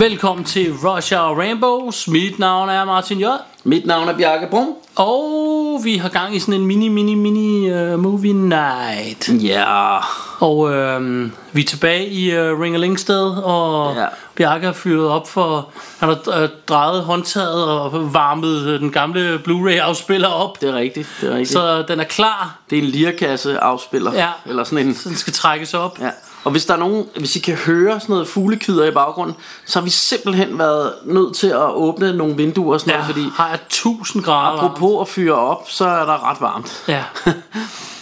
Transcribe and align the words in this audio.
Velkommen 0.00 0.44
til 0.44 0.72
Rush 0.72 1.14
Hour 1.14 1.40
Rainbows. 1.40 2.08
Mit 2.08 2.38
navn 2.38 2.68
er 2.68 2.84
Martin 2.84 3.20
J. 3.20 3.24
Mit 3.64 3.86
navn 3.86 4.08
er 4.08 4.16
Bjarke 4.16 4.46
Brum. 4.50 4.68
Og 4.96 5.80
vi 5.84 5.96
har 5.96 6.08
gang 6.08 6.36
i 6.36 6.38
sådan 6.40 6.54
en 6.54 6.66
mini, 6.66 6.88
mini, 6.88 7.14
mini 7.14 7.72
uh, 7.72 7.98
movie 7.98 8.32
night. 8.32 9.28
Ja. 9.28 9.96
Og 10.38 10.58
uh, 10.58 11.30
vi 11.52 11.60
er 11.60 11.64
tilbage 11.66 12.08
i 12.08 12.38
uh, 12.38 12.60
Ringerlingsted, 12.60 13.30
og 13.44 13.94
Ja. 13.94 14.00
ja. 14.00 14.06
Bjarke 14.34 14.66
har 14.66 14.72
fyret 14.72 15.08
op 15.08 15.28
for... 15.28 15.68
Han 15.98 16.08
har 16.08 16.42
uh, 16.42 16.48
drejet 16.68 17.02
håndtaget 17.02 17.64
og 17.64 18.14
varmet 18.14 18.74
uh, 18.74 18.80
den 18.80 18.90
gamle 18.92 19.38
Blu-ray-afspiller 19.44 20.28
op. 20.28 20.60
Det 20.60 20.68
er 20.68 20.74
rigtigt. 20.74 21.08
Det 21.20 21.28
er 21.28 21.32
rigtigt. 21.32 21.52
Så... 21.52 21.58
Så 21.58 21.82
den 21.92 22.00
er 22.00 22.04
klar, 22.04 22.58
Det 22.70 22.78
er 22.78 22.82
en 22.82 22.88
lirkasse 22.88 23.58
afspiller. 23.58 24.14
Ja. 24.14 24.28
Eller 24.46 24.64
sådan 24.64 24.86
en. 24.86 24.94
så 24.94 25.08
den 25.08 25.16
skal 25.16 25.32
trækkes 25.32 25.74
op. 25.74 25.98
Ja. 26.00 26.10
Og 26.44 26.50
hvis 26.50 26.64
der 26.66 26.74
er 26.74 26.78
nogen, 26.78 27.06
hvis 27.18 27.36
I 27.36 27.38
kan 27.38 27.54
høre 27.54 28.00
sådan 28.00 28.12
noget 28.12 28.28
fuglekvider 28.28 28.84
i 28.86 28.90
baggrunden, 28.90 29.36
så 29.66 29.78
har 29.78 29.84
vi 29.84 29.90
simpelthen 29.90 30.58
været 30.58 30.92
nødt 31.04 31.36
til 31.36 31.46
at 31.46 31.70
åbne 31.74 32.12
nogle 32.16 32.36
vinduer 32.36 32.74
og 32.74 32.80
sådan 32.80 32.90
Ja, 32.90 32.98
noget, 32.98 33.14
fordi 33.14 33.26
har 33.34 33.48
jeg 33.48 33.58
1000 33.66 34.24
grader 34.24 34.56
varmt. 34.56 34.64
apropos 34.72 35.08
at 35.08 35.14
fyre 35.14 35.34
op, 35.34 35.62
så 35.70 35.84
er 35.84 36.04
der 36.04 36.30
ret 36.30 36.40
varmt. 36.40 36.84
Ja. 36.88 37.04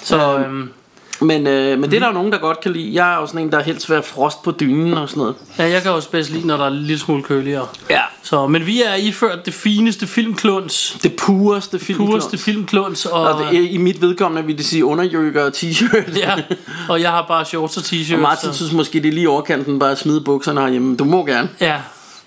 Så 0.02 0.38
øhm, 0.38 0.70
Men, 1.20 1.46
øh, 1.46 1.78
men 1.78 1.90
det 1.90 1.96
er 1.96 2.00
der 2.00 2.06
jo 2.06 2.12
nogen, 2.12 2.32
der 2.32 2.38
godt 2.38 2.60
kan 2.60 2.72
lide. 2.72 2.94
Jeg 2.94 3.14
er 3.14 3.20
jo 3.20 3.26
sådan 3.26 3.40
en, 3.40 3.52
der 3.52 3.62
helst 3.62 3.88
vil 3.88 3.94
have 3.94 4.02
frost 4.02 4.42
på 4.42 4.50
dynen 4.50 4.94
og 4.94 5.08
sådan 5.08 5.20
noget. 5.20 5.34
ja, 5.58 5.64
jeg 5.70 5.82
kan 5.82 5.90
også 5.90 6.10
bedst 6.10 6.30
lide, 6.30 6.46
når 6.46 6.56
der 6.56 6.64
er 6.64 6.68
en 6.68 6.76
lille 6.76 6.98
smule 6.98 7.22
køligere. 7.22 7.66
Ja. 7.90 8.00
Så, 8.22 8.46
men 8.46 8.66
vi 8.66 8.82
er 8.82 8.94
iført 8.94 9.46
det 9.46 9.54
fineste 9.54 10.06
filmkluns. 10.06 10.96
Det 11.02 11.16
pureste 11.16 11.78
film. 11.78 11.98
Pureste 12.06 12.38
filmkluns. 12.38 13.06
Og, 13.06 13.20
Og 13.22 13.52
det, 13.52 13.70
i 13.70 13.76
mit 13.76 14.00
vedkommende 14.02 14.46
vil 14.46 14.58
det 14.58 14.66
sige 14.66 14.84
underjøkker 14.84 15.44
og 15.44 15.52
t-shirt. 15.56 16.18
ja, 16.18 16.34
og 16.88 17.00
jeg 17.02 17.10
har 17.10 17.24
bare 17.28 17.44
shorts 17.44 17.76
og 17.76 17.80
Og 17.80 17.86
t-shirts. 17.86 18.16
Martin 18.16 18.48
så- 18.52 18.56
synes 18.56 18.72
måske, 18.72 19.00
det 19.02 19.08
er 19.08 19.12
lige 19.12 19.28
overkanten 19.28 19.78
bare 19.78 19.90
at 19.90 19.98
smide 19.98 20.20
bukserne 20.20 20.60
herhjemme. 20.60 20.96
Du 20.96 21.04
må 21.04 21.26
gerne. 21.26 21.48
Ja, 21.60 21.76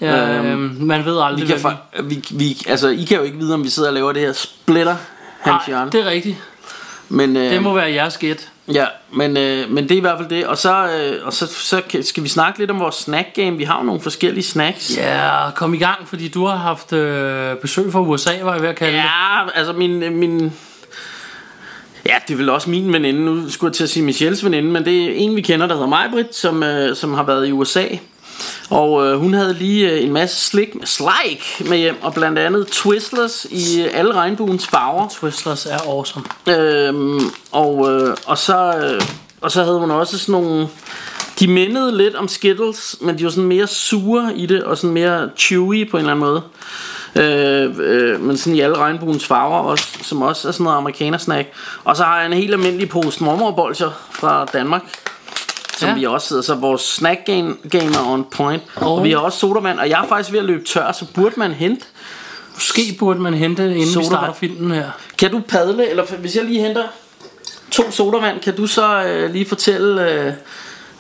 ja 0.02 0.38
Øhm, 0.38 0.46
øhm, 0.48 0.76
man 0.80 1.06
ved 1.06 1.20
aldrig, 1.22 1.48
Vi 1.48 1.54
kan, 1.54 1.72
fa- 1.72 2.02
vi, 2.04 2.24
vi, 2.32 2.58
altså, 2.68 2.88
I 2.88 3.04
kan 3.04 3.18
jo 3.18 3.24
ikke 3.24 3.38
vide, 3.38 3.54
om 3.54 3.64
vi 3.64 3.70
sidder 3.70 3.90
og 3.90 3.94
laver 3.96 4.12
det 4.12 4.22
her 4.22 4.34
splitter, 4.34 4.96
Hans 5.40 5.68
Nej, 5.68 5.86
det 5.86 6.00
er 6.02 6.06
rigtigt. 6.10 6.38
Men, 7.10 7.36
øh, 7.38 7.52
Det 7.54 7.62
må 7.64 7.74
være 7.74 7.92
jeres 7.94 8.18
gæt. 8.18 8.48
Ja, 8.74 8.86
men, 9.14 9.38
øh, 9.38 9.70
men 9.70 9.84
det 9.84 9.92
er 9.92 9.98
i 9.98 10.00
hvert 10.00 10.18
fald 10.18 10.30
det. 10.30 10.48
Og 10.48 10.58
så, 10.58 10.88
øh, 10.88 11.26
og 11.26 11.34
så, 11.34 11.48
så 11.48 11.82
skal 12.02 12.24
vi 12.24 12.30
snakke 12.30 12.60
lidt 12.60 12.72
om 12.72 12.80
vores 12.80 12.96
snack 12.96 13.28
game. 13.36 13.58
Vi 13.58 13.64
har 13.64 13.78
jo 13.78 13.84
nogle 13.84 14.02
forskellige 14.02 14.44
snacks. 14.44 14.98
Ja, 14.98 15.52
kom 15.56 15.74
i 15.74 15.78
gang, 15.78 16.08
fordi 16.08 16.28
du 16.28 16.46
har 16.46 16.56
haft 16.56 16.94
øh, 16.94 17.56
besøg 17.56 17.92
fra 17.92 18.02
USA, 18.02 18.32
var 18.44 18.54
jeg 18.54 18.62
ved 18.62 18.70
at 18.70 18.76
kalde 18.76 18.94
det. 18.94 19.00
Ja, 19.00 19.50
altså 19.56 19.74
min, 19.74 20.04
øh, 20.04 20.14
min... 20.14 20.54
Ja, 22.06 22.16
det 22.28 22.34
er 22.34 22.38
vel 22.38 22.50
også 22.50 22.70
min 22.70 22.94
veninde. 22.94 23.26
Nu 23.26 23.50
skulle 23.50 23.70
jeg 23.70 23.76
til 23.76 23.84
at 23.84 23.90
sige 23.90 24.04
Michelles 24.04 24.46
veninde, 24.46 24.70
men 24.70 24.86
det 24.86 25.04
er 25.04 25.14
en, 25.16 25.36
vi 25.36 25.42
kender, 25.42 25.68
der 25.68 25.74
hedder 25.74 25.88
Majbrit, 25.90 26.36
som, 26.36 26.64
øh, 26.64 26.96
som 26.96 27.14
har 27.14 27.24
været 27.24 27.48
i 27.48 27.52
USA. 27.52 27.86
Og 28.70 29.06
øh, 29.08 29.20
hun 29.20 29.34
havde 29.34 29.54
lige 29.54 29.92
øh, 29.92 30.04
en 30.04 30.14
masse 30.14 30.50
slik, 30.50 30.70
slik 30.86 31.70
med 31.70 31.78
hjem, 31.78 31.96
og 32.02 32.14
blandt 32.14 32.40
andet 32.40 32.68
Twizzlers 32.68 33.46
i 33.50 33.82
øh, 33.82 33.90
alle 33.94 34.14
regnbuens 34.14 34.68
farver. 34.68 35.08
Twizzlers 35.08 35.66
er 35.66 35.78
awesome. 35.88 36.26
Øhm, 36.48 37.32
og, 37.52 37.92
øh, 37.92 38.18
og, 38.26 38.38
så, 38.38 38.74
øh, 38.78 39.02
og 39.42 39.52
så 39.52 39.64
havde 39.64 39.80
hun 39.80 39.92
også 39.92 40.18
sådan 40.18 40.42
nogle... 40.42 40.68
De 41.40 41.48
mindede 41.48 41.98
lidt 41.98 42.16
om 42.16 42.28
Skittles, 42.28 42.96
men 43.02 43.18
de 43.18 43.24
var 43.24 43.30
sådan 43.30 43.44
mere 43.44 43.68
sure 43.68 44.32
i 44.36 44.46
det, 44.46 44.64
og 44.64 44.78
sådan 44.78 44.94
mere 44.94 45.30
chewy 45.38 45.92
på 45.92 45.98
en 45.98 46.02
eller 46.02 46.12
anden 46.12 46.26
måde. 46.26 46.42
Øh, 47.16 47.70
øh, 47.80 48.22
men 48.22 48.38
sådan 48.38 48.56
i 48.56 48.60
alle 48.60 48.78
regnbuens 48.78 49.26
farver, 49.26 49.58
også, 49.58 49.88
som 50.02 50.22
også 50.22 50.48
er 50.48 50.52
sådan 50.52 50.64
noget 50.64 50.78
amerikanersnack. 50.78 51.50
Og 51.84 51.98
så 51.98 52.04
har 52.04 52.18
jeg 52.18 52.26
en 52.26 52.34
helt 52.34 52.54
almindelig 52.54 52.90
pose 52.90 53.24
mormorbolcher 53.24 53.90
fra 54.12 54.46
Danmark, 54.46 54.82
som 55.82 55.90
Ja. 55.90 55.96
vi 55.96 56.06
også 56.06 56.28
sidder. 56.28 56.42
Så 56.42 56.56
vores 56.56 56.82
snack 56.82 57.20
game, 57.26 57.56
game 57.72 57.86
er 57.96 58.08
on 58.14 58.26
point. 58.32 58.64
Og- 58.76 58.96
Og 58.96 59.04
vi 59.04 59.12
har 59.12 59.18
også 59.18 59.40
sodavand, 59.40 59.80
og 59.80 59.90
jeg 59.90 60.04
er 60.04 60.08
faktisk 60.08 60.32
ved 60.32 60.40
at 60.40 60.46
løbe 60.46 60.64
tør, 60.66 60.92
så 60.92 61.06
burde 61.16 61.36
man 61.38 61.52
hente. 61.52 61.86
Måske 62.54 62.96
burde 63.00 63.20
man 63.20 63.34
hente, 63.34 63.64
inden 63.64 63.78
vi 63.80 63.86
Sodavand. 63.86 64.06
starter 64.12 64.34
filmen 64.34 64.72
her. 64.72 64.90
Kan 65.18 65.32
du 65.32 65.40
padle, 65.50 65.90
eller 65.90 66.06
hvis 66.20 66.36
jeg 66.36 66.44
lige 66.46 66.62
henter 66.62 66.84
to 67.72 67.92
sodavand, 67.92 68.40
kan 68.42 68.56
du 68.56 68.68
så 68.68 69.04
øh, 69.04 69.32
lige 69.34 69.46
fortælle, 69.46 70.12
øh, 70.12 70.34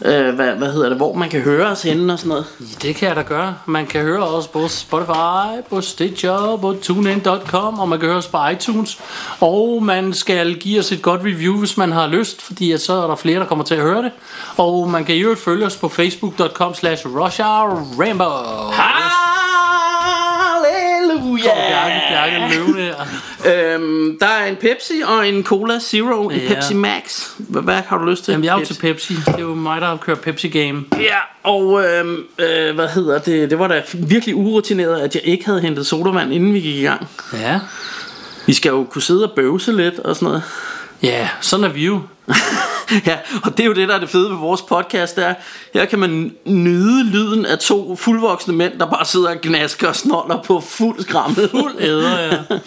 øh, 0.06 0.36
hvad, 0.36 0.56
hvad 0.56 0.72
hedder 0.72 0.90
det, 0.90 0.98
hvor 0.98 1.14
man 1.14 1.30
kan 1.30 1.42
høre 1.42 1.68
os 1.68 1.82
henne 1.82 2.14
og 2.14 2.20
sådan 2.20 2.30
noget? 2.30 2.46
Det 2.82 2.96
kan 2.96 3.08
jeg 3.08 3.16
da 3.16 3.22
gøre. 3.22 3.56
Man 3.66 3.86
kan 3.86 4.02
høre 4.02 4.24
os 4.24 4.48
på 4.48 4.68
Spotify, 4.68 5.70
på 5.70 5.82
Stitcher, 5.82 6.58
på 6.62 6.76
TuneIn.com, 6.82 7.80
og 7.80 7.90
man 7.90 8.00
kan 8.00 8.08
høre 8.08 8.18
os 8.18 8.28
på 8.28 8.38
iTunes. 8.54 9.00
Og 9.40 9.84
man 9.84 10.14
skal 10.14 10.56
give 10.56 10.80
os 10.80 10.92
et 10.92 11.02
godt 11.02 11.22
review, 11.22 11.60
hvis 11.60 11.78
man 11.78 11.92
har 11.92 12.08
lyst, 12.08 12.42
fordi 12.42 12.72
at 12.72 12.82
så 12.82 12.94
er 12.94 13.08
der 13.08 13.16
flere, 13.16 13.40
der 13.40 13.46
kommer 13.46 13.66
til 13.66 13.76
at 13.76 13.82
høre 13.82 14.04
det. 14.04 14.12
Og 14.58 14.90
man 14.90 15.06
kan 15.06 15.16
i 15.16 15.20
øvrigt 15.20 15.42
følge 15.42 15.66
os 15.66 15.78
på 15.78 15.90
facebook.com 15.90 16.74
slash 16.74 17.08
Rambo. 17.08 19.31
Halleluja! 21.36 21.70
Bjarke, 21.70 22.02
Bjarke 22.10 22.56
løvende 22.56 22.82
her. 23.46 23.76
Øhm, 23.76 24.18
der 24.20 24.28
er 24.28 24.46
en 24.46 24.56
Pepsi 24.56 25.02
og 25.06 25.28
en 25.30 25.44
Cola 25.44 25.80
Zero, 25.80 26.30
en 26.30 26.40
Ja. 26.40 26.54
Pepsi 26.54 26.74
Max. 26.74 27.28
Hvad, 27.38 27.62
hvad 27.62 27.76
har 27.88 27.98
du 27.98 28.06
lyst 28.06 28.24
til? 28.26 28.32
Jamen, 28.32 28.46
jeg 28.46 28.56
er 28.56 28.60
jo 28.60 28.66
til 28.66 28.78
Pepsi. 28.82 29.14
Det 29.16 29.36
er 29.36 29.40
jo 29.40 29.54
mig, 29.56 29.82
der 29.82 29.88
har 29.88 29.98
kørt 29.98 30.20
Pepsi 30.20 30.48
Game. 30.50 30.84
Ja, 31.00 31.18
og 31.44 31.84
øhm, 31.86 32.24
øh, 32.40 32.76
hvad 32.76 32.88
hedder 32.88 33.20
det? 33.20 33.50
Det 33.50 33.60
var 33.60 33.68
da 33.68 33.82
virkelig 33.94 34.36
urutineret, 34.36 35.00
at 35.02 35.16
jeg 35.16 35.24
ikke 35.26 35.46
havde 35.46 35.62
hentet 35.62 35.86
sodavand, 35.88 36.34
inden 36.34 36.54
vi 36.54 36.60
gik 36.60 36.76
i 36.76 36.84
gang. 36.84 37.08
Ja. 37.34 37.60
Vi 38.46 38.54
skal 38.54 38.70
jo 38.70 38.84
kunne 38.84 39.02
sidde 39.02 39.24
og 39.24 39.32
bøvse 39.36 39.72
lidt 39.72 40.00
og 40.00 40.16
sådan 40.16 40.26
noget. 40.26 40.44
Ja, 41.04 41.30
sådan 41.42 41.64
er 41.64 41.70
vi 41.70 41.86
jo. 41.86 42.02
ja, 43.06 43.18
og 43.44 43.58
det 43.58 43.64
er 43.64 43.68
jo 43.68 43.74
det, 43.74 43.88
der 43.88 43.96
er 43.96 44.00
det 44.00 44.10
fede 44.10 44.30
ved 44.30 44.38
vores 44.38 44.62
podcast, 44.62 45.16
der. 45.16 45.34
Her 45.74 45.86
kan 45.86 46.00
man 46.00 46.36
nyde 46.46 47.04
lyden 47.04 47.46
af 47.46 47.60
to 47.60 47.96
fuldvoksne 47.96 48.54
mænd, 48.54 48.80
der 48.80 48.86
bare 48.86 49.06
sidder 49.06 49.30
og 49.30 49.38
gnasker 49.42 49.88
og 49.88 49.96
snoller 49.96 50.42
på 50.44 50.60
fuld 50.60 51.02
skrammel. 51.02 51.50
Fuld 51.50 51.76
æder, 51.80 52.20
ja. 52.20 52.38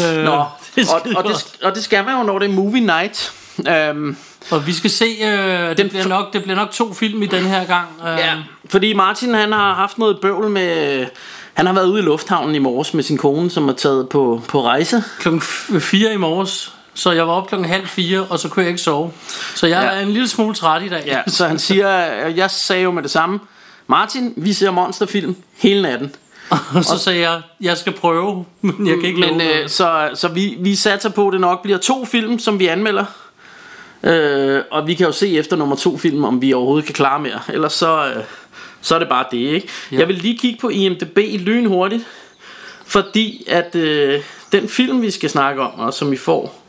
Øh, 0.00 0.24
Nå, 0.24 0.44
det 0.76 0.88
og, 0.90 1.02
og, 1.16 1.24
det, 1.24 1.56
og 1.62 1.74
det 1.74 1.84
skal 1.84 2.04
man 2.04 2.16
jo, 2.16 2.22
når 2.22 2.38
det 2.38 2.50
er 2.50 2.52
movie 2.52 2.80
night. 2.80 3.32
Øhm, 3.68 4.16
Og 4.50 4.66
vi 4.66 4.72
skal 4.72 4.90
se, 4.90 5.04
øh, 5.04 5.68
det, 5.68 5.78
Den 5.78 5.88
bliver 5.88 6.08
nok, 6.08 6.32
det 6.32 6.42
bliver 6.42 6.56
nok 6.56 6.70
to 6.70 6.94
film 6.94 7.22
i 7.22 7.26
den 7.26 7.44
her 7.44 7.64
gang. 7.66 7.86
Øh, 8.06 8.18
ja, 8.18 8.34
fordi 8.68 8.92
Martin 8.92 9.34
han 9.34 9.52
har 9.52 9.74
haft 9.74 9.98
noget 9.98 10.18
bøvl 10.22 10.50
med... 10.50 11.06
Han 11.54 11.66
har 11.66 11.72
været 11.72 11.86
ude 11.86 12.00
i 12.00 12.02
lufthavnen 12.02 12.54
i 12.54 12.58
morges 12.58 12.94
med 12.94 13.02
sin 13.02 13.18
kone, 13.18 13.50
som 13.50 13.68
er 13.68 13.72
taget 13.72 14.08
på, 14.08 14.42
på 14.48 14.64
rejse. 14.64 15.04
Klokken 15.18 15.40
4 15.80 16.14
i 16.14 16.16
morges, 16.16 16.72
så 16.94 17.10
jeg 17.12 17.26
var 17.26 17.32
op 17.32 17.48
klokken 17.48 17.68
halv 17.68 17.86
fire, 17.86 18.26
og 18.30 18.38
så 18.38 18.48
kunne 18.48 18.62
jeg 18.62 18.68
ikke 18.70 18.82
sove. 18.82 19.12
Så 19.54 19.66
jeg 19.66 19.82
Ja. 19.82 19.88
er 19.98 20.00
en 20.00 20.12
lille 20.12 20.28
smule 20.28 20.54
træt 20.54 20.82
i 20.82 20.88
dag. 20.88 21.02
Ja, 21.06 21.20
så 21.36 21.46
han 21.46 21.58
siger, 21.58 21.88
jeg 22.28 22.50
sagde 22.50 22.82
jo 22.82 22.90
med 22.90 23.02
det 23.02 23.10
samme, 23.10 23.38
Martin, 23.86 24.34
vi 24.36 24.52
ser 24.52 24.70
monsterfilm 24.70 25.36
hele 25.58 25.82
natten. 25.82 26.14
og 26.74 26.84
så 26.84 26.98
sagde 26.98 27.20
jeg, 27.30 27.40
jeg 27.60 27.76
skal 27.76 27.92
prøve, 27.92 28.44
men 28.60 28.86
jeg 28.86 28.96
kan 28.96 29.04
ikke 29.04 29.20
Men 29.20 29.40
øh, 29.40 29.68
så, 29.68 30.10
så 30.14 30.28
vi, 30.28 30.56
vi 30.60 30.74
satser 30.74 31.08
på, 31.08 31.26
at 31.28 31.32
det 31.32 31.40
nok 31.40 31.62
bliver 31.62 31.78
to 31.78 32.04
film, 32.04 32.38
som 32.38 32.58
vi 32.58 32.66
anmelder. 32.66 33.04
Øh, 34.02 34.62
og 34.70 34.86
vi 34.86 34.94
kan 34.94 35.06
jo 35.06 35.12
se 35.12 35.38
efter 35.38 35.56
nummer 35.56 35.76
to 35.76 35.98
film, 35.98 36.24
om 36.24 36.42
vi 36.42 36.52
overhovedet 36.52 36.86
kan 36.86 36.94
klare 36.94 37.20
mere. 37.20 37.40
Ellers 37.52 37.72
så, 37.72 38.06
øh, 38.06 38.22
så 38.80 38.94
er 38.94 38.98
det 38.98 39.08
bare 39.08 39.24
det, 39.30 39.36
ikke? 39.38 39.68
Ja. 39.92 39.98
Jeg 39.98 40.08
vil 40.08 40.16
lige 40.16 40.38
kigge 40.38 40.58
på 40.60 40.68
IMDb 40.68 41.18
lynhurtigt. 41.38 42.04
Fordi 42.86 43.44
at 43.48 43.74
øh, 43.74 44.20
den 44.52 44.68
film, 44.68 45.02
vi 45.02 45.10
skal 45.10 45.30
snakke 45.30 45.62
om, 45.62 45.70
og 45.80 45.94
som 45.94 46.10
vi 46.10 46.16
får 46.16 46.59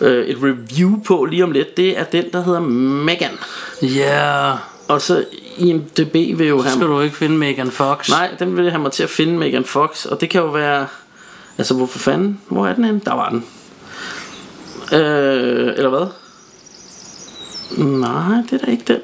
øh, 0.00 0.26
et 0.26 0.36
review 0.42 1.02
på 1.02 1.24
lige 1.24 1.44
om 1.44 1.50
lidt, 1.50 1.76
det 1.76 1.98
er 1.98 2.04
den, 2.04 2.24
der 2.32 2.42
hedder 2.44 2.60
Megan. 2.60 3.38
Ja, 3.82 4.52
Og 4.88 5.02
så 5.02 5.24
IMDb 5.56 6.14
vil 6.14 6.46
jo 6.46 6.62
så 6.62 6.68
skal 6.68 6.80
have... 6.80 6.92
du 6.92 7.00
ikke 7.00 7.16
finde 7.16 7.36
Megan 7.36 7.70
Fox. 7.70 8.08
Nej, 8.08 8.30
den 8.38 8.56
vil 8.56 8.70
have 8.70 8.82
mig 8.82 8.92
til 8.92 9.02
at 9.02 9.10
finde 9.10 9.38
Megan 9.38 9.64
Fox, 9.64 10.04
og 10.04 10.20
det 10.20 10.30
kan 10.30 10.40
jo 10.40 10.46
være... 10.46 10.86
Altså, 11.58 11.74
hvorfor 11.74 11.98
fanden? 11.98 12.40
Hvor 12.48 12.66
er 12.66 12.74
den 12.74 12.84
henne? 12.84 13.00
Der 13.04 13.14
var 13.14 13.28
den. 13.28 13.44
Øh, 14.92 15.72
eller 15.76 15.88
hvad? 15.88 16.06
Nej, 17.84 18.42
det 18.50 18.60
er 18.60 18.64
da 18.66 18.70
ikke 18.70 18.84
den. 18.86 19.00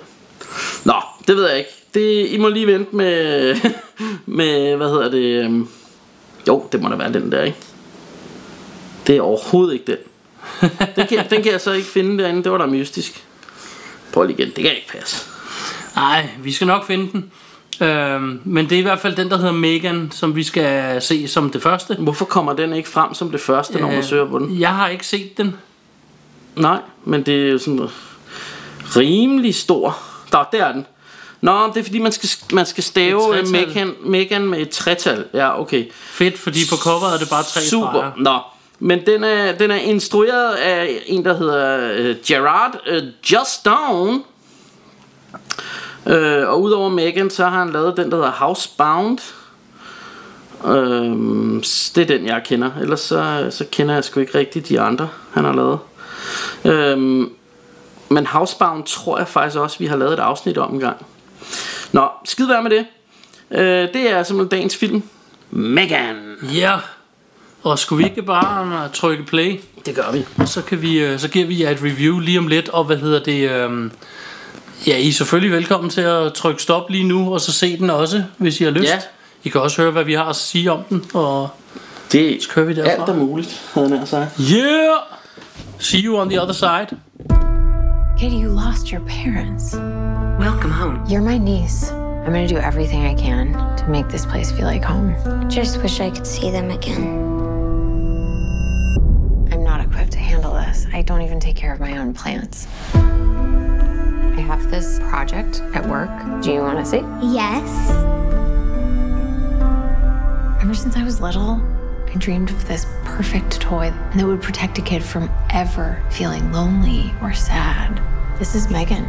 Nå, 0.84 0.94
det 1.28 1.36
ved 1.36 1.48
jeg 1.48 1.58
ikke. 1.58 1.70
Det, 1.94 2.28
I 2.30 2.38
må 2.38 2.48
lige 2.48 2.66
vente 2.66 2.96
med, 2.96 3.54
med, 4.26 4.76
hvad 4.76 4.88
hedder 4.88 5.10
det, 5.10 5.44
øhm, 5.44 5.68
jo, 6.48 6.66
det 6.72 6.82
må 6.82 6.88
da 6.88 6.96
være 6.96 7.12
den 7.12 7.32
der, 7.32 7.42
ikke? 7.42 7.58
Det 9.06 9.16
er 9.16 9.20
overhovedet 9.20 9.72
ikke 9.72 9.86
den. 9.86 9.96
Den 10.96 11.06
kan, 11.06 11.26
den 11.30 11.42
kan 11.42 11.52
jeg 11.52 11.60
så 11.60 11.72
ikke 11.72 11.88
finde 11.88 12.22
derinde, 12.22 12.44
det 12.44 12.52
var 12.52 12.58
da 12.58 12.66
mystisk. 12.66 13.24
Prøv 14.12 14.26
lige 14.26 14.38
igen, 14.38 14.52
det 14.56 14.64
kan 14.64 14.74
ikke 14.76 14.98
passe. 14.98 15.26
Nej, 15.96 16.28
vi 16.42 16.52
skal 16.52 16.66
nok 16.66 16.86
finde 16.86 17.12
den. 17.12 17.30
Øhm, 17.88 18.40
men 18.44 18.70
det 18.70 18.76
er 18.76 18.78
i 18.78 18.82
hvert 18.82 19.00
fald 19.00 19.16
den, 19.16 19.30
der 19.30 19.36
hedder 19.36 19.52
Megan, 19.52 20.10
som 20.14 20.36
vi 20.36 20.42
skal 20.42 21.02
se 21.02 21.28
som 21.28 21.50
det 21.50 21.62
første. 21.62 21.94
Hvorfor 21.94 22.24
kommer 22.24 22.52
den 22.52 22.72
ikke 22.72 22.88
frem 22.88 23.14
som 23.14 23.30
det 23.30 23.40
første, 23.40 23.78
når 23.80 23.88
man 23.88 23.98
Øh, 23.98 24.04
søger 24.04 24.28
på 24.28 24.38
den? 24.38 24.60
Jeg 24.60 24.74
har 24.74 24.88
ikke 24.88 25.06
set 25.06 25.38
den. 25.38 25.56
Nej, 26.56 26.78
men 27.04 27.22
det 27.22 27.46
er 27.46 27.50
jo 27.50 27.58
sådan 27.58 27.88
rimelig 28.96 29.54
stor. 29.54 29.98
Der, 30.32 30.48
der 30.52 30.64
er 30.64 30.72
den. 30.72 30.86
Nå, 31.40 31.66
det 31.74 31.76
er 31.80 31.84
fordi, 31.84 31.98
man 31.98 32.12
skal, 32.12 32.30
man 32.52 32.66
skal 32.66 32.84
stave. 32.84 33.42
Megan, 33.52 33.94
Megan 34.04 34.48
med 34.48 34.58
et 34.60 34.70
tretal. 34.70 35.24
Ja, 35.34 35.60
okay. 35.60 35.84
Fedt, 35.92 36.38
fordi 36.38 36.58
på 36.70 36.76
coveret 36.76 37.14
er 37.14 37.18
det 37.18 37.28
bare 37.30 37.42
tre 37.42 37.60
Super. 37.60 37.88
streger. 37.88 38.10
Nå, 38.16 38.38
men 38.84 39.06
den 39.06 39.24
er, 39.24 39.52
den 39.52 39.70
er 39.70 39.76
instrueret 39.76 40.54
af 40.54 41.02
en, 41.06 41.24
der 41.24 41.36
hedder 41.36 41.92
øh, 41.94 42.16
Gerard 42.26 42.80
øh, 42.86 43.02
Justone. 43.32 44.20
Øh, 46.06 46.48
og 46.48 46.62
udover 46.62 46.88
Megan, 46.88 47.30
så 47.30 47.44
har 47.44 47.58
han 47.58 47.72
lavet 47.72 47.96
den, 47.96 48.10
der 48.10 48.16
hedder 48.16 48.30
Housebound. 48.30 49.18
Øh, 50.64 51.62
det 51.94 52.02
er 52.02 52.18
den, 52.18 52.26
jeg 52.26 52.42
kender. 52.44 52.70
Ellers 52.80 53.00
så, 53.00 53.46
så 53.50 53.64
kender 53.70 53.94
jeg 53.94 54.04
sgu 54.04 54.20
ikke 54.20 54.38
rigtig 54.38 54.68
de 54.68 54.80
andre, 54.80 55.08
han 55.32 55.44
har 55.44 55.52
lavet. 55.52 55.78
Øh, 56.64 56.98
men 58.08 58.26
Housebound 58.26 58.84
tror 58.84 59.18
jeg 59.18 59.28
faktisk 59.28 59.58
også, 59.58 59.78
vi 59.78 59.86
har 59.86 59.96
lavet 59.96 60.12
et 60.12 60.18
afsnit 60.18 60.58
om 60.58 60.74
en 60.74 60.80
gang. 60.80 61.06
Nå, 61.92 62.08
skid 62.24 62.46
være 62.46 62.62
med 62.62 62.70
det. 62.70 62.86
Øh, 63.50 63.88
det 63.94 64.10
er 64.10 64.22
simpelthen 64.22 64.58
dagens 64.58 64.76
film. 64.76 65.02
Megan. 65.50 66.36
Ja. 66.54 66.78
Og 67.64 67.78
skulle 67.78 68.04
vi 68.04 68.10
ikke 68.10 68.22
bare 68.22 68.84
øh, 68.84 68.90
trykke 68.92 69.24
play? 69.24 69.60
Det 69.86 69.94
gør 69.94 70.12
vi. 70.12 70.24
Og 70.38 70.48
så, 70.48 70.62
kan 70.62 70.82
vi, 70.82 70.98
øh, 70.98 71.18
så 71.18 71.28
giver 71.28 71.46
vi 71.46 71.62
jer 71.62 71.70
et 71.70 71.78
review 71.82 72.18
lige 72.18 72.38
om 72.38 72.46
lidt, 72.46 72.68
og 72.68 72.84
hvad 72.84 72.96
hedder 72.96 73.22
det... 73.22 73.50
øhm, 73.50 73.90
ja, 74.86 74.96
I 74.96 75.08
er 75.08 75.12
selvfølgelig 75.12 75.52
velkommen 75.56 75.90
til 75.90 76.00
at 76.00 76.32
trykke 76.32 76.62
stop 76.62 76.90
lige 76.90 77.04
nu, 77.08 77.34
og 77.34 77.40
så 77.40 77.52
se 77.52 77.78
den 77.78 77.90
også, 77.90 78.24
hvis 78.38 78.60
I 78.60 78.64
har 78.64 78.70
lyst. 78.70 78.88
Ja. 78.92 78.98
I 79.44 79.48
kan 79.48 79.60
også 79.60 79.82
høre, 79.82 79.90
hvad 79.90 80.04
vi 80.04 80.14
har 80.14 80.24
at 80.24 80.36
sige 80.36 80.72
om 80.72 80.82
den, 80.82 81.04
og 81.14 81.48
Det 82.12 82.38
kører 82.50 82.66
vi 82.66 82.74
derfra. 82.74 82.90
alt 82.90 83.08
er 83.08 83.14
muligt, 83.14 83.62
havde 83.74 83.90
nær 83.90 84.04
sagt. 84.04 84.40
yeah! 84.52 84.96
See 85.78 86.00
you 86.04 86.18
on 86.18 86.28
the 86.30 86.42
other 86.42 86.52
side. 86.54 86.98
Katie, 88.20 88.42
you 88.44 88.50
lost 88.66 88.88
your 88.88 89.00
parents. 89.08 89.74
Welcome 90.40 90.70
home. 90.72 90.96
You're 91.08 91.22
my 91.30 91.38
niece. 91.38 91.92
I'm 92.26 92.32
gonna 92.32 92.46
do 92.48 92.56
everything 92.56 93.04
I 93.18 93.22
can 93.22 93.52
to 93.78 93.84
make 93.88 94.04
this 94.08 94.26
place 94.26 94.52
feel 94.52 94.66
like 94.72 94.84
home. 94.84 95.14
Just 95.50 95.82
wish 95.82 96.00
I 96.00 96.10
could 96.10 96.26
see 96.26 96.50
them 96.50 96.70
again. 96.70 97.31
Equipped 99.92 100.12
to 100.12 100.18
handle 100.18 100.54
this. 100.54 100.86
I 100.94 101.02
don't 101.02 101.20
even 101.20 101.38
take 101.38 101.54
care 101.54 101.70
of 101.70 101.78
my 101.78 101.98
own 101.98 102.14
plants. 102.14 102.66
I 102.94 104.40
have 104.40 104.70
this 104.70 104.98
project 105.00 105.60
at 105.74 105.86
work. 105.86 106.08
Do 106.42 106.50
you 106.50 106.60
wanna 106.60 106.86
see? 106.86 107.02
Yes. 107.20 107.90
Ever 110.62 110.72
since 110.74 110.96
I 110.96 111.04
was 111.04 111.20
little, 111.20 111.60
I 112.08 112.14
dreamed 112.16 112.48
of 112.48 112.66
this 112.66 112.86
perfect 113.04 113.60
toy 113.60 113.92
that 114.16 114.26
would 114.26 114.40
protect 114.40 114.78
a 114.78 114.82
kid 114.82 115.04
from 115.04 115.30
ever 115.50 116.02
feeling 116.10 116.50
lonely 116.52 117.12
or 117.20 117.34
sad. 117.34 118.00
This 118.38 118.54
is 118.54 118.70
Megan. 118.70 119.04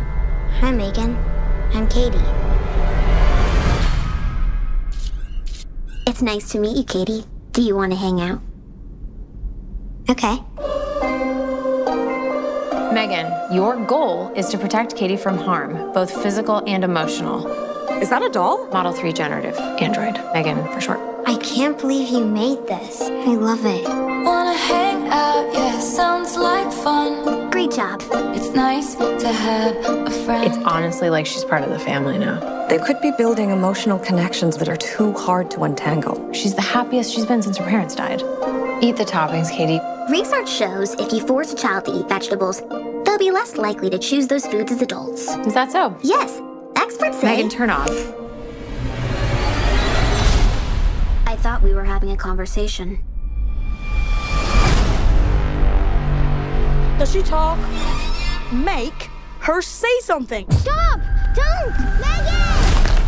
Hi, 0.60 0.72
Megan. 0.72 1.16
I'm 1.74 1.88
Katie. 1.88 2.18
It's 6.06 6.22
nice 6.22 6.52
to 6.52 6.60
meet 6.60 6.76
you, 6.76 6.84
Katie. 6.84 7.24
Do 7.54 7.62
you 7.62 7.74
want 7.74 7.94
to 7.94 7.98
hang 7.98 8.20
out? 8.20 8.42
Okay. 10.10 10.40
Megan, 12.94 13.52
your 13.52 13.76
goal 13.88 14.32
is 14.36 14.50
to 14.50 14.58
protect 14.58 14.96
Katie 14.96 15.18
from 15.18 15.36
harm, 15.36 15.92
both 15.94 16.12
physical 16.22 16.62
and 16.68 16.84
emotional. 16.84 17.48
Is 18.04 18.12
that 18.12 18.22
a 18.22 18.30
doll? 18.30 18.68
Model 18.68 18.92
3 18.92 19.12
generative 19.12 19.58
android. 19.58 20.22
Megan 20.32 20.64
for 20.72 20.80
short. 20.80 21.00
I 21.26 21.38
can't 21.38 21.78
believe 21.80 22.10
you 22.10 22.24
made 22.24 22.68
this. 22.68 23.02
I 23.02 23.34
love 23.34 23.66
it. 23.66 23.88
Wanna 23.88 24.54
hang 24.54 25.08
out, 25.08 25.52
yeah, 25.54 25.80
sounds 25.80 26.38
like 26.38 26.72
fun. 26.72 27.43
Great 27.64 27.78
job. 27.78 28.02
It's 28.36 28.50
nice 28.50 28.94
to 28.96 29.32
have 29.32 29.78
a 29.86 30.12
friend. 30.26 30.46
It's 30.46 30.58
honestly 30.66 31.10
like 31.10 31.26
she's 31.26 31.46
part 31.46 31.64
of 31.64 31.70
the 31.70 31.80
family 31.80 32.18
now. 32.18 32.68
They 32.68 32.78
could 32.78 33.00
be 33.00 33.12
building 33.18 33.52
emotional 33.52 34.00
connections 34.00 34.58
that 34.58 34.68
are 34.68 34.76
too 34.76 35.14
hard 35.14 35.50
to 35.52 35.64
untangle. 35.64 36.34
She's 36.34 36.54
the 36.54 36.62
happiest 36.62 37.14
she's 37.14 37.26
been 37.26 37.42
since 37.42 37.56
her 37.56 37.64
parents 37.64 37.96
died. 37.96 38.22
Eat 38.84 38.98
the 38.98 39.06
toppings, 39.06 39.50
Katie. 39.50 39.80
Research 40.12 40.52
shows 40.52 40.94
if 40.96 41.14
you 41.14 41.26
force 41.26 41.54
a 41.54 41.56
child 41.56 41.86
to 41.86 41.98
eat 41.98 42.10
vegetables, 42.10 42.60
they'll 43.06 43.18
be 43.18 43.32
less 43.32 43.56
likely 43.56 43.90
to 43.92 43.98
choose 43.98 44.28
those 44.28 44.46
foods 44.46 44.70
as 44.70 44.82
adults. 44.82 45.34
Is 45.48 45.54
that 45.54 45.72
so? 45.72 45.98
Yes, 46.02 46.42
experts 46.76 47.22
say. 47.22 47.28
Megan, 47.28 47.48
turn 47.48 47.70
off. 47.70 47.88
I 51.26 51.38
thought 51.38 51.62
we 51.64 51.74
were 51.74 51.86
having 51.86 52.12
a 52.12 52.18
conversation. 52.18 53.02
Does 57.04 57.12
she 57.12 57.22
talk? 57.22 57.60
Make 58.54 59.10
her 59.40 59.62
say 59.62 60.00
something. 60.00 60.50
Stop! 60.52 61.02
Don't! 61.36 61.78
Megan! 62.00 63.02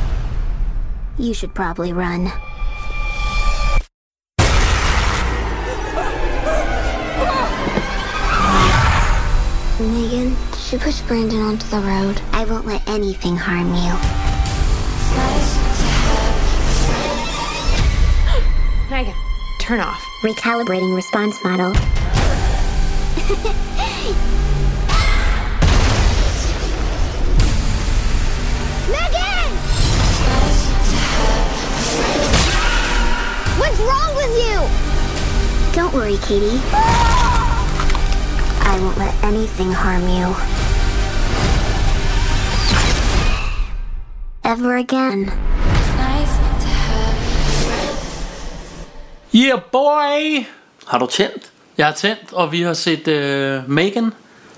You 1.18 1.34
should 1.34 1.54
probably 1.54 1.94
run. 1.94 2.26
Megan, 9.80 10.36
should 10.58 10.82
push 10.82 11.00
Brandon 11.04 11.40
onto 11.40 11.66
the 11.68 11.80
road. 11.80 12.20
I 12.34 12.44
won't 12.44 12.66
let 12.66 12.86
anything 12.90 13.38
harm 13.38 13.74
you. 13.76 13.94
Megan, 18.92 19.16
turn 19.62 19.80
off. 19.80 20.04
Recalibrating 20.22 20.94
response 20.94 21.42
model. 21.46 21.74
Megan! 28.92 29.50
What's 33.60 33.80
wrong 33.80 34.12
with 34.16 34.34
you? 34.44 34.58
Don't 35.74 35.94
worry, 35.94 36.18
Katie. 36.18 36.60
I 38.68 38.80
won't 38.82 38.98
let 38.98 39.16
anything 39.24 39.72
harm 39.72 40.08
you. 40.08 40.36
Ever 44.44 44.76
again. 44.78 45.26
nice 45.98 46.38
Yeah, 49.32 49.60
boy! 49.72 50.46
Har 50.86 51.00
du 51.00 51.08
tændt? 51.08 51.45
Jeg 51.78 51.86
har 51.86 51.94
tændt, 51.94 52.34
og 52.34 52.52
vi 52.52 52.62
har 52.62 52.74
set 52.74 53.08
uh, 53.08 53.70
Megan. 53.72 54.14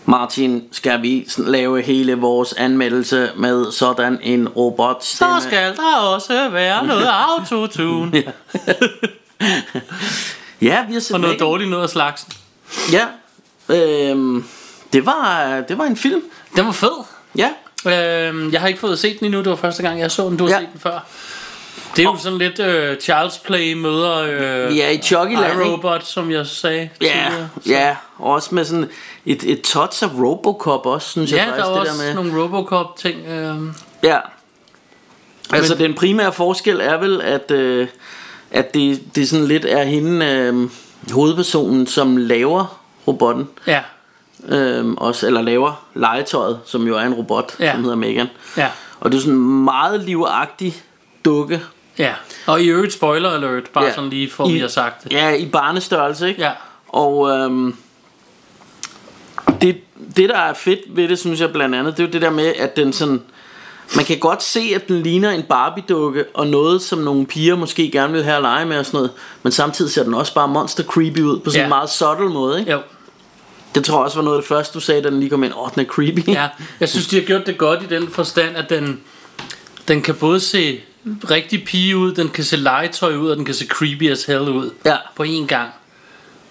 Martin, 0.06 0.64
skal 0.72 1.02
vi 1.02 1.28
lave 1.38 1.82
hele 1.82 2.14
vores 2.16 2.54
anmeldelse 2.54 3.30
med 3.36 3.72
sådan 3.72 4.20
en 4.24 4.48
robot 4.48 5.04
Så 5.06 5.26
skal 5.40 5.76
der 5.76 5.96
også 5.98 6.50
være 6.50 6.86
noget 6.88 7.08
autotune. 7.30 8.24
Ja, 10.62 10.86
vi 10.88 10.94
har 10.94 11.00
set 11.00 11.14
Og 11.14 11.20
noget 11.20 11.34
Megan. 11.36 11.48
dårligt 11.48 11.70
noget 11.70 11.84
af 11.84 11.90
slagsen. 11.90 12.34
Ja. 12.92 13.06
Øhm, 13.76 14.44
det, 14.94 15.06
var, 15.06 15.48
det 15.68 15.78
var 15.78 15.84
en 15.84 15.98
film. 15.98 16.22
Den 16.56 16.66
var 16.66 16.72
fed. 16.72 17.04
Ja. 17.38 17.50
Øhm, 17.86 18.52
jeg 18.52 18.62
har 18.62 18.68
ikke 18.68 18.80
fået 18.80 19.00
set 19.00 19.20
den 19.20 19.26
endnu. 19.26 19.40
Det 19.42 19.50
var 19.50 19.56
første 19.56 19.84
gang, 19.84 20.00
jeg 20.00 20.12
så 20.12 20.30
den. 20.30 20.38
Du 20.38 20.44
har 20.44 20.52
Ja. 20.52 20.60
set 20.60 20.70
den 20.74 20.80
før. 20.80 21.00
Det 21.98 22.06
er 22.06 22.10
jo 22.12 22.18
sådan 22.18 22.38
lidt 22.38 22.60
øh, 22.60 22.98
Child's 22.98 23.44
Play 23.46 23.74
møder 23.74 24.18
øh, 24.18 24.70
Vi 24.74 24.82
er 24.82 24.90
i 24.90 24.98
Chucky-land, 24.98 25.62
iRobot, 25.62 26.04
som 26.06 26.32
jeg 26.32 26.48
sagde 26.48 26.90
Ja, 27.02 27.08
tidligere. 27.08 27.50
Så- 27.64 27.70
ja, 27.70 27.96
og 28.18 28.32
også 28.34 28.56
med 28.56 28.66
sådan 28.66 28.90
et, 29.26 29.44
et 29.44 29.62
touch 29.62 30.04
af 30.04 30.08
Robocop 30.24 30.86
også, 30.86 31.10
synes 31.10 31.32
jeg 31.32 31.38
Ja, 31.38 31.44
der 31.44 31.50
faktisk, 31.50 31.66
er 31.68 31.72
det 31.72 31.80
også 31.80 32.02
der 32.04 32.14
med. 32.16 32.24
nogle 32.32 32.44
Robocop 32.44 32.98
ting. 32.98 33.26
Øh, 33.28 33.56
Ja. 34.04 34.18
Altså 35.54 35.76
Men- 35.76 35.84
den 35.84 35.94
primære 35.94 36.34
forskel 36.34 36.80
er 36.82 36.98
vel, 36.98 37.22
at, 37.22 37.52
øh, 37.52 37.88
at 38.52 38.74
det, 38.74 39.02
det 39.16 39.30
sådan 39.30 39.48
lidt 39.48 39.66
er 39.66 39.84
hende, 39.84 40.26
øh, 40.26 40.70
hovedpersonen, 41.14 41.88
som 41.88 42.18
laver 42.18 42.80
robotten. 43.08 43.50
ja, 43.68 43.82
Øh, 44.48 44.86
også, 44.98 45.28
eller 45.28 45.42
laver 45.42 45.86
legetøjet, 45.96 46.60
som 46.66 46.88
jo 46.88 46.96
er 46.98 47.02
en 47.02 47.14
robot, 47.14 47.56
Ja. 47.60 47.72
som 47.72 47.82
hedder 47.82 47.96
Megan. 47.96 48.28
ja, 48.58 48.68
Og 49.00 49.12
det 49.12 49.18
er 49.18 49.22
sådan 49.22 49.34
en 49.34 49.64
meget 49.64 50.00
livagtig 50.04 50.76
dukke. 51.26 51.62
Ja. 52.00 52.14
Og 52.46 52.62
i 52.62 52.68
øvrigt 52.68 52.94
spoiler 52.94 53.30
alert, 53.30 53.64
bare 53.74 53.84
Ja. 53.86 53.94
sådan 53.96 54.10
lige 54.10 54.30
for 54.32 54.48
I- 54.50 54.54
vi 54.54 54.60
har 54.60 54.68
sagt 54.68 55.04
det. 55.04 55.14
Ja, 55.14 55.30
i 55.30 55.46
barnestørrelse, 55.46 56.28
ikke? 56.30 56.42
Ja. 56.42 56.52
Og 56.88 57.30
øhm, 57.30 57.76
det, 59.62 59.78
det, 60.18 60.30
der 60.30 60.38
er 60.38 60.54
fedt 60.54 60.80
ved 60.88 61.08
det, 61.10 61.20
synes 61.20 61.42
jeg 61.42 61.52
blandt 61.54 61.76
andet, 61.76 61.98
det 61.98 62.04
er 62.04 62.08
jo 62.08 62.12
det 62.12 62.22
der 62.22 62.30
med, 62.30 62.54
at 62.60 62.76
den 62.78 62.94
sådan... 62.94 63.22
Man 63.96 64.06
kan 64.06 64.20
godt 64.20 64.44
se, 64.44 64.72
at 64.76 64.88
den 64.88 65.04
ligner 65.04 65.32
en 65.32 65.44
Barbie-dukke, 65.44 66.26
og 66.34 66.48
noget, 66.48 66.82
som 66.82 67.00
nogle 67.00 67.26
piger 67.26 67.56
måske 67.56 67.92
gerne 67.92 68.14
vil 68.14 68.24
have 68.24 68.36
at 68.36 68.42
lege 68.42 68.66
med 68.66 68.80
og 68.80 68.86
sådan 68.86 68.98
noget. 68.98 69.12
Men 69.44 69.52
samtidig 69.52 69.92
ser 69.92 70.04
den 70.04 70.14
også 70.14 70.34
bare 70.34 70.48
monster 70.48 70.84
creepy 70.84 71.20
ud, 71.20 71.40
på 71.40 71.50
sådan 71.50 71.60
Ja. 71.60 71.64
en 71.64 71.70
meget 71.70 71.90
subtle 71.90 72.30
måde, 72.30 72.60
ikke? 72.60 72.72
Jo, 72.72 72.80
Det 73.76 73.86
tror 73.86 73.98
jeg 73.98 74.04
også 74.06 74.18
var 74.18 74.24
noget 74.24 74.38
af 74.38 74.42
det 74.42 74.48
første, 74.48 74.74
du 74.74 74.80
sagde, 74.80 75.02
da 75.02 75.10
den 75.10 75.20
lige 75.20 75.30
kom 75.30 75.44
ind. 75.44 75.54
Åh, 75.54 75.64
oh, 75.64 75.70
den 75.76 75.82
er 75.82 75.86
creepy. 75.86 76.28
ja. 76.28 76.48
Jeg 76.80 76.90
synes, 76.90 77.08
de 77.08 77.16
har 77.16 77.24
gjort 77.24 77.46
det 77.46 77.58
godt 77.58 77.84
i 77.84 77.86
den 77.86 78.08
forstand, 78.08 78.56
at 78.58 78.70
den... 78.70 79.00
Den 79.88 80.02
kan 80.02 80.16
både 80.16 80.40
se 80.40 80.82
rigtig 81.30 81.64
pige 81.66 81.98
ud, 81.98 82.14
den 82.14 82.30
kan 82.30 82.44
se 82.44 82.56
legetøj 82.58 83.16
ud, 83.16 83.30
og 83.30 83.38
den 83.38 83.46
kan 83.46 83.54
se 83.54 83.68
creepy 83.68 84.12
as 84.12 84.24
hell 84.26 84.42
ud. 84.50 84.70
Ja. 84.86 84.96
På 85.16 85.24
én 85.24 85.46
gang. 85.48 85.70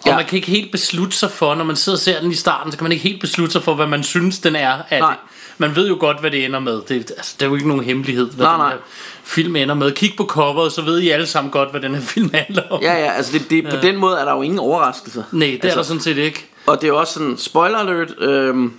Og 0.01 0.07
Ja. 0.07 0.17
man 0.17 0.25
kan 0.25 0.37
ikke 0.37 0.51
helt 0.51 0.73
beslutte 0.73 1.17
sig 1.17 1.31
for, 1.31 1.55
når 1.55 1.65
man 1.65 1.77
sidder 1.77 1.97
og 1.99 2.03
ser 2.03 2.21
den 2.21 2.31
i 2.31 2.35
starten, 2.35 2.73
så 2.73 2.79
kan 2.79 2.85
man 2.85 2.93
ikke 2.93 3.03
helt 3.09 3.21
beslutte 3.21 3.53
sig 3.53 3.63
for, 3.63 3.75
hvad 3.75 3.87
man 3.87 4.03
synes, 4.03 4.39
den 4.39 4.57
er 4.57 4.79
af 4.91 5.01
Nej. 5.01 5.11
det. 5.11 5.19
Man 5.59 5.77
ved 5.77 5.89
jo 5.89 5.97
godt, 6.01 6.21
hvad 6.21 6.31
det 6.31 6.45
ender 6.45 6.59
med. 6.61 6.81
Det, 6.89 7.13
altså, 7.17 7.35
det 7.41 7.43
er 7.47 7.49
jo 7.49 7.55
ikke 7.55 7.69
nogen 7.69 7.85
hemmelighed, 7.85 8.31
hvad 8.31 8.47
Nej, 8.47 8.53
den 8.53 8.61
nej. 8.61 8.71
her 8.71 8.79
film 9.25 9.57
ender 9.57 9.75
med. 9.75 9.93
Kig 9.93 10.13
på 10.17 10.25
coveret, 10.27 10.73
så 10.73 10.83
ved 10.83 11.01
I 11.01 11.09
alle 11.11 11.27
sammen 11.27 11.51
godt, 11.51 11.71
hvad 11.71 11.81
den 11.81 11.95
her 11.95 12.03
film 12.03 12.31
handler 12.35 12.63
om. 12.71 12.83
Ja, 12.83 12.93
ja, 12.93 13.13
altså 13.13 13.33
det, 13.33 13.51
det, 13.51 13.65
på 13.71 13.77
den 13.83 13.97
måde 13.97 14.19
er 14.19 14.25
der 14.25 14.33
jo 14.33 14.43
ingen 14.43 14.59
overraskelser. 14.59 15.23
Nej, 15.33 15.47
det 15.47 15.55
altså, 15.55 15.69
er 15.71 15.75
der 15.75 15.83
sådan 15.83 16.01
set 16.01 16.17
ikke. 16.19 16.47
Og 16.67 16.77
det 16.81 16.85
er 16.85 16.89
jo 16.89 16.99
også 16.99 17.13
sådan, 17.13 17.37
spoiler 17.39 17.79
alert, 17.79 18.15
øhm, 18.19 18.73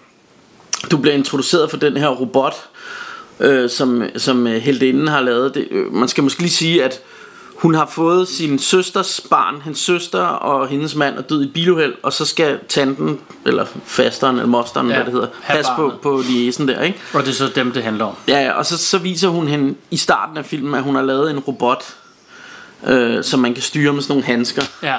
du 0.91 0.97
bliver 0.97 1.13
introduceret 1.15 1.69
for 1.69 1.77
den 1.77 1.97
her 1.97 2.07
robot, 2.07 2.55
øh, 3.39 3.69
som, 3.69 4.03
som 4.15 4.47
øh, 4.47 4.61
heldinden 4.61 5.07
har 5.07 5.21
lavet. 5.21 5.55
Det, 5.55 5.67
øh, 5.71 5.93
man 5.93 6.07
skal 6.07 6.23
måske 6.23 6.39
lige 6.41 6.51
sige, 6.51 6.83
at 6.83 7.01
hun 7.57 7.75
har 7.75 7.85
fået 7.85 8.27
sin 8.27 8.59
søsters 8.59 9.21
barn, 9.29 9.61
hendes 9.63 9.79
søster 9.79 10.21
og 10.21 10.67
hendes 10.67 10.95
mand 10.95 11.17
er 11.17 11.21
død 11.21 11.43
i 11.43 11.47
biluheld, 11.47 11.93
og 12.03 12.13
så 12.13 12.25
skal 12.25 12.59
tanten, 12.67 13.19
eller 13.45 13.65
fasteren, 13.85 14.35
eller 14.35 14.47
mosteren, 14.47 14.87
Ja, 14.87 14.95
hvad 14.95 15.05
det 15.05 15.13
hedder, 15.13 15.27
passe 15.47 15.71
på, 15.75 15.93
på 16.01 16.23
liaisen 16.29 16.67
der, 16.67 16.81
ikke? 16.81 16.99
Og 17.13 17.23
det 17.23 17.29
er 17.29 17.33
så 17.33 17.51
dem, 17.55 17.71
det 17.71 17.83
handler 17.83 18.05
om. 18.05 18.15
Ja, 18.27 18.43
ja, 18.43 18.51
og 18.51 18.65
så, 18.65 18.77
så 18.77 18.97
viser 18.97 19.27
hun 19.27 19.47
hende 19.47 19.75
i 19.91 19.97
starten 19.97 20.37
af 20.37 20.45
filmen, 20.45 20.75
at 20.75 20.83
hun 20.83 20.95
har 20.95 21.01
lavet 21.01 21.31
en 21.31 21.39
robot, 21.39 21.95
øh, 22.87 23.23
som 23.23 23.39
man 23.39 23.53
kan 23.53 23.63
styre 23.63 23.93
med 23.93 24.01
sådan 24.01 24.11
nogle 24.13 24.25
handsker. 24.25 24.63
Ja. 24.83 24.95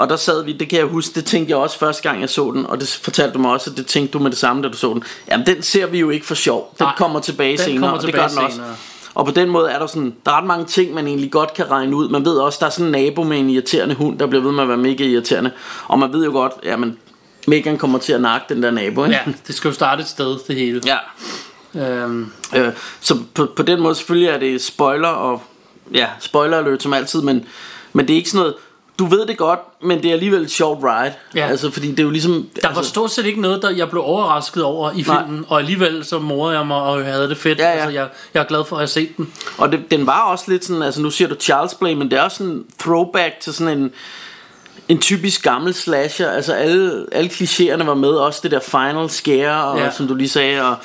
Og 0.00 0.08
der 0.08 0.16
sad 0.16 0.44
vi, 0.44 0.52
det 0.52 0.68
kan 0.68 0.78
jeg 0.78 0.86
huske, 0.86 1.14
det 1.14 1.24
tænkte 1.24 1.50
jeg 1.50 1.58
også 1.58 1.78
første 1.78 2.02
gang 2.02 2.20
jeg 2.20 2.28
så 2.30 2.50
den, 2.54 2.66
og 2.66 2.80
det 2.80 3.00
fortalte 3.02 3.34
du 3.34 3.38
mig 3.38 3.50
også, 3.50 3.70
at 3.70 3.76
det 3.76 3.86
tænkte 3.86 4.12
du 4.12 4.18
med 4.18 4.30
det 4.30 4.38
samme, 4.38 4.62
da 4.62 4.68
du 4.68 4.76
så 4.76 4.92
den. 4.94 5.02
Jamen 5.30 5.46
den 5.46 5.62
ser 5.62 5.86
vi 5.86 5.98
jo 5.98 6.10
ikke 6.10 6.26
for 6.26 6.34
sjov, 6.34 6.74
den 6.78 6.84
Nej, 6.84 6.94
kommer 6.96 7.20
tilbage 7.20 7.56
den 7.56 7.64
senere, 7.64 7.80
kommer 7.80 7.96
og 7.96 8.02
det 8.02 8.06
tilbage 8.08 8.22
gør 8.22 8.28
den 8.28 8.38
også. 8.44 8.56
senere. 8.56 8.74
Og 9.14 9.24
på 9.26 9.30
den 9.32 9.48
måde 9.48 9.70
er 9.70 9.78
der 9.78 9.86
sådan, 9.86 10.14
der 10.26 10.30
er 10.32 10.36
ret 10.36 10.46
mange 10.46 10.64
ting, 10.64 10.94
man 10.94 11.06
egentlig 11.06 11.30
godt 11.30 11.54
kan 11.54 11.70
regne 11.70 11.96
ud. 11.96 12.08
Man 12.08 12.24
ved 12.24 12.32
også, 12.36 12.58
der 12.60 12.66
er 12.66 12.70
sådan 12.70 12.86
en 12.86 12.92
nabo 12.92 13.22
med 13.22 13.38
en 13.38 13.50
irriterende 13.50 13.94
hund, 13.94 14.18
der 14.18 14.26
bliver 14.26 14.42
ved 14.42 14.52
med 14.52 14.62
at 14.62 14.68
være 14.68 14.76
mega 14.78 15.04
irriterende. 15.04 15.50
Og 15.88 15.98
man 15.98 16.12
ved 16.12 16.24
jo 16.24 16.30
godt, 16.32 16.52
jamen, 16.64 16.98
Megan 17.46 17.78
kommer 17.78 17.98
til 17.98 18.12
at 18.12 18.20
nakke 18.20 18.54
den 18.54 18.62
der 18.62 18.70
nabo, 18.70 19.04
ikke? 19.04 19.16
Ja, 19.26 19.32
det 19.46 19.54
skal 19.54 19.68
jo 19.68 19.74
starte 19.74 20.02
et 20.02 20.08
sted, 20.08 20.36
det 20.48 20.56
hele. 20.56 20.80
ja. 20.86 20.96
Øhm, 21.74 22.32
Øh, 22.56 22.68
så 23.00 23.16
på, 23.34 23.46
på 23.56 23.62
den 23.62 23.80
måde 23.80 23.94
selvfølgelig 23.94 24.28
er 24.28 24.38
det 24.38 24.62
spoiler 24.62 25.08
og 25.08 25.42
ja, 25.94 26.06
spoiler 26.20 26.58
alert 26.58 26.82
som 26.82 26.92
altid, 26.92 27.22
men, 27.22 27.44
men 27.92 28.06
det 28.08 28.12
er 28.12 28.16
ikke 28.16 28.30
sådan 28.30 28.38
noget, 28.40 28.54
du 29.00 29.06
ved 29.06 29.26
det 29.26 29.36
godt, 29.36 29.60
men 29.82 30.02
det 30.02 30.08
er 30.08 30.12
alligevel 30.12 30.42
et 30.42 30.50
sjovt 30.50 30.84
ride. 30.84 31.12
Ja. 31.34 31.46
Altså 31.46 31.70
fordi 31.70 31.90
det 31.90 31.98
er 31.98 32.02
jo 32.02 32.10
ligesom 32.10 32.48
der 32.62 32.74
var 32.74 32.82
stort 32.82 33.10
set 33.10 33.26
ikke 33.26 33.40
noget, 33.40 33.62
der 33.62 33.70
jeg 33.70 33.90
blev 33.90 34.02
overrasket 34.02 34.62
over 34.62 34.90
i 34.90 35.02
Nej. 35.02 35.24
filmen, 35.24 35.44
og 35.48 35.58
alligevel 35.58 36.04
så 36.04 36.18
morede 36.18 36.58
jeg 36.58 36.66
mig 36.66 36.76
og 36.76 37.04
havde 37.04 37.28
det 37.28 37.36
fedt. 37.36 37.58
Ja, 37.58 37.64
ja. 37.64 37.70
Altså, 37.70 37.90
jeg, 37.90 38.08
jeg 38.34 38.40
er 38.40 38.44
glad 38.44 38.64
for 38.64 38.76
at 38.76 38.80
have 38.80 38.88
set 38.88 39.16
den. 39.16 39.32
Og 39.58 39.72
det, 39.72 39.90
den 39.90 40.06
var 40.06 40.20
også 40.20 40.44
lidt 40.48 40.64
sådan, 40.64 40.82
altså 40.82 41.02
nu 41.02 41.10
siger 41.10 41.28
du 41.28 41.34
Charles 41.34 41.74
Play, 41.74 41.92
men 41.92 42.10
det 42.10 42.18
er 42.18 42.22
også 42.22 42.36
sådan 42.36 42.52
en 42.52 42.64
throwback 42.78 43.40
til 43.40 43.54
sådan 43.54 43.78
en, 43.78 43.92
en 44.88 44.98
typisk 44.98 45.42
gammel 45.42 45.74
slasher. 45.74 46.30
Altså 46.30 46.52
alle, 46.52 47.06
alle 47.12 47.30
klichéerne 47.30 47.84
var 47.84 47.94
med, 47.94 48.10
også 48.10 48.40
det 48.42 48.50
der 48.50 48.60
final 48.60 49.10
scare, 49.10 49.64
og, 49.64 49.78
ja. 49.78 49.90
som 49.90 50.08
du 50.08 50.14
lige 50.14 50.28
sagde, 50.28 50.62
og 50.62 50.76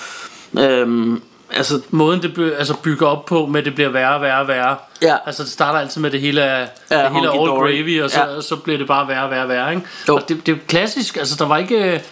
øhm, 0.63 1.21
altså 1.51 1.81
Måden 1.89 2.21
det 2.21 2.33
be, 2.33 2.55
altså 2.57 2.73
bygger 2.83 3.07
op 3.07 3.25
på, 3.25 3.45
med 3.45 3.59
at 3.59 3.65
det 3.65 3.75
bliver 3.75 3.89
værre 3.89 4.15
og 4.15 4.21
værre 4.21 4.41
og 4.41 4.47
værre. 4.47 4.75
Ja. 5.01 5.15
Altså 5.25 5.43
det 5.43 5.51
starter 5.51 5.79
altid 5.79 6.01
med 6.01 6.11
det 6.11 6.21
hele 6.21 6.41
Ja, 6.41 6.59
det 6.59 6.67
hele 6.89 7.01
all 7.01 7.27
hunky-dory. 7.27 7.59
gravy, 7.59 8.01
og 8.03 8.11
så, 8.11 8.19
Ja. 8.19 8.41
så 8.41 8.55
bliver 8.55 8.77
det 8.77 8.87
bare 8.87 9.07
værre 9.07 9.23
og 9.23 9.31
værre 9.31 9.43
og 9.43 9.49
værre. 9.49 9.73
Ikke? 9.75 9.85
Jo. 10.07 10.15
Og 10.15 10.29
det, 10.29 10.45
det 10.45 10.51
er 10.51 10.57
klassisk, 10.67 11.17
altså 11.17 11.35
der 11.39 11.45
var 11.45 11.57
ikke... 11.57 12.03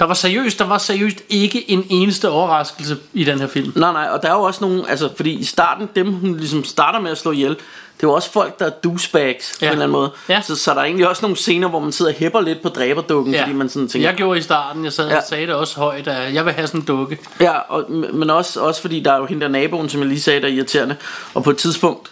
Der 0.00 0.06
var 0.06 0.14
seriøst, 0.14 0.58
der 0.58 0.64
var 0.64 0.78
seriøst 0.78 1.22
ikke 1.28 1.70
en 1.70 1.86
eneste 1.88 2.30
overraskelse 2.30 2.96
i 3.12 3.24
den 3.24 3.38
her 3.40 3.46
film. 3.46 3.72
Nej, 3.76 3.92
nej, 3.92 4.08
og 4.12 4.22
der 4.22 4.28
er 4.28 4.32
jo 4.32 4.42
også 4.42 4.64
nogle, 4.64 4.90
altså, 4.90 5.08
fordi 5.16 5.30
i 5.30 5.44
starten, 5.44 5.88
dem 5.96 6.12
hun 6.12 6.36
ligesom 6.36 6.64
starter 6.64 7.00
med 7.00 7.10
at 7.10 7.18
slå 7.18 7.32
ihjel, 7.32 7.50
det 7.50 8.06
er 8.06 8.08
jo 8.08 8.12
også 8.12 8.32
folk, 8.32 8.58
der 8.58 8.66
er 8.66 8.70
douchebags 8.70 9.58
ja. 9.62 9.66
på 9.66 9.68
en 9.68 9.72
eller 9.72 9.84
anden 9.84 9.92
måde. 9.92 10.10
Ja. 10.28 10.42
Så, 10.42 10.56
så 10.56 10.74
der 10.74 10.80
er 10.80 10.84
egentlig 10.84 11.08
også 11.08 11.22
nogle 11.22 11.36
scener, 11.36 11.68
hvor 11.68 11.80
man 11.80 11.92
sidder 11.92 12.10
og 12.12 12.18
hæpper 12.18 12.40
lidt 12.40 12.62
på 12.62 12.68
dræberdukken, 12.68 13.34
ja. 13.34 13.42
fordi 13.42 13.52
man 13.52 13.68
sådan 13.68 13.88
tænker... 13.88 14.08
jeg 14.08 14.16
gjorde 14.16 14.38
i 14.38 14.42
starten, 14.42 14.84
jeg 14.84 14.92
sad 14.92 15.08
Ja. 15.08 15.16
og 15.16 15.22
sagde 15.28 15.46
det 15.46 15.54
også 15.54 15.76
højt, 15.76 16.08
at 16.08 16.34
jeg 16.34 16.44
vil 16.44 16.52
have 16.52 16.66
sådan 16.66 16.80
en 16.80 16.86
dukke. 16.86 17.18
Ja, 17.40 17.58
og, 17.58 17.90
men 17.90 18.30
også, 18.30 18.60
også 18.60 18.80
fordi 18.80 19.00
der 19.00 19.12
er 19.12 19.18
jo 19.18 19.26
hende 19.26 19.42
der 19.42 19.48
naboen, 19.48 19.88
som 19.88 20.00
jeg 20.00 20.08
lige 20.08 20.20
sagde, 20.20 20.40
der 20.40 20.46
er 20.46 20.52
irriterende. 20.52 20.96
Og 21.34 21.44
på 21.44 21.50
et 21.50 21.56
tidspunkt, 21.56 22.10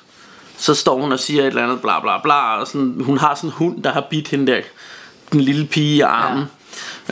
så 0.59 0.75
står 0.75 1.01
hun 1.01 1.13
og 1.13 1.19
siger 1.19 1.43
et 1.43 1.47
eller 1.47 1.63
andet 1.63 1.81
bla 1.81 2.01
bla 2.01 2.21
bla, 2.23 2.61
og 2.61 2.67
sådan, 2.67 2.95
hun 3.01 3.19
har 3.19 3.35
sådan 3.35 3.51
en 3.51 3.55
hund, 3.55 3.83
der 3.83 3.93
har 3.93 4.07
bidt 4.11 4.29
hende 4.29 4.53
der, 4.53 4.61
den 5.33 5.41
lille 5.41 5.67
pige 5.67 5.97
i 5.97 6.01
armen. 6.01 6.39
Ja. 6.39 6.45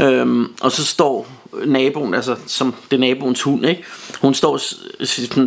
Øhm, 0.00 0.52
og 0.60 0.72
så 0.72 0.84
står 0.86 1.28
naboen, 1.64 2.14
altså 2.14 2.36
som 2.46 2.74
det 2.90 2.96
er 2.96 3.00
naboens 3.00 3.42
hund, 3.42 3.66
ikke? 3.66 3.84
Hun 4.20 4.34
står 4.34 4.52
og 4.52 4.60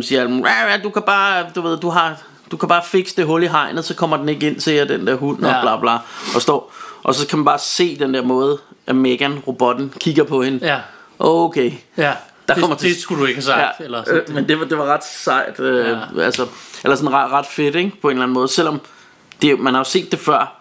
siger, 0.02 0.22
"Rah, 0.24 0.72
rah, 0.72 0.82
du 0.82 0.90
kan 0.90 1.02
bare, 1.02 1.46
du 1.54 1.60
ved, 1.60 1.76
du 1.78 1.88
har, 1.88 2.16
du 2.50 2.56
kan 2.56 2.68
bare 2.68 2.82
fikse 2.84 3.16
det 3.16 3.26
hul 3.26 3.42
i 3.42 3.46
hegnet, 3.46 3.84
så 3.84 3.94
kommer 3.94 4.16
den 4.16 4.28
ikke 4.28 4.46
ind, 4.50 4.60
siger 4.60 4.84
den 4.84 5.06
der 5.06 5.14
hund, 5.14 5.44
og 5.44 5.50
Ja. 5.50 5.60
bla 5.60 5.76
bla. 5.80 5.96
Og 6.34 6.42
står, 6.42 6.72
og 7.02 7.14
så 7.14 7.26
kan 7.26 7.38
man 7.38 7.44
bare 7.44 7.58
se 7.58 7.98
den 7.98 8.14
der 8.14 8.22
måde, 8.22 8.58
at 8.86 8.96
Megan, 8.96 9.38
robotten, 9.46 9.92
kigger 10.00 10.24
på 10.24 10.42
hende. 10.42 10.66
Ja, 10.66 10.78
Okay, 11.18 11.72
ja. 11.96 12.12
Der 12.48 12.54
det, 12.54 12.60
kommer 12.62 12.76
til- 12.76 12.90
det 12.94 13.02
skulle 13.02 13.20
du 13.20 13.26
ikke 13.26 13.36
have 13.38 13.44
sagt. 13.44 13.80
Ja, 13.80 13.84
eller 13.84 14.04
sådan. 14.04 14.22
øh, 14.28 14.34
men 14.34 14.48
det 14.48 14.58
var, 14.60 14.64
det 14.64 14.78
var 14.78 14.84
ret 14.84 15.04
sejt 15.04 15.60
øh, 15.60 15.96
ja. 16.16 16.22
altså, 16.22 16.46
Eller 16.84 16.96
sådan 16.96 17.12
ret, 17.12 17.30
ret 17.32 17.46
fedt 17.46 17.74
ikke? 17.76 17.92
På 18.02 18.08
en 18.08 18.12
eller 18.12 18.22
anden 18.22 18.34
måde 18.34 18.48
Selvom 18.48 18.80
det, 19.42 19.58
man 19.60 19.74
har 19.74 19.80
jo 19.80 19.84
set 19.84 20.10
det 20.12 20.18
før 20.18 20.54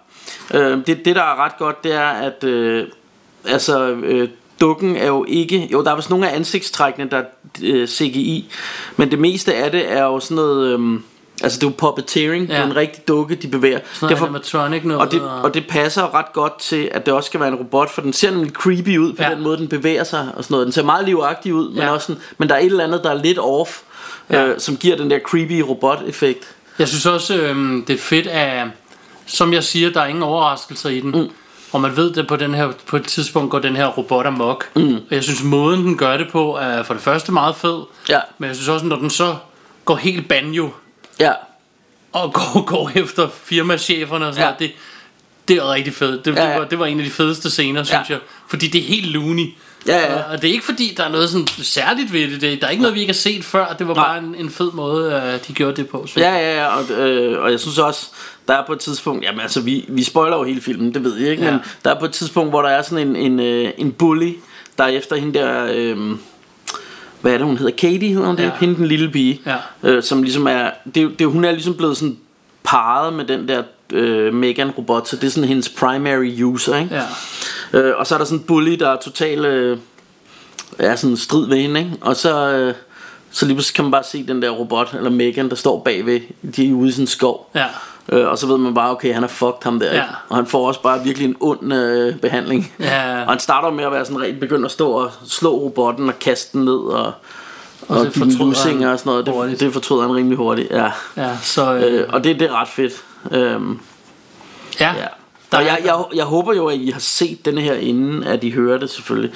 øh, 0.53 0.77
det, 0.88 1.05
det 1.05 1.15
der 1.15 1.22
er 1.24 1.43
ret 1.46 1.58
godt 1.58 1.84
Det 1.84 1.93
er 1.93 2.08
at 2.10 2.43
øh, 2.43 2.88
Altså 3.46 3.88
øh, 3.89 4.29
Dukken 4.62 4.96
er 4.96 5.08
jo 5.08 5.25
ikke 5.27 5.69
Jo 5.72 5.84
der 5.84 5.91
er 5.91 5.96
vist 5.96 6.10
nogle 6.10 6.29
af 6.29 6.36
ansigtstrækkene 6.36 7.10
Der 7.10 7.17
er 7.17 7.24
øh, 7.63 7.88
CGI 7.88 8.51
Men 8.98 9.12
det 9.12 9.19
meste 9.19 9.53
af 9.55 9.72
det 9.72 9.91
er 9.91 10.03
jo 10.03 10.19
sådan 10.19 10.36
noget 10.36 10.79
øh, 10.79 11.00
Altså 11.43 11.60
det 11.60 11.65
er 11.65 11.69
jo 11.69 11.74
puppeteering 11.77 12.46
ja. 12.48 12.53
Det 12.53 12.62
er 12.62 12.65
en 12.65 12.75
rigtig 12.75 13.08
dukke 13.08 13.36
de 13.36 13.48
bevæger 13.48 13.79
Sådan 13.93 14.10
noget 14.17 14.24
animatronic 14.24 14.84
noget. 14.84 15.01
og 15.01 15.12
det, 15.12 15.22
og 15.22 15.53
det 15.53 15.67
passer 15.69 16.15
ret 16.15 16.34
godt 16.34 16.60
til, 16.60 16.89
at 16.91 17.05
det 17.05 17.13
også 17.13 17.27
skal 17.27 17.39
være 17.39 17.50
en 17.50 17.55
robot, 17.55 17.89
for 17.89 18.01
den 18.01 18.13
ser 18.13 18.31
nemlig 18.31 18.51
creepy 18.51 18.98
ud 18.98 19.13
på 19.13 19.24
ja. 19.24 19.29
Den 19.29 19.41
måde, 19.43 19.58
den 19.58 19.67
bevæger 19.67 20.03
sig 20.03 20.27
og 20.36 20.43
sådan 20.43 20.53
noget. 20.53 20.65
Den 20.65 20.72
ser 20.74 20.84
meget 20.84 21.05
livagtig 21.05 21.53
ud, 21.53 21.69
men, 21.69 21.77
Ja. 21.77 21.91
også 21.93 22.08
sådan, 22.08 22.22
men 22.38 22.50
der 22.50 22.55
er 22.55 22.60
et 22.60 22.65
eller 22.65 22.84
andet, 22.84 23.03
der 23.03 23.10
er 23.10 23.22
lidt 23.22 23.38
off, 23.41 23.79
ja. 24.29 24.46
Øh, 24.48 24.60
som 24.60 24.77
giver 24.77 24.96
den 24.98 25.10
der 25.12 25.19
creepy 25.19 25.60
robot-effekt. 25.62 26.55
Jeg 26.79 26.88
synes 26.88 27.05
også, 27.05 27.38
øhm, 27.41 27.86
det 27.88 27.93
er 27.93 27.98
fedt, 28.00 28.27
at 28.27 28.67
som 29.25 29.53
jeg 29.53 29.63
siger, 29.63 29.89
der 29.91 30.01
er 30.01 30.05
ingen 30.05 30.24
overraskelser 30.24 30.89
i 30.89 31.00
den. 31.00 31.12
Mm. 31.12 31.29
Og 31.71 31.81
man 31.81 31.95
ved 31.97 32.13
det 32.13 32.27
på, 32.27 32.35
den 32.35 32.53
her, 32.53 32.71
på 32.85 32.95
et 32.97 33.03
tidspunkt 33.07 33.51
går 33.51 33.59
den 33.59 33.75
her 33.75 33.85
robot 33.88 34.25
amok. 34.25 34.69
Mm. 34.75 34.95
Og 34.95 35.01
jeg 35.11 35.23
synes, 35.23 35.43
måden 35.43 35.79
den 35.85 35.97
gør 35.97 36.17
det 36.17 36.27
på, 36.31 36.55
er 36.57 36.83
for 36.83 36.93
det 36.93 37.03
første 37.03 37.31
meget 37.31 37.55
fed. 37.55 37.81
Ja, 38.09 38.19
Men 38.38 38.47
jeg 38.47 38.55
synes 38.55 38.69
også, 38.69 38.85
når 38.85 38.95
den 38.95 39.09
så 39.09 39.35
går 39.85 39.95
helt 39.95 40.27
banjo, 40.27 40.69
ja, 41.19 41.31
og 42.11 42.33
går, 42.33 42.61
går 42.71 42.91
efter 42.95 43.27
firmacheferne 43.43 44.27
og 44.27 44.33
sådan 44.33 44.47
Ja. 44.47 44.51
noget, 44.51 44.59
det, 44.59 44.71
det 45.47 45.57
er 45.57 45.73
rigtig 45.73 45.93
fedt. 45.93 46.25
Det, 46.25 46.35
Ja, 46.35 46.43
ja. 46.45 46.51
Det, 46.53 46.59
var, 46.59 46.65
det 46.67 46.79
var 46.79 46.85
en 46.85 46.99
af 46.99 47.05
de 47.05 47.11
fedeste 47.11 47.49
scener, 47.49 47.83
synes 47.83 48.09
Ja. 48.09 48.13
jeg. 48.13 48.21
Fordi 48.47 48.67
det 48.67 48.81
er 48.81 48.85
helt 48.85 49.05
loony. 49.07 49.45
Ja, 49.88 49.97
ja. 49.97 50.15
Og- 50.19 50.25
Og 50.31 50.41
det 50.41 50.47
er 50.49 50.51
ikke 50.53 50.65
fordi, 50.65 50.93
der 50.97 51.03
er 51.03 51.09
noget 51.09 51.29
sådan 51.29 51.47
særligt 51.47 52.13
ved 52.13 52.31
det. 52.31 52.41
det 52.41 52.61
der 52.61 52.67
er 52.67 52.71
ikke 52.71 52.81
noget, 52.81 52.95
vi 52.95 52.99
ikke 52.99 53.13
har 53.13 53.17
set 53.17 53.43
før. 53.45 53.73
Det 53.79 53.88
var 53.88 53.93
Nej. 53.93 54.05
bare 54.07 54.17
en, 54.17 54.35
en 54.35 54.49
fed 54.49 54.71
måde, 54.71 55.13
øh, 55.13 55.47
de 55.47 55.53
gjorde 55.53 55.75
det 55.75 55.89
på. 55.89 56.07
Så. 56.07 56.19
ja, 56.19 56.31
ja, 56.33 56.55
ja 56.61 56.67
og, 56.67 56.89
øh, 56.91 57.43
og 57.43 57.51
jeg 57.51 57.59
synes 57.59 57.77
også, 57.77 58.07
der 58.50 58.56
er 58.56 58.65
på 58.65 58.74
et 58.74 58.79
tidspunkt, 58.79 59.24
jamen 59.24 59.41
altså, 59.41 59.62
vi, 59.62 59.86
vi 59.88 60.03
spoiler 60.03 60.38
jo 60.38 60.44
hele 60.44 60.62
filmen, 60.62 60.94
det 60.94 61.03
ved 61.03 61.18
jeg 61.18 61.32
ikke, 61.32 61.44
ja. 61.44 61.51
Men 61.51 61.60
der 61.86 61.96
er 61.96 62.00
på 62.00 62.06
et 62.06 62.12
tidspunkt, 62.12 62.51
hvor 62.51 62.62
der 62.62 62.70
er 62.70 62.82
sådan 62.82 63.08
en, 63.08 63.15
en, 63.15 63.39
øh, 63.39 63.72
en 63.77 63.91
bully, 63.91 64.34
der 64.77 64.84
er 64.84 64.88
efter 64.88 65.15
hende 65.15 65.39
der, 65.39 65.68
øh, 65.74 65.98
hvad 67.22 67.34
er 67.34 67.38
det, 67.38 67.48
hun 67.48 67.58
hedder? 67.58 67.72
Katie 67.72 68.10
hedder 68.10 68.27
hun 68.27 68.38
det? 68.38 68.44
Ja. 68.44 68.51
Hende 68.60 68.75
den 68.75 68.86
lille 68.86 69.10
pige. 69.12 69.41
Ja. 69.46 69.56
øh, 69.84 70.03
som 70.03 70.24
ligesom 70.24 70.48
er, 70.48 70.70
det, 70.96 71.20
det, 71.20 71.27
hun 71.27 71.46
er 71.46 71.51
ligesom 71.51 71.74
blevet 71.74 71.98
sådan 71.98 72.18
parret 72.63 73.13
med 73.13 73.25
den 73.25 73.48
der 73.48 73.63
øh, 73.94 74.34
Megan 74.34 74.72
robot, 74.72 75.08
så 75.08 75.15
det 75.15 75.24
er 75.24 75.32
sådan 75.32 75.50
hendes 75.50 75.70
primary 75.70 76.41
user, 76.44 76.77
ikke? 76.77 76.96
Ja. 77.74 77.79
Øh, 77.79 77.94
og 77.98 78.08
så 78.08 78.15
er 78.15 78.18
der 78.18 78.25
sådan 78.25 78.39
en 78.39 78.46
bully, 78.46 78.72
der 78.72 78.89
er 78.89 78.98
totalt 79.03 79.46
øh, 79.46 79.77
er 80.79 80.96
sådan 80.96 81.12
en 81.12 81.18
strid 81.18 81.48
ved 81.48 81.58
hende, 81.58 81.79
ikke? 81.79 81.91
Og 82.01 82.15
så, 82.15 82.50
øh, 82.51 82.74
så 83.32 83.46
lige 83.46 83.56
pludselig 83.56 83.75
kan 83.75 83.86
man 83.86 83.91
bare 83.91 84.03
se 84.03 84.27
den 84.27 84.41
der 84.41 84.50
robot, 84.50 84.94
eller 84.94 85.10
Megan, 85.10 85.50
der 85.50 85.56
står 85.56 85.79
bagved, 85.79 86.22
de 86.56 86.70
er 86.70 86.74
ude 86.74 86.89
i 86.89 86.91
sådan 86.91 87.03
en 87.03 87.08
skov. 87.08 87.51
Ja. 87.56 87.65
Øh, 88.11 88.27
og 88.27 88.37
så 88.37 88.47
ved 88.47 88.57
man 88.57 88.73
bare, 88.73 88.91
okay, 88.91 89.13
han 89.13 89.23
er 89.23 89.27
fucked 89.27 89.63
ham 89.63 89.79
der, 89.79 89.85
Ja. 89.87 89.93
ikke? 89.93 90.05
Og 90.29 90.35
han 90.35 90.45
får 90.45 90.67
også 90.67 90.81
bare 90.81 91.03
virkelig 91.03 91.25
en 91.27 91.35
ond 91.39 91.73
øh, 91.73 92.15
behandling. 92.19 92.73
Ja. 92.79 93.21
Og 93.23 93.29
han 93.29 93.39
starter 93.39 93.69
med 93.71 93.83
at 93.83 93.91
være 93.91 94.05
sådan 94.05 94.21
rigtig 94.21 94.39
begyndt 94.39 94.65
at 94.65 94.71
stå 94.71 94.91
og 94.91 95.11
slå 95.27 95.51
robotten 95.59 96.07
og 96.09 96.19
kaste 96.19 96.57
den 96.57 96.65
ned 96.65 96.73
og, 96.77 97.13
og, 97.87 98.05
det 98.05 98.13
give 98.13 98.37
lusinger 98.37 98.91
og 98.91 98.99
sådan 98.99 99.09
noget. 99.09 99.25
Det, 99.25 99.33
hurtigt. 99.33 99.59
det 99.59 99.73
fortryder 99.73 100.01
han 100.01 100.15
rimelig 100.15 100.37
hurtigt, 100.37 100.71
ja. 100.71 100.91
Ja, 101.17 101.37
så 101.41 101.73
øh, 101.73 101.93
Øh, 101.93 102.05
og 102.09 102.23
det, 102.23 102.39
det 102.39 102.49
er 102.49 102.61
ret 102.61 102.67
fedt. 102.67 102.93
Øhm, 103.31 103.79
ja. 104.79 104.93
ja. 104.97 105.05
Der 105.51 105.58
Og 105.58 105.63
er- 105.63 105.68
jeg, 105.68 105.79
jeg, 105.86 105.96
jeg 106.15 106.25
håber 106.25 106.53
jo, 106.53 106.68
at 106.68 106.75
I 106.75 106.89
har 106.89 107.00
set 107.00 107.46
denne 107.46 107.62
her 107.62 107.74
inden, 107.74 108.24
at 108.24 108.44
I 108.44 108.51
hører 108.51 108.77
det 108.77 108.89
selvfølgelig. 108.89 109.32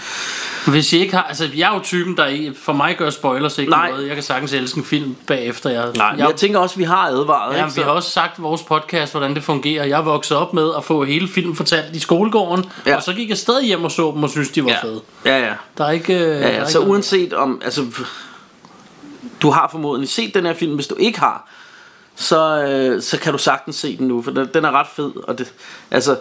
Hvis 0.67 0.93
I 0.93 0.97
ikke 0.99 1.13
har, 1.15 1.23
altså 1.23 1.49
jeg 1.55 1.69
er 1.71 1.73
jo 1.73 1.79
typen 1.83 2.17
der 2.17 2.25
ikke, 2.25 2.53
for 2.53 2.73
mig 2.73 2.95
gør 2.97 3.09
spoilers 3.09 3.57
ikke 3.57 3.69
Nej. 3.71 3.89
noget. 3.91 4.07
Jeg 4.07 4.15
kan 4.15 4.23
sagtens 4.23 4.53
elske 4.53 4.77
en 4.77 4.83
film 4.83 5.15
bagefter. 5.27 5.69
Jeg, 5.69 5.85
Nej, 5.95 6.07
jeg, 6.07 6.19
jeg, 6.27 6.35
tænker 6.35 6.59
også, 6.59 6.73
at 6.73 6.77
vi 6.79 6.83
har 6.83 7.07
advaret. 7.07 7.57
ja, 7.57 7.65
ikke? 7.65 7.75
vi 7.75 7.81
har 7.81 7.89
også 7.89 8.09
sagt 8.09 8.37
i 8.37 8.41
vores 8.41 8.63
podcast, 8.63 9.13
hvordan 9.13 9.35
det 9.35 9.43
fungerer. 9.43 9.85
Jeg 9.85 9.97
er 9.99 10.03
vokset 10.03 10.37
op 10.37 10.53
med 10.53 10.69
at 10.77 10.83
få 10.83 11.03
hele 11.03 11.27
filmen 11.27 11.55
fortalt 11.55 11.95
i 11.95 11.99
skolegården, 11.99 12.65
Ja. 12.85 12.95
og 12.95 13.03
så 13.03 13.13
gik 13.13 13.29
jeg 13.29 13.37
stadig 13.37 13.65
hjem 13.67 13.83
og 13.83 13.91
så 13.91 14.11
dem 14.15 14.23
og 14.23 14.29
synes 14.29 14.49
de 14.49 14.63
var 14.65 14.69
ja. 14.71 14.81
fede. 14.83 15.01
Ja, 15.25 15.39
ja. 15.47 15.53
Der 15.77 15.85
er 15.85 15.91
ikke... 15.91 16.13
øh, 16.13 16.19
der 16.19 16.27
Ja, 16.27 16.37
er 16.43 16.49
ja, 16.53 16.59
ikke 16.59 16.71
så 16.71 16.79
noget- 16.79 16.91
uanset 16.91 17.33
om, 17.33 17.61
altså, 17.63 17.85
du 19.41 19.49
har 19.49 19.67
formodentlig 19.71 20.09
set 20.09 20.33
den 20.33 20.45
her 20.45 20.53
film. 20.53 20.75
Hvis 20.75 20.87
du 20.87 20.95
ikke 20.99 21.19
har, 21.19 21.49
så, 22.15 22.63
øh, 22.63 23.01
så 23.01 23.19
kan 23.19 23.31
du 23.31 23.37
sagtens 23.37 23.75
se 23.75 23.97
den 23.97 24.07
nu, 24.07 24.21
for 24.21 24.31
den, 24.31 24.49
den 24.53 24.65
er 24.65 24.71
ret 24.71 24.87
fed. 24.95 25.11
Og 25.27 25.37
det, 25.37 25.53
altså, 25.91 26.17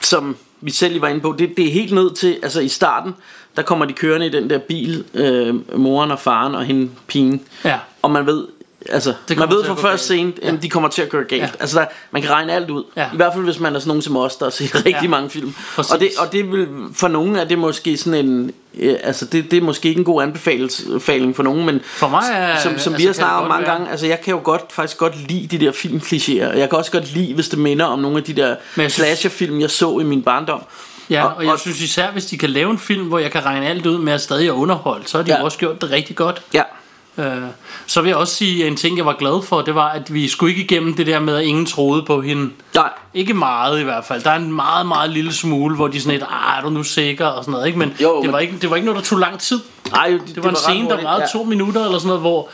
som 0.00 0.36
vi 0.60 0.70
selv 0.70 1.02
var 1.02 1.08
inde 1.08 1.20
på, 1.20 1.34
det, 1.38 1.52
det 1.56 1.66
er 1.66 1.72
helt 1.72 1.92
ned 1.92 2.14
til, 2.14 2.38
altså 2.42 2.60
i 2.60 2.68
starten, 2.68 3.14
der 3.56 3.62
kommer 3.62 3.84
de 3.84 3.92
kørende 3.92 4.26
i 4.26 4.30
den 4.30 4.50
der 4.50 4.58
bil, 4.58 5.04
øh, 5.14 5.78
moren 5.78 6.10
og 6.10 6.18
faren 6.18 6.54
og 6.54 6.64
hende 6.64 6.90
pigen. 7.06 7.42
Ja. 7.64 7.78
Og 8.02 8.10
man 8.10 8.26
ved, 8.26 8.46
altså, 8.92 9.14
Det 9.28 9.38
man 9.38 9.50
ved 9.50 9.64
fra 9.64 9.74
første 9.74 10.04
scene, 10.06 10.32
at 10.42 10.62
de 10.62 10.70
kommer 10.70 10.88
til 10.88 11.02
at 11.02 11.08
køre 11.08 11.24
galt. 11.24 11.42
Ja. 11.42 11.48
Altså, 11.60 11.78
der, 11.80 11.86
man 12.10 12.22
kan 12.22 12.30
regne 12.30 12.52
alt 12.52 12.70
ud. 12.70 12.84
Ja. 12.96 13.06
I 13.12 13.16
hvert 13.16 13.32
fald, 13.32 13.44
hvis 13.44 13.60
man 13.60 13.74
er 13.74 13.78
sådan 13.78 13.88
nogen 13.88 14.02
som 14.02 14.16
os, 14.16 14.36
der 14.36 14.50
set 14.50 14.74
rigtig 14.86 14.96
Ja. 15.02 15.08
mange 15.08 15.30
film. 15.30 15.54
Præcis. 15.76 15.92
Og 15.92 16.00
det, 16.00 16.08
og 16.18 16.32
det 16.32 16.52
vil, 16.52 16.68
for 16.94 17.08
nogen 17.08 17.36
er 17.36 17.44
det 17.44 17.58
måske 17.58 17.96
sådan 17.96 18.26
en, 18.26 18.50
øh, 18.78 18.96
altså 19.02 19.24
det, 19.24 19.50
det 19.50 19.56
er 19.56 19.60
måske 19.60 19.88
ikke 19.88 19.98
en 19.98 20.04
god 20.04 20.22
anbefaling 20.22 21.36
for 21.36 21.42
nogen, 21.42 21.66
men 21.66 21.80
For 21.84 22.08
mig 22.08 22.22
er- 22.32 22.54
som, 22.56 22.62
som 22.62 22.72
altså, 22.72 22.90
vi 22.96 23.04
har 23.04 23.12
snakket 23.12 23.42
om 23.42 23.48
mange 23.48 23.66
være. 23.66 23.72
gange, 23.74 23.90
altså 23.90 24.06
jeg 24.06 24.20
kan 24.20 24.34
jo 24.34 24.40
godt, 24.44 24.62
faktisk 24.72 24.98
godt 24.98 25.28
lide 25.28 25.58
de 25.58 25.64
der 25.64 25.72
filmklichéer, 25.72 26.58
jeg 26.58 26.68
kan 26.70 26.78
også 26.78 26.90
godt 26.90 27.12
lide, 27.14 27.34
hvis 27.34 27.48
det 27.48 27.58
minder 27.58 27.84
om 27.84 27.98
nogle 27.98 28.16
af 28.18 28.24
de 28.24 28.32
der 28.32 28.56
synes- 28.72 28.92
slasherfilm, 28.92 29.60
jeg 29.60 29.70
så 29.70 29.98
i 29.98 30.04
min 30.04 30.22
barndom. 30.22 30.62
Ja, 31.10 31.24
Og- 31.24 31.36
og, 31.36 31.44
jeg 31.44 31.52
og- 31.52 31.58
synes 31.60 31.80
især, 31.80 32.10
hvis 32.10 32.26
de 32.26 32.38
kan 32.38 32.50
lave 32.50 32.70
en 32.70 32.78
film, 32.78 33.06
hvor 33.06 33.18
jeg 33.18 33.30
kan 33.30 33.44
regne 33.44 33.66
alt 33.68 33.86
ud 33.86 33.98
med 33.98 34.12
at 34.12 34.20
stadig 34.20 34.48
er 34.48 34.52
underholdt, 34.52 35.10
så 35.10 35.16
har 35.18 35.24
de 35.24 35.30
Ja. 35.30 35.36
ja. 35.38 35.44
også 35.44 35.58
gjort 35.58 35.80
det 35.82 35.90
rigtig 35.90 36.16
godt. 36.16 36.42
Ja, 36.54 36.62
så 37.86 38.00
vil 38.00 38.08
jeg 38.08 38.16
også 38.16 38.34
sige, 38.34 38.62
at 38.64 38.70
en 38.70 38.76
ting, 38.76 38.96
jeg 38.96 39.06
var 39.06 39.12
glad 39.18 39.42
for, 39.46 39.60
det 39.62 39.74
var, 39.74 39.88
at 39.88 40.14
vi 40.14 40.28
skulle 40.28 40.50
ikke 40.52 40.62
igennem 40.64 40.94
det 40.94 41.06
der 41.06 41.18
med, 41.20 41.36
at 41.36 41.44
ingen 41.44 41.66
troede 41.66 42.02
på 42.02 42.20
hende. 42.20 42.50
nej, 42.74 42.90
Ikke 43.14 43.34
meget 43.34 43.80
i 43.80 43.84
hvert 43.84 44.04
fald. 44.04 44.22
Der 44.22 44.30
er 44.30 44.36
en 44.36 44.52
meget, 44.52 44.86
meget 44.86 45.10
lille 45.10 45.32
smule, 45.32 45.76
hvor 45.76 45.88
de 45.88 46.00
sådan 46.00 46.18
lidt, 46.18 46.28
ah, 46.30 46.58
er 46.58 46.62
du 46.62 46.70
nu 46.70 46.82
sikker? 46.82 47.26
Og 47.26 47.44
sådan 47.44 47.52
noget, 47.52 47.66
ikke? 47.66 47.78
Men, 47.78 47.94
Jo, 48.02 48.16
det, 48.16 48.24
men- 48.24 48.32
var 48.32 48.38
ikke, 48.38 48.54
det 48.60 48.70
var 48.70 48.76
ikke 48.76 48.86
noget, 48.86 48.98
der 49.02 49.04
tog 49.08 49.18
lang 49.18 49.38
tid. 49.38 49.60
nej 49.90 50.08
det, 50.08 50.34
Det 50.34 50.44
var 50.44 50.50
en 50.50 50.56
scene, 50.56 50.88
der 50.88 51.02
varede 51.02 51.24
to 51.32 51.42
minutter 51.44 51.84
eller 51.84 51.98
sådan 51.98 52.06
noget, 52.06 52.20
hvor 52.20 52.48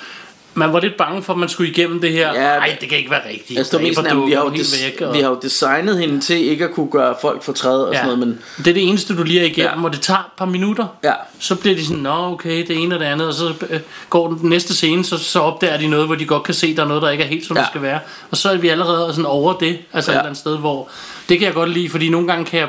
man 0.55 0.73
var 0.73 0.81
lidt 0.81 0.97
bange 0.97 1.23
for, 1.23 1.33
at 1.33 1.39
man 1.39 1.49
skulle 1.49 1.71
igennem 1.71 2.01
det 2.01 2.13
her. 2.13 2.33
Ja, 2.35 2.57
Nej, 2.59 2.77
det 2.81 2.89
kan 2.89 2.99
ikke 2.99 3.11
være 3.11 3.29
rigtigt. 3.31 3.59
Altså, 3.59 3.79
mest 3.79 3.99
at 3.99 4.05
vi 4.27 4.33
har, 4.33 4.45
jo 4.45 4.51
des, 4.51 4.85
væk, 4.85 5.01
og... 5.01 5.15
vi 5.15 5.21
har 5.21 5.29
jo 5.29 5.39
designet 5.43 5.99
hende 5.99 6.21
til 6.21 6.37
ikke 6.37 6.65
at 6.65 6.71
kunne 6.71 6.91
gøre 6.91 7.15
folk 7.21 7.43
fortræde 7.43 7.87
og 7.89 7.93
ja. 7.95 7.99
sådan 7.99 8.19
noget, 8.19 8.29
men 8.29 8.39
Det 8.59 8.67
er 8.67 8.75
det 8.75 8.89
eneste, 8.89 9.17
du 9.17 9.23
lige 9.23 9.41
er 9.41 9.45
igennem, 9.45 9.79
Ja. 9.81 9.85
og 9.85 9.93
det 9.93 10.01
tager 10.01 10.19
et 10.21 10.25
par 10.37 10.45
minutter. 10.45 10.87
ja, 11.05 11.13
Så 11.39 11.55
bliver 11.55 11.77
de 11.77 11.87
sådan, 11.87 12.03
nå 12.03 12.33
okay, 12.33 12.67
det 12.69 12.83
ene 12.83 12.95
og 12.95 13.01
det 13.01 13.07
andet, 13.07 13.27
og 13.29 13.35
så 13.35 13.55
øh, 13.71 13.81
går 14.11 14.29
den 14.29 14.49
næste 14.49 14.75
scene, 14.75 15.05
så, 15.05 15.19
så 15.19 15.41
opdager 15.41 15.77
de 15.79 15.87
noget, 15.89 16.07
hvor 16.07 16.15
de 16.15 16.25
godt 16.25 16.43
kan 16.43 16.55
se, 16.55 16.77
der 16.77 16.83
er 16.83 16.89
noget, 16.89 17.03
der 17.03 17.11
ikke 17.11 17.25
er 17.25 17.29
helt, 17.29 17.47
som 17.47 17.57
Ja. 17.57 17.61
det 17.61 17.69
skal 17.71 17.83
være. 17.83 17.99
Og 18.31 18.37
så 18.37 18.51
er 18.51 18.57
vi 18.57 18.69
allerede 18.69 19.11
sådan 19.11 19.27
over 19.27 19.53
det, 19.53 19.79
altså. 19.93 20.11
Ja. 20.11 20.17
et 20.17 20.21
eller 20.21 20.27
andet 20.29 20.39
sted, 20.41 20.59
hvor 20.59 20.89
det 21.29 21.39
kan 21.39 21.47
jeg 21.47 21.55
godt 21.55 21.71
lide, 21.71 21.89
fordi 21.91 22.09
nogle 22.09 22.27
gange 22.27 22.45
kan 22.45 22.61
jeg, 22.61 22.69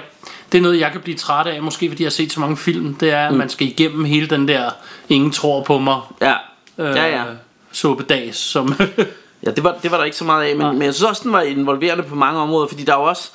det 0.51 0.57
er 0.57 0.61
noget, 0.61 0.79
jeg 0.79 0.91
kan 0.91 1.01
blive 1.01 1.17
træt 1.17 1.47
af, 1.47 1.61
måske 1.61 1.89
fordi 1.89 2.03
jeg 2.03 2.07
har 2.07 2.11
set 2.11 2.31
så 2.33 2.39
mange 2.39 2.57
film, 2.57 2.93
det 2.95 3.11
er, 3.11 3.25
at 3.27 3.31
Mm. 3.31 3.37
man 3.37 3.49
skal 3.49 3.67
igennem 3.67 4.05
hele 4.05 4.27
den 4.27 4.47
der, 4.47 4.69
ingen 5.09 5.31
tror 5.31 5.63
på 5.63 5.79
mig, 5.79 5.99
ja, 6.21 6.33
øh, 6.77 6.95
ja, 6.95 7.05
ja. 7.17 7.23
Suppedags, 7.73 8.37
som... 8.37 8.73
Ja, 9.45 9.51
det 9.51 9.63
var, 9.63 9.75
det 9.83 9.91
var 9.91 9.97
der 9.97 10.03
ikke 10.03 10.17
så 10.17 10.23
meget 10.23 10.45
af, 10.45 10.55
men, 10.55 10.67
men 10.67 10.81
jeg 10.81 10.93
synes 10.93 11.09
også, 11.09 11.21
den 11.23 11.33
var 11.33 11.41
involverende 11.41 12.03
på 12.03 12.15
mange 12.15 12.39
områder, 12.39 12.67
fordi 12.67 12.83
der 12.83 12.93
er 12.93 12.97
jo 12.97 13.03
også, 13.03 13.29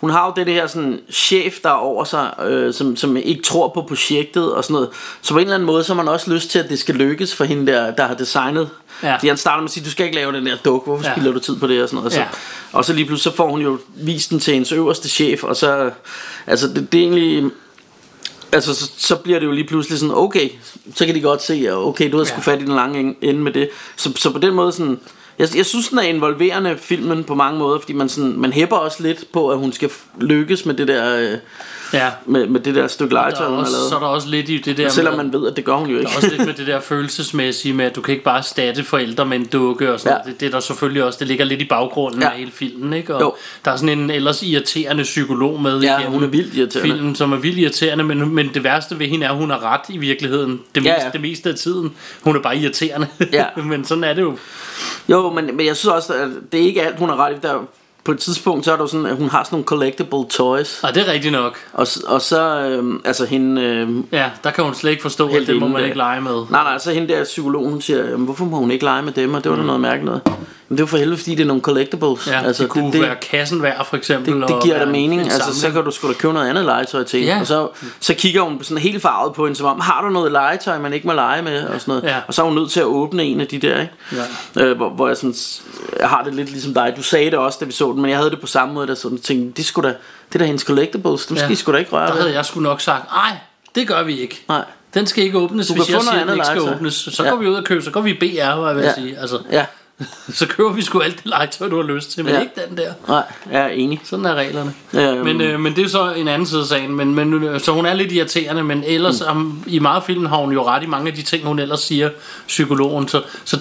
hun 0.00 0.10
har 0.10 0.26
jo 0.26 0.44
det, 0.44 0.54
her 0.54 0.66
sådan, 0.66 1.00
chef, 1.10 1.58
der 1.62 1.68
er 1.68 1.74
over 1.74 2.04
sig, 2.04 2.34
øh, 2.46 2.74
som, 2.74 2.96
som 2.96 3.16
ikke 3.16 3.42
tror 3.42 3.68
på 3.68 3.82
projektet 3.82 4.52
og 4.54 4.64
sådan 4.64 4.74
noget. 4.74 4.88
Så 5.22 5.32
på 5.32 5.38
en 5.38 5.42
eller 5.42 5.54
anden 5.54 5.66
måde, 5.66 5.84
så 5.84 5.94
har 5.94 6.02
man 6.02 6.12
også 6.12 6.30
lyst 6.32 6.50
til, 6.50 6.58
at 6.58 6.68
det 6.68 6.78
skal 6.78 6.94
lykkes 6.94 7.34
for 7.34 7.44
hende, 7.44 7.72
der, 7.72 7.90
der 7.90 8.06
har 8.06 8.14
designet. 8.14 8.70
Ja. 9.02 9.14
Fordi 9.14 9.28
han 9.28 9.36
starter 9.36 9.60
med 9.60 9.68
at 9.68 9.72
sige, 9.72 9.84
du 9.84 9.90
skal 9.90 10.04
ikke 10.06 10.16
lave 10.16 10.32
den 10.32 10.46
der 10.46 10.56
dukke, 10.64 10.84
hvorfor 10.84 11.04
Ja. 11.06 11.12
spilder 11.14 11.32
du 11.32 11.38
tid 11.38 11.56
på 11.56 11.66
det 11.66 11.82
og 11.82 11.88
sådan 11.88 11.96
noget. 11.96 12.06
Og 12.06 12.12
så, 12.12 12.20
Ja. 12.20 12.26
og 12.72 12.84
så 12.84 12.92
lige 12.92 13.06
pludselig, 13.06 13.32
så 13.32 13.36
får 13.36 13.50
hun 13.50 13.60
jo 13.60 13.78
vist 13.96 14.30
den 14.30 14.40
til 14.40 14.54
hendes 14.54 14.72
øverste 14.72 15.08
chef, 15.08 15.44
og 15.44 15.56
så, 15.56 15.90
altså 16.46 16.68
det, 16.68 16.92
det 16.92 16.98
er 16.98 17.02
egentlig, 17.02 17.50
altså 18.52 18.74
så, 18.74 18.90
så 18.96 19.16
bliver 19.16 19.38
det 19.38 19.46
jo 19.46 19.52
lige 19.52 19.66
pludselig 19.66 19.98
sådan, 19.98 20.14
okay, 20.14 20.48
så 20.94 21.06
kan 21.06 21.14
de 21.14 21.20
godt 21.20 21.42
se, 21.42 21.54
at 21.68 21.74
okay, 21.74 22.12
du 22.12 22.16
har 22.16 22.24
sgu 22.24 22.36
Ja. 22.46 22.52
fat 22.52 22.62
i 22.62 22.64
den 22.64 22.74
lange 22.74 23.16
ende 23.20 23.40
med 23.40 23.52
det. 23.52 23.68
Så, 23.96 24.12
så 24.16 24.30
på 24.30 24.38
den 24.38 24.54
måde 24.54 24.72
sådan, 24.72 25.00
jeg, 25.38 25.48
jeg 25.56 25.66
synes 25.66 25.88
den 25.88 25.98
er 25.98 26.02
involverende 26.02 26.76
filmen 26.80 27.24
på 27.24 27.34
mange 27.34 27.58
måder, 27.58 27.78
fordi 27.80 27.92
man, 27.92 28.08
sådan, 28.08 28.34
man 28.36 28.52
hæpper 28.52 28.76
også 28.76 29.02
lidt 29.02 29.24
på, 29.32 29.50
at 29.50 29.58
hun 29.58 29.72
skal 29.72 29.90
lykkes 30.20 30.66
med 30.66 30.74
det 30.74 30.88
der, 30.88 31.16
øh, 31.32 31.38
ja. 31.92 32.10
med, 32.26 32.46
med 32.46 32.60
det 32.60 32.74
der 32.74 32.88
stykke 32.88 33.14
legetøj, 33.14 33.46
hun 33.46 33.54
har 33.56 33.60
også, 33.62 33.72
så 33.72 33.78
er 33.78 33.90
lavet. 33.90 34.00
der 34.02 34.06
også 34.08 34.28
lidt 34.28 34.48
i 34.48 34.58
det 34.58 34.76
der 34.76 34.88
Selvom 34.88 35.16
med, 35.16 35.24
man 35.24 35.32
ved, 35.32 35.50
at 35.50 35.56
det 35.56 35.64
gør 35.64 35.74
hun 35.74 35.88
jo 35.90 35.98
ikke. 35.98 36.04
Der 36.06 36.12
er 36.12 36.16
også 36.16 36.30
lidt 36.30 36.46
med 36.46 36.54
det 36.60 36.66
der 36.66 36.80
følelsesmæssige 36.80 37.74
med, 37.74 37.84
at 37.84 37.96
du 37.96 38.00
kan 38.00 38.12
ikke 38.12 38.24
bare 38.24 38.38
erstatte 38.38 38.84
forældre 38.84 39.26
med 39.26 39.36
en 39.36 39.46
dukke 39.46 39.92
og 39.92 40.00
sådan 40.00 40.18
Ja. 40.26 40.30
det, 40.30 40.40
det 40.40 40.46
er 40.46 40.50
der 40.50 40.60
selvfølgelig 40.60 41.04
også, 41.04 41.18
det 41.18 41.28
ligger 41.28 41.44
lidt 41.44 41.60
i 41.62 41.64
baggrunden 41.64 42.22
Ja. 42.22 42.28
af 42.30 42.36
hele 42.38 42.50
filmen, 42.50 42.92
ikke? 42.92 43.14
Og 43.14 43.20
Jo. 43.20 43.34
der 43.64 43.70
er 43.70 43.76
sådan 43.76 43.98
en 43.98 44.10
ellers 44.10 44.42
irriterende 44.42 45.02
psykolog 45.02 45.62
med 45.62 45.80
Ja, 45.80 46.04
hun 46.06 46.22
er 46.22 46.26
vildt 46.26 46.54
irriterende. 46.54 46.92
filmen, 46.94 47.14
som 47.14 47.32
er 47.32 47.36
vildt 47.36 47.58
irriterende, 47.58 48.04
men, 48.04 48.34
men 48.34 48.50
det 48.54 48.64
værste 48.64 48.98
ved 48.98 49.06
hende 49.06 49.26
er, 49.26 49.30
at 49.30 49.36
hun 49.36 49.50
har 49.50 49.64
ret 49.64 49.80
i 49.88 49.98
virkeligheden. 49.98 50.60
Det, 50.74 50.84
Ja, 50.84 50.92
meste, 50.92 51.04
ja. 51.06 51.10
det 51.12 51.20
meste 51.20 51.48
af 51.48 51.54
tiden. 51.54 51.92
Hun 52.22 52.36
er 52.36 52.40
bare 52.40 52.56
irriterende. 52.56 53.06
Ja. 53.32 53.44
men 53.64 53.84
sådan 53.84 54.04
er 54.04 54.12
det 54.12 54.22
jo. 54.22 54.36
Jo, 55.08 55.30
men, 55.30 55.56
men 55.56 55.66
jeg 55.66 55.76
synes 55.76 55.92
også, 55.94 56.12
at 56.14 56.28
det 56.52 56.60
er 56.60 56.64
ikke 56.64 56.82
alt, 56.82 56.98
hun 56.98 57.08
har 57.08 57.16
ret 57.16 57.32
i. 57.32 57.36
Der, 57.42 57.54
på 58.04 58.12
et 58.12 58.18
tidspunkt, 58.18 58.64
så 58.64 58.72
er 58.72 58.76
der 58.76 58.86
sådan, 58.86 59.06
at 59.06 59.16
hun 59.16 59.28
har 59.28 59.44
sådan 59.44 59.54
nogle 59.56 59.64
collectible 59.64 60.24
toys. 60.30 60.80
Og 60.84 60.94
det 60.94 61.08
er 61.08 61.12
rigtigt 61.12 61.32
nok. 61.32 61.58
Og, 61.72 61.86
og 62.06 62.20
så, 62.22 62.60
øhm, 62.60 63.00
altså 63.04 63.26
hende... 63.26 63.62
Øhm, 63.62 64.06
Ja, 64.12 64.30
der 64.44 64.50
kan 64.50 64.64
hun 64.64 64.74
slet 64.74 64.90
ikke 64.90 65.02
forstå, 65.02 65.28
at 65.28 65.46
det 65.46 65.56
må 65.56 65.68
man 65.68 65.78
der. 65.80 65.84
ikke 65.84 65.96
lege 65.96 66.20
med. 66.20 66.32
Nej, 66.50 66.62
nej, 66.62 66.78
så 66.78 66.90
hende 66.92 67.08
der 67.08 67.24
psykolog, 67.24 67.68
hun 67.70 67.80
siger, 67.80 68.04
jamen, 68.10 68.24
hvorfor 68.24 68.44
må 68.44 68.56
hun 68.56 68.70
ikke 68.70 68.84
lege 68.84 69.02
med 69.02 69.12
dem, 69.12 69.34
og 69.34 69.44
det 69.44 69.50
var 69.50 69.56
Mm. 69.56 69.62
da 69.62 69.66
noget 69.66 69.80
mærkeligt 69.80 70.04
noget. 70.04 70.22
Men 70.70 70.76
det 70.76 70.82
er 70.82 70.86
jo 70.86 70.86
for 70.86 70.96
helvede, 70.96 71.16
fordi 71.18 71.34
det 71.34 71.40
er 71.42 71.46
nogle 71.46 71.62
collectibles. 71.62 72.26
Ja, 72.26 72.42
altså, 72.46 72.62
det 72.62 72.70
kunne 72.70 72.84
det, 72.84 72.92
det, 72.92 73.02
være 73.02 73.16
kassen 73.30 73.62
værd, 73.62 73.86
for 73.86 73.96
eksempel. 73.96 74.40
det, 74.40 74.48
det 74.48 74.62
giver 74.62 74.78
da 74.78 74.84
en- 74.84 74.92
mening. 74.92 75.20
en 75.20 75.30
Altså, 75.30 75.60
så 75.60 75.70
kan 75.70 75.84
du 75.84 75.90
sgu 75.90 76.08
da 76.08 76.12
købe 76.12 76.34
noget 76.34 76.48
andet 76.48 76.64
legetøj 76.64 77.04
til. 77.04 77.24
Ja. 77.24 77.40
Og 77.40 77.46
så, 77.46 77.68
så 78.00 78.14
kigger 78.14 78.42
hun 78.42 78.62
sådan 78.64 78.78
helt 78.78 79.02
farvet 79.02 79.34
på 79.34 79.44
hende, 79.46 79.56
som 79.58 79.66
om, 79.66 79.80
har 79.80 80.02
du 80.02 80.08
noget 80.08 80.32
legetøj, 80.32 80.78
man 80.78 80.92
ikke 80.92 81.06
må 81.06 81.12
lege 81.12 81.42
med? 81.42 81.62
Og, 81.66 81.80
sådan 81.80 81.92
noget. 81.92 82.02
Ja. 82.04 82.16
og 82.28 82.34
så 82.34 82.42
er 82.42 82.46
hun 82.46 82.54
nødt 82.54 82.70
til 82.70 82.80
at 82.80 82.86
åbne 82.86 83.24
en 83.24 83.40
af 83.40 83.46
de 83.46 83.58
der, 83.58 83.80
ikke? 83.80 83.92
Ja. 84.56 84.64
Øh, 84.64 84.76
hvor, 84.76 84.88
hvor 84.90 85.08
jeg, 85.08 85.16
sådan, 85.16 85.34
jeg 86.00 86.08
har 86.08 86.22
det 86.24 86.34
lidt 86.34 86.50
ligesom 86.50 86.74
dig. 86.74 86.92
Du 86.96 87.02
sagde 87.02 87.30
det 87.30 87.38
også, 87.38 87.58
da 87.60 87.64
vi 87.64 87.72
så 87.72 87.92
den, 87.92 88.00
men 88.02 88.10
jeg 88.10 88.18
havde 88.18 88.30
det 88.30 88.40
på 88.40 88.46
samme 88.46 88.74
måde, 88.74 88.86
der 88.86 88.94
sådan 88.94 89.18
tænkte, 89.18 89.56
det, 89.56 89.64
skulle 89.64 89.88
da, 89.88 89.94
det 90.28 90.34
er 90.34 90.38
da 90.38 90.44
hendes 90.44 90.62
collectibles, 90.62 91.26
dem 91.26 91.36
skal 91.36 91.46
Ja. 91.48 91.52
I 91.52 91.56
sgu 91.56 91.72
da 91.72 91.76
ikke 91.76 91.92
røre 91.92 92.06
Der 92.06 92.12
ved. 92.12 92.20
havde 92.20 92.34
jeg 92.34 92.46
sgu 92.46 92.60
nok 92.60 92.80
sagt, 92.80 93.04
nej, 93.12 93.36
det 93.74 93.88
gør 93.88 94.02
vi 94.02 94.20
ikke. 94.20 94.44
Nej. 94.48 94.64
Den 94.94 95.06
skal 95.06 95.24
ikke 95.24 95.38
åbnes, 95.38 95.66
Du 95.68 95.74
hvis 95.74 95.90
jeg 95.90 96.00
siger, 96.02 96.24
den 96.24 96.32
ikke 96.34 96.44
skal 96.44 96.56
legetøj. 96.56 96.74
åbnes. 96.76 96.94
Så 96.94 97.22
Ja. 97.24 97.30
går 97.30 97.36
vi 97.36 97.48
ud 97.48 97.54
og 97.54 97.64
køber, 97.64 97.82
så 97.82 97.90
går 97.90 98.00
vi 98.00 98.10
i 98.10 98.14
BR, 98.14 98.54
hvad 98.60 98.66
jeg 98.68 98.76
vil 98.76 98.84
Ja. 98.84 98.94
sige. 98.94 99.18
Altså, 99.18 99.38
Ja, 99.52 99.64
så 100.38 100.46
køber 100.46 100.72
vi 100.72 100.82
sgu 100.82 101.00
alt 101.00 101.16
det 101.16 101.26
legetøj, 101.26 101.68
du 101.68 101.76
har 101.76 101.82
lyst 101.82 102.10
til, 102.12 102.24
men 102.24 102.34
Ja. 102.34 102.40
ikke 102.40 102.52
den 102.68 102.76
der. 102.76 102.92
nej, 103.08 103.22
jeg 103.52 103.60
er 103.60 103.68
enig. 103.68 104.00
Sådan 104.04 104.24
er 104.24 104.34
reglerne. 104.34 104.74
Øhm. 104.94 105.24
Men, 105.24 105.40
øh, 105.40 105.60
men 105.60 105.76
det 105.76 105.84
er 105.84 105.88
så 105.88 106.12
en 106.12 106.28
anden 106.28 106.46
side 106.46 106.60
af 106.60 106.66
sagen. 106.66 106.96
Men, 106.96 107.14
men, 107.14 107.34
øh, 107.44 107.60
så 107.60 107.72
hun 107.72 107.86
er 107.86 107.94
lidt 107.94 108.12
irriterende, 108.12 108.62
men 108.64 108.84
ellers 108.86 109.22
Mm. 109.34 109.40
um, 109.40 109.64
i 109.66 109.78
meget 109.78 110.02
film 110.04 110.26
har 110.26 110.36
hun 110.36 110.52
jo 110.52 110.66
ret 110.66 110.82
i 110.82 110.86
mange 110.86 111.08
af 111.10 111.16
de 111.16 111.22
ting, 111.22 111.44
hun 111.46 111.58
ellers 111.58 111.80
siger, 111.80 112.10
psykologen. 112.46 113.08
Så, 113.08 113.22
så 113.44 113.60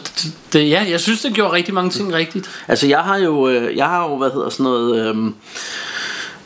det, 0.53 0.69
ja, 0.69 0.85
jeg 0.89 0.99
synes, 0.99 1.21
det 1.21 1.33
gjorde 1.33 1.53
rigtig 1.53 1.73
mange 1.73 1.89
ting 1.91 2.13
rigtigt. 2.13 2.49
Altså 2.67 2.87
jeg 2.87 2.99
har 2.99 3.17
jo, 3.17 3.49
øh, 3.49 3.77
jeg 3.77 3.85
har 3.85 4.03
jo, 4.09 4.17
hvad 4.17 4.29
hedder 4.31 4.49
sådan 4.49 4.63
noget, 4.63 5.07
øhm, 5.09 5.35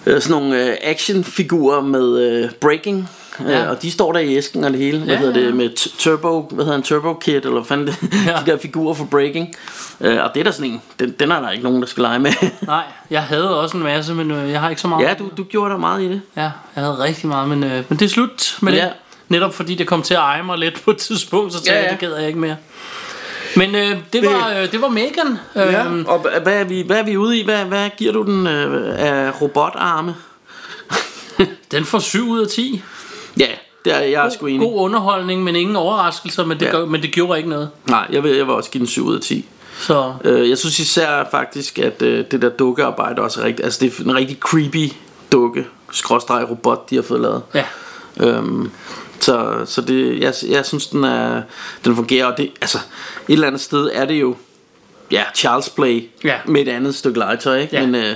øh, 0.06 0.22
sådan 0.22 0.42
nogle 0.42 0.66
øh, 0.70 0.76
actionfigurer 0.82 1.82
med 1.82 2.20
øh, 2.44 2.50
breaking. 2.62 3.10
Ja. 3.40 3.52
Ja. 3.52 3.64
Øh, 3.64 3.70
og 3.70 3.82
de 3.82 3.92
står 3.92 4.12
der 4.12 4.20
i 4.20 4.36
æsken 4.38 4.64
og 4.64 4.72
det 4.72 4.80
hele. 4.80 4.98
Hvad 4.98 5.08
Ja, 5.14 5.20
hedder 5.20 5.34
det 5.34 5.56
med 5.56 5.70
turbo, 6.00 6.48
hvad 6.52 6.66
hedder 6.66 6.78
en 6.78 6.84
turbo 6.84 7.14
kit 7.14 7.34
eller 7.36 7.52
hvad 7.52 7.64
fanden 7.66 7.88
det, 7.88 7.98
Ja. 8.28 8.36
de 8.46 8.52
der 8.52 8.58
figurer 8.58 8.94
for 8.94 9.06
breaking. 9.06 9.56
Øh, 10.02 10.24
og 10.24 10.30
det 10.34 10.40
er 10.40 10.44
der 10.44 10.52
sådan 10.52 10.72
en, 10.72 10.82
den, 11.00 11.12
den 11.12 11.32
er 11.32 11.42
der 11.42 11.50
ikke 11.52 11.64
nogen 11.64 11.82
der 11.82 11.88
skal 11.88 12.02
lege 12.02 12.20
med. 12.20 12.32
Nej, 12.62 12.84
jeg 13.10 13.24
havde 13.24 13.60
også 13.62 13.78
en 13.78 13.84
masse, 13.84 14.14
men 14.14 14.32
øh, 14.32 14.52
jeg 14.52 14.60
har 14.62 14.70
ikke 14.70 14.82
så 14.82 14.88
meget. 14.88 15.06
ja, 15.08 15.14
du, 15.14 15.30
du 15.38 15.44
gjorde 15.44 15.72
der 15.72 15.78
meget 15.78 16.02
i 16.02 16.06
det. 16.10 16.22
Ja, 16.36 16.42
jeg 16.42 16.52
havde 16.84 17.00
rigtig 17.00 17.28
meget, 17.28 17.50
men, 17.50 17.64
øh, 17.64 17.84
men 17.90 18.00
det 18.00 18.06
er 18.06 18.10
slut 18.10 18.58
med 18.62 18.74
Ja. 18.74 18.84
det. 18.84 18.92
Netop 19.30 19.54
fordi 19.54 19.76
det 19.76 19.88
kom 19.88 20.02
til 20.02 20.14
at 20.14 20.20
eje 20.20 20.44
mig 20.44 20.58
lidt 20.58 20.82
på 20.84 20.92
et 20.92 20.98
tidspunkt, 20.98 21.54
så 21.54 21.58
tænkte 21.60 21.72
Ja, 21.72 21.78
jeg, 21.78 21.86
ja. 21.86 21.92
det 21.92 22.00
gad 22.00 22.16
jeg 22.18 22.28
ikke 22.28 22.40
mere. 22.40 22.56
Men 23.56 23.76
øh, 23.76 23.98
det, 24.14 24.26
var, 24.26 24.54
øh, 24.62 24.72
det 24.72 24.82
var 24.82 24.88
Megan. 24.88 25.40
Øh, 25.56 25.74
Ja. 25.74 25.84
Og 26.08 26.22
hva- 26.26 26.40
hvad 26.40 26.54
er, 26.60 26.64
vi, 26.64 26.82
hvad 26.82 26.98
er 27.00 27.04
vi 27.04 27.18
ude 27.18 27.40
i? 27.40 27.44
Hvad, 27.46 27.66
hvad 27.66 27.90
giver 27.98 28.14
du 28.14 28.24
den 28.24 28.48
øh, 28.48 28.94
af 28.98 29.42
robotarme? 29.42 30.16
Den 31.72 31.86
får 31.86 32.00
7 32.00 32.30
ud 32.30 32.42
af 32.42 32.48
10. 32.48 32.82
Ja, 33.40 33.48
det 33.86 33.94
er 33.96 34.00
jeg 34.00 34.26
er 34.26 34.30
sgu 34.30 34.46
enig. 34.46 34.60
God 34.68 34.74
underholdning, 34.86 35.44
men 35.44 35.56
ingen 35.56 35.76
overraskelser, 35.76 36.46
men 36.46 36.60
det, 36.60 36.66
ja. 36.66 36.72
gør, 36.72 36.86
men 36.86 37.02
det 37.02 37.12
gjorde 37.12 37.38
ikke 37.38 37.50
noget. 37.50 37.70
Nej, 37.90 38.08
jeg 38.12 38.24
vil, 38.24 38.32
jeg 38.36 38.46
vil 38.46 38.54
også 38.54 38.70
give 38.72 38.80
den 38.80 38.88
7 38.88 39.06
ud 39.06 39.16
af 39.16 39.22
10. 39.22 39.46
Så 39.80 40.14
Øh, 40.24 40.50
jeg 40.50 40.58
synes 40.58 40.80
især 40.80 41.28
faktisk, 41.32 41.80
at 41.80 42.02
øh, 42.02 42.26
det 42.32 42.42
der 42.42 42.50
dukkearbejde 42.50 43.22
også 43.22 43.42
er 43.42 43.46
rigtigt. 43.46 43.66
Altså 43.66 43.80
det 43.86 44.00
er 44.00 44.04
en 44.04 44.16
rigtig 44.16 44.38
creepy 44.40 44.92
dukke, 45.32 45.66
skråstreg 45.92 46.50
robot, 46.50 46.90
de 46.90 46.96
har 46.96 47.02
fået 47.04 47.22
lavet. 47.22 47.42
ja, 47.54 47.66
Øhm, 48.18 48.72
så 49.20 49.54
så 49.66 49.82
det, 49.82 50.20
jeg, 50.20 50.34
jeg 50.50 50.66
synes, 50.66 50.88
den, 50.88 51.04
er, 51.04 51.42
den 51.86 51.96
fungerer. 51.96 52.26
Og 52.26 52.38
det, 52.38 52.52
altså, 52.62 52.78
et 53.28 53.34
eller 53.34 53.48
andet 53.48 53.62
sted 53.62 53.90
er 53.94 54.06
det 54.06 54.22
jo, 54.22 54.36
ja, 55.12 55.24
Charles 55.36 55.70
Play 55.70 56.10
Ja. 56.24 56.36
med 56.46 56.62
et 56.62 56.68
andet 56.68 56.96
stykke 56.96 57.20
legetøj, 57.20 57.60
ikke? 57.60 57.76
Ja. 57.76 57.86
Men, 57.86 57.96
øh, 57.96 58.16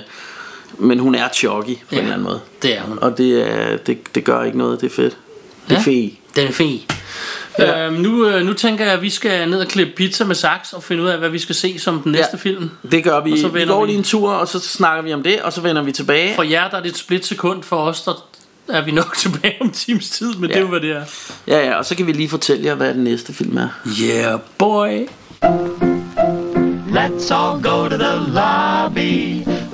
men 0.79 0.99
hun 0.99 1.15
er 1.15 1.27
choggy 1.33 1.75
på 1.75 1.85
Ja. 1.91 1.97
en 1.97 2.01
eller 2.03 2.13
anden 2.13 2.23
måde. 2.27 2.39
det 2.61 2.77
er 2.77 2.81
hun. 2.81 2.99
Og 3.01 3.17
det, 3.17 3.47
er, 3.51 3.77
det, 3.77 4.15
det 4.15 4.23
gør 4.23 4.43
ikke 4.43 4.57
noget, 4.57 4.81
det 4.81 4.91
er 4.91 4.95
fedt. 4.95 5.17
Det 5.69 5.75
er 5.77 5.79
Ja. 5.85 5.91
fedt. 5.91 6.13
Den 6.35 6.47
er 6.47 6.51
fin. 6.51 6.79
Ja. 7.59 7.85
Øhm, 7.85 7.95
nu, 7.95 8.27
øh, 8.27 8.45
nu 8.45 8.53
tænker 8.53 8.85
jeg, 8.85 8.93
at 8.93 9.01
vi 9.01 9.09
skal 9.09 9.49
ned 9.49 9.59
og 9.59 9.67
klippe 9.67 9.93
pizza 9.95 10.23
med 10.25 10.35
saks 10.35 10.73
og 10.73 10.83
finde 10.83 11.03
ud 11.03 11.07
af, 11.07 11.17
hvad 11.17 11.29
vi 11.29 11.39
skal 11.39 11.55
se 11.55 11.79
som 11.79 11.99
den 12.01 12.11
næste 12.11 12.29
Ja. 12.33 12.37
film. 12.37 12.69
Det 12.91 13.03
gør 13.03 13.19
vi. 13.23 13.31
Og 13.31 13.37
så 13.37 13.47
Vi 13.47 13.65
går 13.65 13.85
lige 13.85 13.97
en 13.97 14.03
tur, 14.03 14.29
og 14.31 14.47
så 14.47 14.59
snakker 14.59 15.03
vi 15.03 15.13
om 15.13 15.23
det, 15.23 15.41
og 15.41 15.53
så 15.53 15.61
vender 15.61 15.81
vi 15.81 15.91
tilbage. 15.91 16.35
For 16.35 16.43
jer 16.43 16.69
der 16.69 16.77
er 16.77 16.81
det 16.81 16.89
et 16.91 16.97
splitsekund, 16.97 17.63
for 17.63 17.75
os 17.77 18.01
der 18.01 18.13
er 18.69 18.81
vi 18.81 18.91
nok 18.91 19.15
tilbage 19.19 19.55
om 19.61 19.71
times 19.71 20.09
tid, 20.09 20.33
men 20.33 20.43
ja. 20.43 20.47
det 20.47 20.55
er 20.55 20.61
jo, 20.61 20.67
hvad 20.67 20.79
det 20.81 20.91
er. 20.91 21.03
Ja, 21.47 21.65
ja, 21.67 21.75
og 21.75 21.85
så 21.85 21.95
kan 21.95 22.07
vi 22.07 22.11
lige 22.11 22.29
fortælle 22.29 22.65
jer, 22.65 22.75
hvad 22.75 22.93
den 22.93 23.03
næste 23.03 23.33
film 23.33 23.57
er. 23.57 23.67
Yeah, 24.03 24.39
boy. 24.57 25.07
Let's 26.91 27.33
all 27.33 27.61
go 27.63 27.89
to 27.89 27.97
the 27.97 28.15
lobby. 28.33 29.43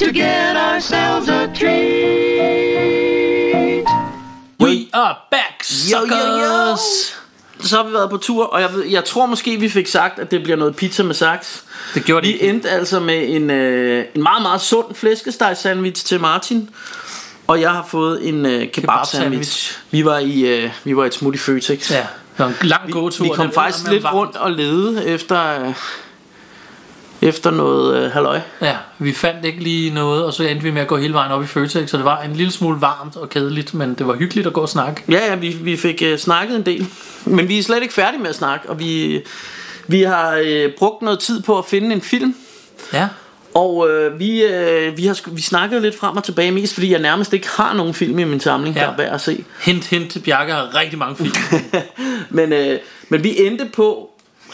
to 0.00 0.06
get 0.12 0.56
ourselves 0.56 1.28
a 1.28 1.46
treat. 1.54 2.40
We 4.60 4.88
are 4.92 5.16
back, 5.30 5.64
Yo, 5.92 5.98
yo, 5.98 6.06
yo. 6.06 6.76
suckers. 6.76 7.16
Så 7.60 7.76
har 7.76 7.84
vi 7.84 7.92
været 7.92 8.10
på 8.10 8.16
tur, 8.16 8.44
og 8.46 8.60
jeg, 8.60 8.72
ved- 8.74 8.84
jeg 8.86 9.04
tror 9.04 9.26
måske, 9.26 9.56
vi 9.60 9.68
fik 9.68 9.86
sagt, 9.86 10.18
at 10.18 10.30
det 10.30 10.42
bliver 10.42 10.56
noget 10.56 10.76
pizza 10.76 11.02
med 11.02 11.14
saks. 11.14 11.64
Det 11.94 12.04
gjorde 12.04 12.26
de 12.26 12.32
Vi 12.32 12.48
endte 12.48 12.70
altså 12.70 13.00
med 13.00 13.28
en, 13.28 13.50
øh, 13.50 14.04
en 14.14 14.22
meget, 14.22 14.42
meget 14.42 14.60
sund 14.60 14.94
flæskesteg 14.94 15.56
sandwich 15.56 16.04
til 16.06 16.20
Martin. 16.20 16.70
Og 17.46 17.60
jeg 17.60 17.70
har 17.70 17.86
fået 17.90 18.28
en 18.28 18.46
øh, 18.46 18.70
kebab 18.72 19.06
sandwich. 19.06 19.78
Vi 19.90 20.04
var 20.04 20.18
i 20.18 20.40
øh, 20.40 20.70
vi 20.84 20.96
var 20.96 21.04
i 21.04 21.06
et 21.06 21.14
smut 21.14 21.34
i 21.34 21.38
Føtex. 21.38 21.90
Ja, 21.90 21.96
det 21.96 22.06
var 22.38 22.46
en 22.46 22.54
lang 22.62 22.86
Vi, 22.86 22.92
gåtur. 22.92 23.24
vi 23.24 23.30
og 23.30 23.36
kom 23.36 23.46
det- 23.46 23.54
faktisk 23.54 23.84
det 23.84 23.92
lidt 23.92 24.02
varmt. 24.04 24.16
rundt 24.16 24.36
og 24.36 24.50
lede 24.50 25.06
efter 25.06 25.66
øh, 25.66 25.74
efter 27.22 27.50
noget 27.50 27.96
øh, 27.96 28.10
halløj. 28.10 28.40
Ja, 28.62 28.76
vi 28.98 29.12
fandt 29.12 29.44
ikke 29.44 29.62
lige 29.62 29.94
noget, 29.94 30.24
og 30.24 30.32
så 30.32 30.42
endte 30.44 30.62
vi 30.62 30.70
med 30.70 30.82
at 30.82 30.88
gå 30.88 30.96
hele 30.96 31.14
vejen 31.14 31.32
op 31.32 31.42
i 31.42 31.46
Føtex, 31.46 31.90
så 31.90 31.96
det 31.96 32.04
var 32.04 32.22
en 32.22 32.32
lille 32.32 32.52
smule 32.52 32.80
varmt 32.80 33.16
og 33.16 33.28
kedeligt, 33.28 33.74
men 33.74 33.94
det 33.94 34.06
var 34.06 34.14
hyggeligt 34.14 34.46
at 34.46 34.52
gå 34.52 34.60
og 34.60 34.68
snakke. 34.68 35.02
Ja, 35.08 35.26
ja, 35.26 35.34
vi, 35.34 35.48
vi 35.48 35.76
fik 35.76 36.02
øh, 36.02 36.18
snakket 36.18 36.56
en 36.56 36.66
del. 36.66 36.86
Men 37.24 37.48
vi 37.48 37.58
er 37.58 37.62
slet 37.62 37.82
ikke 37.82 37.94
færdige 37.94 38.20
med 38.20 38.28
at 38.28 38.34
snakke, 38.36 38.68
og 38.70 38.78
vi, 38.78 39.20
vi 39.86 40.02
har 40.02 40.42
øh, 40.44 40.70
brugt 40.78 41.02
noget 41.02 41.18
tid 41.18 41.42
på 41.42 41.58
at 41.58 41.64
finde 41.64 41.94
en 41.94 42.00
film. 42.02 42.34
Ja, 42.92 43.08
Og 43.54 43.90
øh, 43.90 44.18
vi, 44.18 44.42
øh, 44.42 44.96
vi 44.96 45.06
har 45.06 45.30
vi 45.30 45.40
snakkede 45.40 45.80
lidt 45.80 45.98
frem 45.98 46.16
og 46.16 46.24
tilbage, 46.24 46.50
mest 46.50 46.74
fordi 46.74 46.92
jeg 46.92 47.00
nærmest 47.00 47.32
ikke 47.32 47.48
har 47.56 47.74
nogen 47.74 47.94
film 47.94 48.18
i 48.18 48.24
min 48.24 48.40
samling. 48.40 48.76
Ja. 48.76 48.82
der 48.82 48.88
er 48.88 48.96
værd 48.96 49.14
at 49.14 49.20
se. 49.20 49.44
hint, 49.60 49.86
hint, 49.86 50.18
Bjarke 50.24 50.52
har 50.52 50.74
rigtig 50.74 50.98
mange 50.98 51.16
film. 51.16 51.34
Men, 52.30 52.52
øh, 52.52 52.78
men 53.08 53.24
vi 53.24 53.46
endte 53.46 53.68
på 53.72 54.09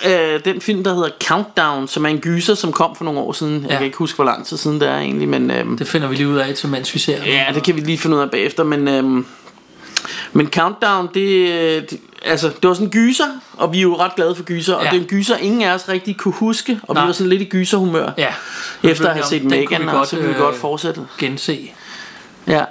øh, 0.06 0.40
den 0.44 0.60
film, 0.60 0.84
der 0.84 0.94
hedder 0.94 1.08
Countdown, 1.24 1.88
som 1.88 2.04
er 2.04 2.08
en 2.08 2.18
gyser, 2.18 2.54
som 2.54 2.72
kom 2.72 2.96
for 2.96 3.04
nogle 3.04 3.20
år 3.20 3.32
siden. 3.32 3.62
Jeg 3.62 3.70
Ja. 3.70 3.76
kan 3.76 3.84
ikke 3.86 3.96
huske, 3.98 4.16
hvor 4.16 4.24
lang 4.24 4.46
tid 4.46 4.56
siden 4.56 4.80
det 4.80 4.88
er 4.88 4.96
egentlig, 4.98 5.28
men... 5.28 5.50
Øh, 5.50 5.78
det 5.78 5.88
finder 5.88 6.08
vi 6.08 6.14
lige 6.16 6.28
ud 6.28 6.36
af 6.36 6.54
til, 6.54 6.68
mens 6.68 6.94
vi 6.94 6.98
ser. 6.98 7.24
Ja, 7.24 7.44
det 7.54 7.62
kan 7.62 7.76
vi 7.76 7.80
lige 7.80 7.98
finde 7.98 8.16
ud 8.16 8.20
af 8.22 8.30
bagefter, 8.30 8.64
men... 8.64 8.88
Øhm, 8.88 9.26
men 10.32 10.48
Countdown, 10.50 11.08
det, 11.14 11.90
det, 11.90 12.00
altså, 12.24 12.48
det 12.48 12.68
var 12.68 12.74
sådan 12.74 12.86
en 12.86 12.90
gyser, 12.90 13.24
og 13.56 13.72
vi 13.72 13.78
er 13.78 13.82
jo 13.82 13.96
ret 13.96 14.14
glade 14.16 14.34
for 14.34 14.42
gyser, 14.42 14.74
og 14.74 14.84
Ja. 14.84 14.90
det 14.90 14.96
er 14.96 15.00
en 15.00 15.06
gyser, 15.06 15.36
ingen 15.36 15.62
af 15.62 15.74
os 15.74 15.88
rigtig 15.88 16.16
kunne 16.16 16.34
huske, 16.34 16.80
og 16.82 16.94
Nej. 16.94 17.02
vi 17.04 17.06
var 17.06 17.12
sådan 17.12 17.28
lidt 17.30 17.42
i 17.42 17.44
gyserhumør. 17.44 18.10
Ja. 18.18 18.28
Efter 18.82 19.06
at 19.08 19.14
have 19.14 19.24
set 19.26 19.40
kunne 19.42 19.50
Megan, 19.50 19.88
og 19.88 20.06
så 20.06 20.16
ville 20.16 20.28
vi 20.28 20.34
øh, 20.34 20.40
godt 20.40 20.56
fortsætte. 20.56 21.00
Gense. 21.18 21.70
Ja. 22.46 22.64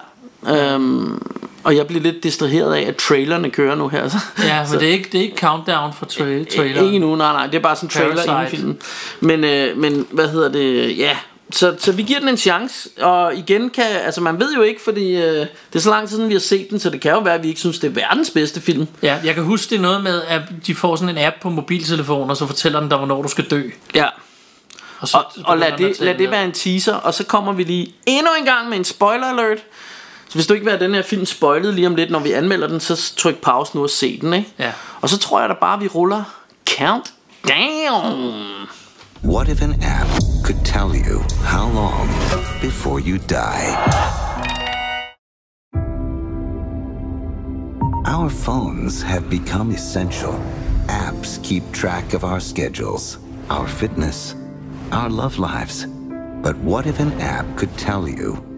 Øhm, 0.50 1.22
og 1.66 1.76
jeg 1.76 1.88
blev 1.88 2.02
lidt 2.02 2.24
distraheret 2.24 2.74
af, 2.76 2.82
at 2.82 2.96
trailerne 2.96 3.50
kører 3.50 3.76
nu 3.76 3.88
her. 3.88 4.10
Så. 4.10 4.18
Ja, 4.44 4.60
men 4.60 4.68
så, 4.68 4.80
det 4.80 4.88
er 4.88 4.92
ikke, 4.92 5.10
det 5.12 5.18
er 5.18 5.22
ikke 5.24 5.38
countdown 5.38 5.94
for 5.94 6.06
tra- 6.06 6.56
trailer. 6.58 6.82
Ikke 6.82 7.00
nu, 7.00 7.16
nej, 7.16 7.34
nej, 7.34 7.46
det 7.48 7.56
er 7.56 7.60
bare 7.60 7.76
sådan 7.76 7.90
trailer 7.90 8.26
Parasite. 8.26 8.58
filmen. 8.58 8.78
Men, 9.20 9.44
øh, 9.44 9.78
men 9.78 10.08
hvad 10.12 10.28
hedder 10.28 10.50
det, 10.52 10.98
ja, 10.98 11.18
så, 11.52 11.76
så 11.80 11.92
vi 11.92 12.04
giver 12.04 12.20
den 12.20 12.30
en 12.30 12.38
chance, 12.38 12.90
og 13.02 13.36
igen 13.36 13.70
kan, 13.70 13.84
altså 14.06 14.22
man 14.22 14.40
ved 14.40 14.54
jo 14.56 14.62
ikke, 14.62 14.82
fordi 14.82 15.16
øh, 15.16 15.24
det 15.34 15.48
er 15.76 15.80
så 15.80 15.90
lang 15.90 16.08
tid 16.08 16.16
siden 16.16 16.30
vi 16.30 16.34
har 16.34 16.40
set 16.40 16.68
den, 16.70 16.80
så 16.80 16.90
det 16.90 17.02
kan 17.02 17.12
jo 17.12 17.20
være, 17.20 17.34
at 17.34 17.44
vi 17.44 17.48
ikke 17.48 17.60
synes, 17.60 17.80
det 17.80 17.88
er 17.88 17.92
verdens 17.92 18.30
bedste 18.30 18.62
film. 18.62 18.88
Ja, 19.04 19.18
jeg 19.24 19.34
kan 19.36 19.44
huske 19.44 19.70
det 19.70 19.82
noget 19.82 20.04
med, 20.04 20.22
at 20.28 20.42
de 20.68 20.76
får 20.76 20.96
sådan 20.96 21.18
en 21.18 21.24
app 21.26 21.36
på 21.42 21.50
mobiltelefonen, 21.50 22.30
og 22.30 22.38
så 22.38 22.48
fortæller 22.48 22.80
den 22.80 22.90
dig, 22.90 22.98
hvornår 22.98 23.22
du 23.22 23.28
skal 23.28 23.44
dø. 23.44 23.62
Ja, 23.96 24.06
Og, 25.00 25.08
så 25.08 25.18
og, 25.18 25.26
og 25.46 25.58
lad, 25.58 25.72
det, 25.78 26.00
lad 26.00 26.16
det 26.16 26.32
være 26.32 26.46
en 26.46 26.52
teaser, 26.52 26.94
og 26.96 27.14
så 27.14 27.24
kommer 27.24 27.54
vi 27.54 27.64
lige 27.64 27.94
endnu 28.06 28.32
en 28.40 28.46
gang 28.46 28.70
med 28.70 28.78
en 28.78 28.84
spoiler 28.86 29.26
alert. 29.26 29.58
Så 30.28 30.34
hvis 30.34 30.48
du 30.48 30.54
ikke 30.54 30.64
vil 30.66 30.72
have 30.72 30.86
den 30.86 30.96
her 30.96 31.02
film 31.02 31.26
spoilet 31.26 31.74
lige 31.74 31.88
om 31.88 31.96
lidt, 31.96 32.12
når 32.12 32.20
vi 32.20 32.32
anmelder 32.32 32.68
den, 32.68 32.80
så 32.80 33.14
tryk 33.18 33.42
pause 33.42 33.72
nu 33.76 33.84
og 33.84 33.90
se 33.90 34.22
den, 34.22 34.34
ikke? 34.34 34.54
Ja. 34.60 34.72
Og 35.02 35.10
så 35.10 35.18
tror 35.18 35.40
jeg 35.40 35.50
da 35.50 35.56
bare, 35.62 35.80
vi 35.80 35.88
ruller 35.88 36.24
Countdown. 36.78 38.68
What 39.24 39.48
if 39.48 39.62
an 39.62 39.74
app 39.82 40.10
could 40.44 40.66
tell 40.66 40.92
you 41.08 41.20
how 41.44 41.68
long 41.74 42.10
before 42.62 43.00
you 43.00 43.18
die? 43.18 43.76
Our 48.06 48.30
phones 48.30 49.02
have 49.02 49.30
become 49.30 49.74
essential. 49.74 50.34
Apps 50.88 51.40
keep 51.44 51.64
track 51.74 52.14
of 52.14 52.24
our 52.24 52.40
schedules, 52.40 53.20
our 53.50 53.68
fitness, 53.68 54.36
our 54.92 55.10
love 55.10 55.40
lives. 55.40 55.88
But 56.44 56.56
what 56.58 56.86
if 56.86 57.00
an 57.00 57.14
app 57.20 57.46
could 57.58 57.76
tell 57.78 58.08
you 58.08 58.55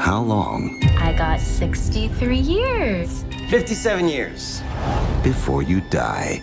how 0.00 0.22
long 0.22 0.82
I 0.96 1.12
got 1.12 1.40
63 1.40 2.36
years. 2.38 3.24
57 3.50 4.08
years. 4.08 4.62
before 5.22 5.62
you 5.62 5.82
die? 5.90 6.40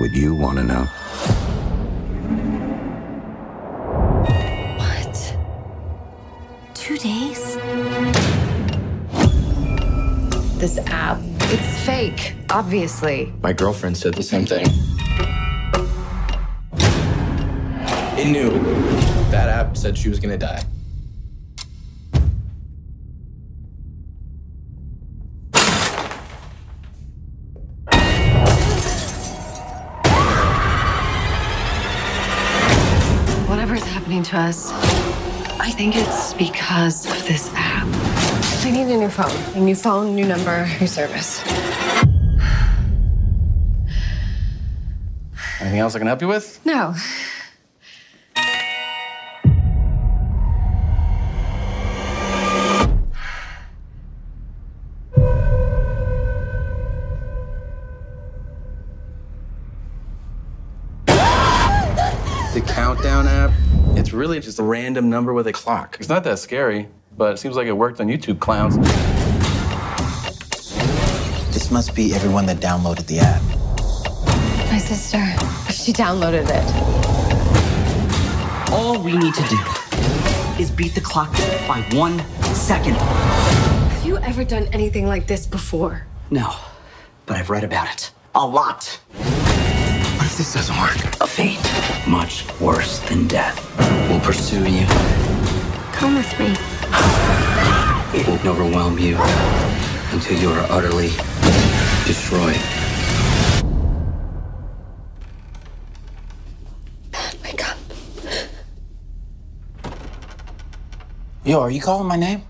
Would 0.00 0.16
you 0.16 0.34
want 0.34 0.58
to 0.58 0.64
know? 0.64 0.84
What? 4.78 5.36
Two 6.74 6.98
days? 6.98 7.56
This 10.58 10.78
app, 10.88 11.20
it's 11.54 11.86
fake, 11.86 12.34
obviously. 12.50 13.32
My 13.42 13.52
girlfriend 13.52 13.96
said 13.96 14.14
the 14.14 14.22
same 14.24 14.44
thing. 14.46 14.66
It 18.18 18.28
knew. 18.28 18.50
That 19.30 19.48
app 19.48 19.76
said 19.76 19.96
she 19.96 20.08
was 20.08 20.18
gonna 20.18 20.36
die. 20.36 20.62
To 34.32 34.38
us, 34.38 34.72
I 35.60 35.70
think 35.70 35.94
it's 35.94 36.32
because 36.34 37.06
of 37.06 37.26
this 37.26 37.50
app. 37.54 37.86
I 38.64 38.70
need 38.70 38.92
a 38.92 38.96
new 38.96 39.08
phone. 39.08 39.30
A 39.54 39.60
new 39.60 39.74
phone, 39.74 40.14
new 40.16 40.24
number, 40.24 40.66
new 40.80 40.86
service. 40.86 41.42
Anything 45.60 45.80
else 45.80 45.94
I 45.94 45.98
can 45.98 46.06
help 46.06 46.22
you 46.22 46.28
with? 46.28 46.64
No. 46.64 46.94
It's 64.12 64.18
really 64.18 64.40
just 64.40 64.58
a 64.58 64.62
random 64.62 65.08
number 65.08 65.32
with 65.32 65.46
a 65.46 65.52
clock. 65.54 65.96
It's 65.98 66.10
not 66.10 66.22
that 66.24 66.38
scary, 66.38 66.86
but 67.16 67.32
it 67.32 67.38
seems 67.38 67.56
like 67.56 67.66
it 67.66 67.72
worked 67.72 67.98
on 67.98 68.08
YouTube 68.08 68.40
clowns. 68.40 68.76
This 71.54 71.70
must 71.70 71.94
be 71.94 72.14
everyone 72.14 72.44
that 72.44 72.58
downloaded 72.58 73.06
the 73.06 73.20
app. 73.20 73.40
My 74.70 74.76
sister, 74.76 75.16
she 75.72 75.94
downloaded 75.94 76.44
it. 76.50 76.62
All 78.70 79.02
we 79.02 79.16
need 79.16 79.32
to 79.32 79.42
do 79.48 79.56
is 80.62 80.70
beat 80.70 80.94
the 80.94 81.00
clock 81.00 81.32
by 81.66 81.80
one 81.92 82.18
second. 82.54 82.96
Have 82.96 84.04
you 84.04 84.18
ever 84.18 84.44
done 84.44 84.66
anything 84.74 85.06
like 85.06 85.26
this 85.26 85.46
before? 85.46 86.06
No, 86.30 86.54
but 87.24 87.38
I've 87.38 87.48
read 87.48 87.64
about 87.64 87.90
it. 87.90 88.10
A 88.34 88.46
lot. 88.46 89.00
What 90.32 90.40
if 90.40 90.46
this 90.46 90.54
doesn't 90.54 90.80
work? 90.80 91.20
A 91.20 91.26
fate 91.26 91.60
much 92.08 92.46
worse 92.58 93.00
than 93.00 93.28
death 93.28 93.58
will 94.08 94.18
pursue 94.20 94.64
you. 94.64 94.86
Come 95.92 96.14
with 96.14 96.38
me. 96.40 96.56
It 98.18 98.26
will 98.26 98.50
overwhelm 98.50 98.98
you 98.98 99.18
until 100.10 100.38
you 100.38 100.48
are 100.48 100.66
utterly 100.70 101.08
destroyed. 102.06 102.56
Wake 107.44 107.68
up. 107.68 107.76
Yo, 111.44 111.60
are 111.60 111.70
you 111.70 111.82
calling 111.82 112.08
my 112.08 112.16
name? 112.16 112.42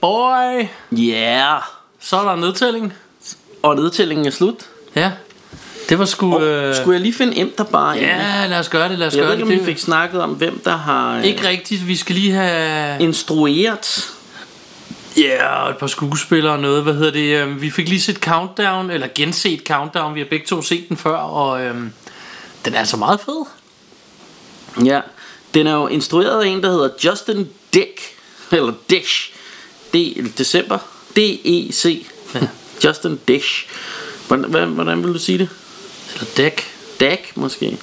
Boy. 0.00 0.66
Yeah. 0.98 1.62
Så 2.00 2.16
er 2.16 2.24
der 2.24 2.36
nedtælling. 2.36 2.92
Og 3.62 3.76
nedtællingen 3.76 4.26
er 4.26 4.30
slut. 4.30 4.54
Ja. 4.96 5.10
Det 5.88 5.98
var 5.98 6.04
sgu... 6.04 6.40
Øh... 6.40 6.74
Skulle 6.76 6.94
jeg 6.94 7.00
lige 7.00 7.14
finde 7.14 7.36
Emter 7.38 7.64
bare? 7.64 7.96
Ja, 7.96 8.46
lad 8.48 8.58
os 8.58 8.68
gøre 8.68 8.88
det, 8.88 8.98
lad 8.98 9.06
os 9.06 9.14
Jeg 9.14 9.20
gøre 9.20 9.30
ved 9.30 9.36
ikke, 9.38 9.50
det. 9.50 9.60
om 9.60 9.66
vi 9.66 9.72
fik 9.72 9.78
snakket 9.78 10.20
om, 10.22 10.30
hvem 10.30 10.60
der 10.64 10.76
har 10.76 11.16
øh, 11.16 11.24
Ikke 11.24 11.48
rigtigt, 11.48 11.88
vi 11.88 11.96
skal 11.96 12.14
lige 12.14 12.32
have... 12.32 13.00
instrueret. 13.02 14.10
Ja, 15.16 15.22
yeah, 15.22 15.64
og 15.64 15.70
et 15.70 15.76
par 15.76 15.86
skuespillere 15.86 16.52
og 16.52 16.60
noget. 16.60 16.82
Hvad 16.82 16.94
hedder 16.94 17.10
det? 17.10 17.36
øhm, 17.36 17.60
Vi 17.60 17.70
fik 17.70 17.88
lige 17.88 18.00
set 18.00 18.16
Countdown, 18.16 18.90
eller 18.90 19.06
genset 19.14 19.60
Countdown. 19.66 20.14
Vi 20.14 20.20
har 20.20 20.26
begge 20.30 20.46
to 20.46 20.62
set 20.62 20.88
den 20.88 20.96
før, 20.96 21.16
og 21.16 21.62
øhm, 21.62 21.92
den 22.64 22.74
er 22.74 22.78
altså 22.78 22.96
meget 22.96 23.20
fed. 23.20 23.44
Ja, 24.84 25.00
den 25.54 25.66
er 25.66 25.72
jo 25.74 25.86
instrueret 25.86 26.42
af 26.44 26.48
en, 26.48 26.62
der 26.62 26.70
hedder 26.70 26.88
Justin 27.04 27.48
Dick, 27.74 28.00
eller 28.52 28.72
Dish, 28.90 29.32
D, 29.94 29.96
december, 30.38 30.78
D-E-C, 31.16 32.06
ja. 32.34 32.40
Justin 32.84 33.20
Dish. 33.28 33.66
Hvordan, 34.28 34.68
hvordan, 34.70 35.04
vil 35.04 35.14
du 35.14 35.18
sige 35.18 35.38
det? 35.38 35.48
Eller 36.14 36.26
Dick. 36.36 36.64
Dick, 37.00 37.36
måske. 37.36 37.78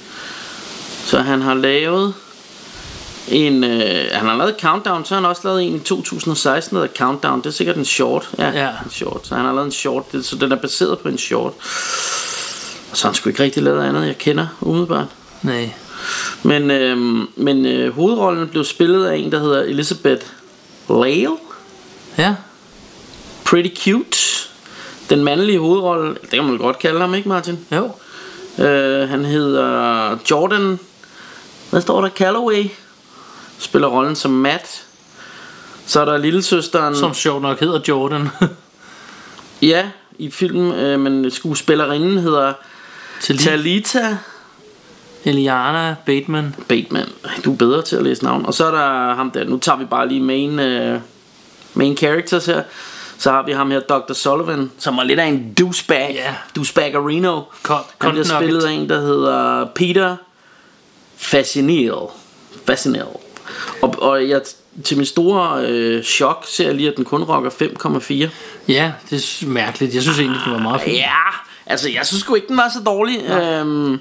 Så 1.04 1.18
han 1.20 1.42
har 1.42 1.54
lavet 1.54 2.14
en, 3.28 3.64
øh, 3.64 4.04
han 4.12 4.26
har 4.26 4.36
lavet 4.36 4.54
Countdown, 4.60 5.04
så 5.04 5.14
har 5.14 5.20
han 5.20 5.30
også 5.30 5.42
lavet 5.44 5.62
en 5.62 5.74
i 5.74 5.78
2016, 5.78 6.76
der 6.76 6.86
Countdown. 6.98 7.38
Det 7.40 7.46
er 7.46 7.50
sikkert 7.50 7.76
en 7.76 7.84
short. 7.84 8.30
Ja, 8.38 8.48
Ja. 8.50 8.68
en 8.84 8.90
short. 8.90 9.26
Så 9.26 9.34
han 9.34 9.44
har 9.44 9.52
lavet 9.52 9.66
en 9.66 9.72
short, 9.72 10.12
det- 10.12 10.24
så 10.24 10.36
den 10.36 10.52
er 10.52 10.56
baseret 10.56 10.98
på 10.98 11.08
en 11.08 11.18
short. 11.18 11.52
Og 12.90 12.96
så 12.96 13.02
har 13.04 13.08
han 13.08 13.14
sgu 13.14 13.30
ikke 13.30 13.42
rigtig 13.42 13.62
lavet 13.62 13.82
andet, 13.84 14.06
jeg 14.06 14.18
kender 14.18 14.46
umiddelbart. 14.60 15.06
Nej. 15.42 15.70
Men, 16.42 16.70
øh, 16.70 16.98
men 17.36 17.66
øh, 17.66 17.94
hovedrollen 17.94 18.48
blev 18.48 18.64
spillet 18.64 19.06
af 19.06 19.16
en, 19.16 19.32
der 19.32 19.38
hedder 19.40 19.62
Elizabeth 19.62 20.26
Lale. 20.90 21.36
Ja. 22.18 22.34
Pretty 23.44 23.82
cute. 23.82 24.18
Den 25.10 25.24
mandlige 25.24 25.58
hovedrolle, 25.58 26.14
det 26.22 26.30
kan 26.30 26.44
man 26.44 26.58
godt 26.58 26.78
kalde 26.78 27.00
ham, 27.00 27.14
ikke 27.14 27.28
Martin? 27.28 27.66
Jo. 27.72 27.90
Øh, 28.64 29.08
han 29.08 29.24
hedder 29.24 30.18
Jordan, 30.30 30.78
hvad 31.70 31.80
står 31.80 32.00
der, 32.00 32.08
Calloway. 32.08 32.70
Spiller 33.58 33.88
rollen 33.88 34.16
som 34.16 34.30
Matt. 34.30 34.86
Så 35.86 36.00
er 36.00 36.04
der 36.04 36.18
lillesøsteren... 36.18 36.96
Som 36.96 37.14
sjovt 37.14 37.42
nok 37.42 37.60
hedder 37.60 37.80
Jordan. 37.88 38.28
Ja, 39.62 39.90
i 40.18 40.30
filmen, 40.30 40.72
øh, 40.72 41.00
men 41.00 41.30
skuespillerinden 41.30 42.18
hedder 42.18 42.52
Talita 43.20 44.18
Eliana 45.24 45.94
Bateman. 46.06 46.54
Bateman. 46.68 47.08
Du 47.44 47.52
er 47.52 47.56
bedre 47.56 47.82
til 47.82 47.96
at 47.96 48.02
læse 48.02 48.24
navn. 48.24 48.46
Og 48.46 48.54
så 48.54 48.66
er 48.66 48.70
der 48.70 49.14
ham 49.14 49.30
der, 49.30 49.44
nu 49.44 49.58
tager 49.58 49.78
vi 49.78 49.84
bare 49.84 50.08
lige 50.08 50.20
main, 50.20 50.58
øh, 50.58 51.00
main 51.74 51.96
characters 51.96 52.46
her. 52.46 52.62
Så 53.18 53.30
har 53.30 53.42
vi 53.46 53.52
ham 53.52 53.70
her, 53.70 53.80
Dr. 53.80 54.12
Sullivan, 54.12 54.70
som 54.78 54.98
er 54.98 55.02
lidt 55.04 55.20
af 55.20 55.26
en 55.26 55.54
douchebag. 55.54 56.10
Ja. 56.14 56.34
Douchebaggerino. 56.56 57.40
Con- 57.68 57.74
Han 58.00 58.10
bliver 58.10 58.24
spillet 58.24 58.62
af 58.64 58.70
en, 58.72 58.88
der 58.88 59.00
hedder 59.00 59.64
Peter 59.74 60.16
Fasinel. 61.16 61.92
Fasinel. 62.66 63.04
Og, 63.82 63.94
og 63.98 64.28
jeg, 64.28 64.40
til 64.84 64.96
min 64.96 65.06
store 65.06 65.66
øh, 65.66 66.02
chok 66.04 66.44
ser 66.48 66.66
jeg 66.66 66.74
lige, 66.74 66.88
at 66.88 66.96
den 66.96 67.04
kun 67.04 67.22
rocker 67.22 67.50
5,4. 67.50 68.30
Ja, 68.72 68.92
det 69.10 69.42
er 69.42 69.46
mærkeligt. 69.46 69.94
Jeg 69.94 70.02
synes 70.02 70.18
egentlig, 70.18 70.40
den 70.44 70.52
var 70.52 70.58
meget 70.58 70.80
fin. 70.80 70.94
Ja, 70.94 71.10
altså 71.66 71.90
jeg 71.90 72.06
synes 72.06 72.20
sgu 72.20 72.34
ikke, 72.34 72.48
den 72.48 72.56
var 72.56 72.68
så 72.68 72.80
dårlig. 72.86 73.22
Øhm, 73.30 73.98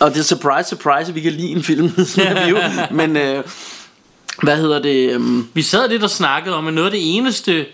og 0.00 0.10
det 0.10 0.18
er 0.18 0.22
surprise, 0.24 0.68
surprise, 0.68 1.14
vi 1.14 1.20
kan 1.20 1.32
lide 1.32 1.48
en 1.48 1.62
film 1.62 1.90
som 2.06 2.22
review. 2.26 2.58
Men 2.90 3.16
øh, 3.16 3.44
hvad 4.42 4.56
hedder 4.56 4.82
det? 4.82 5.10
Øhm, 5.12 5.48
Vi 5.54 5.62
sad 5.62 5.88
lidt 5.88 6.02
og 6.02 6.10
snakkede 6.10 6.56
om, 6.56 6.66
at 6.68 6.74
noget 6.74 6.86
af 6.86 6.90
det 6.92 7.16
eneste, 7.16 7.66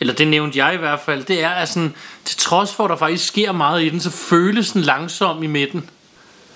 eller 0.00 0.14
det 0.14 0.28
nævnte 0.28 0.58
jeg 0.64 0.74
i 0.74 0.76
hvert 0.76 1.00
fald, 1.00 1.24
det 1.24 1.42
er, 1.44 1.48
at 1.50 1.68
sådan, 1.68 1.94
til 2.24 2.36
trods 2.38 2.72
for, 2.74 2.84
at 2.84 2.90
der 2.90 2.96
faktisk 2.96 3.26
sker 3.28 3.52
meget 3.52 3.82
i 3.82 3.88
den, 3.88 4.00
så 4.00 4.10
føles 4.10 4.70
den 4.72 4.82
langsom 4.82 5.42
i 5.42 5.46
midten. 5.46 5.90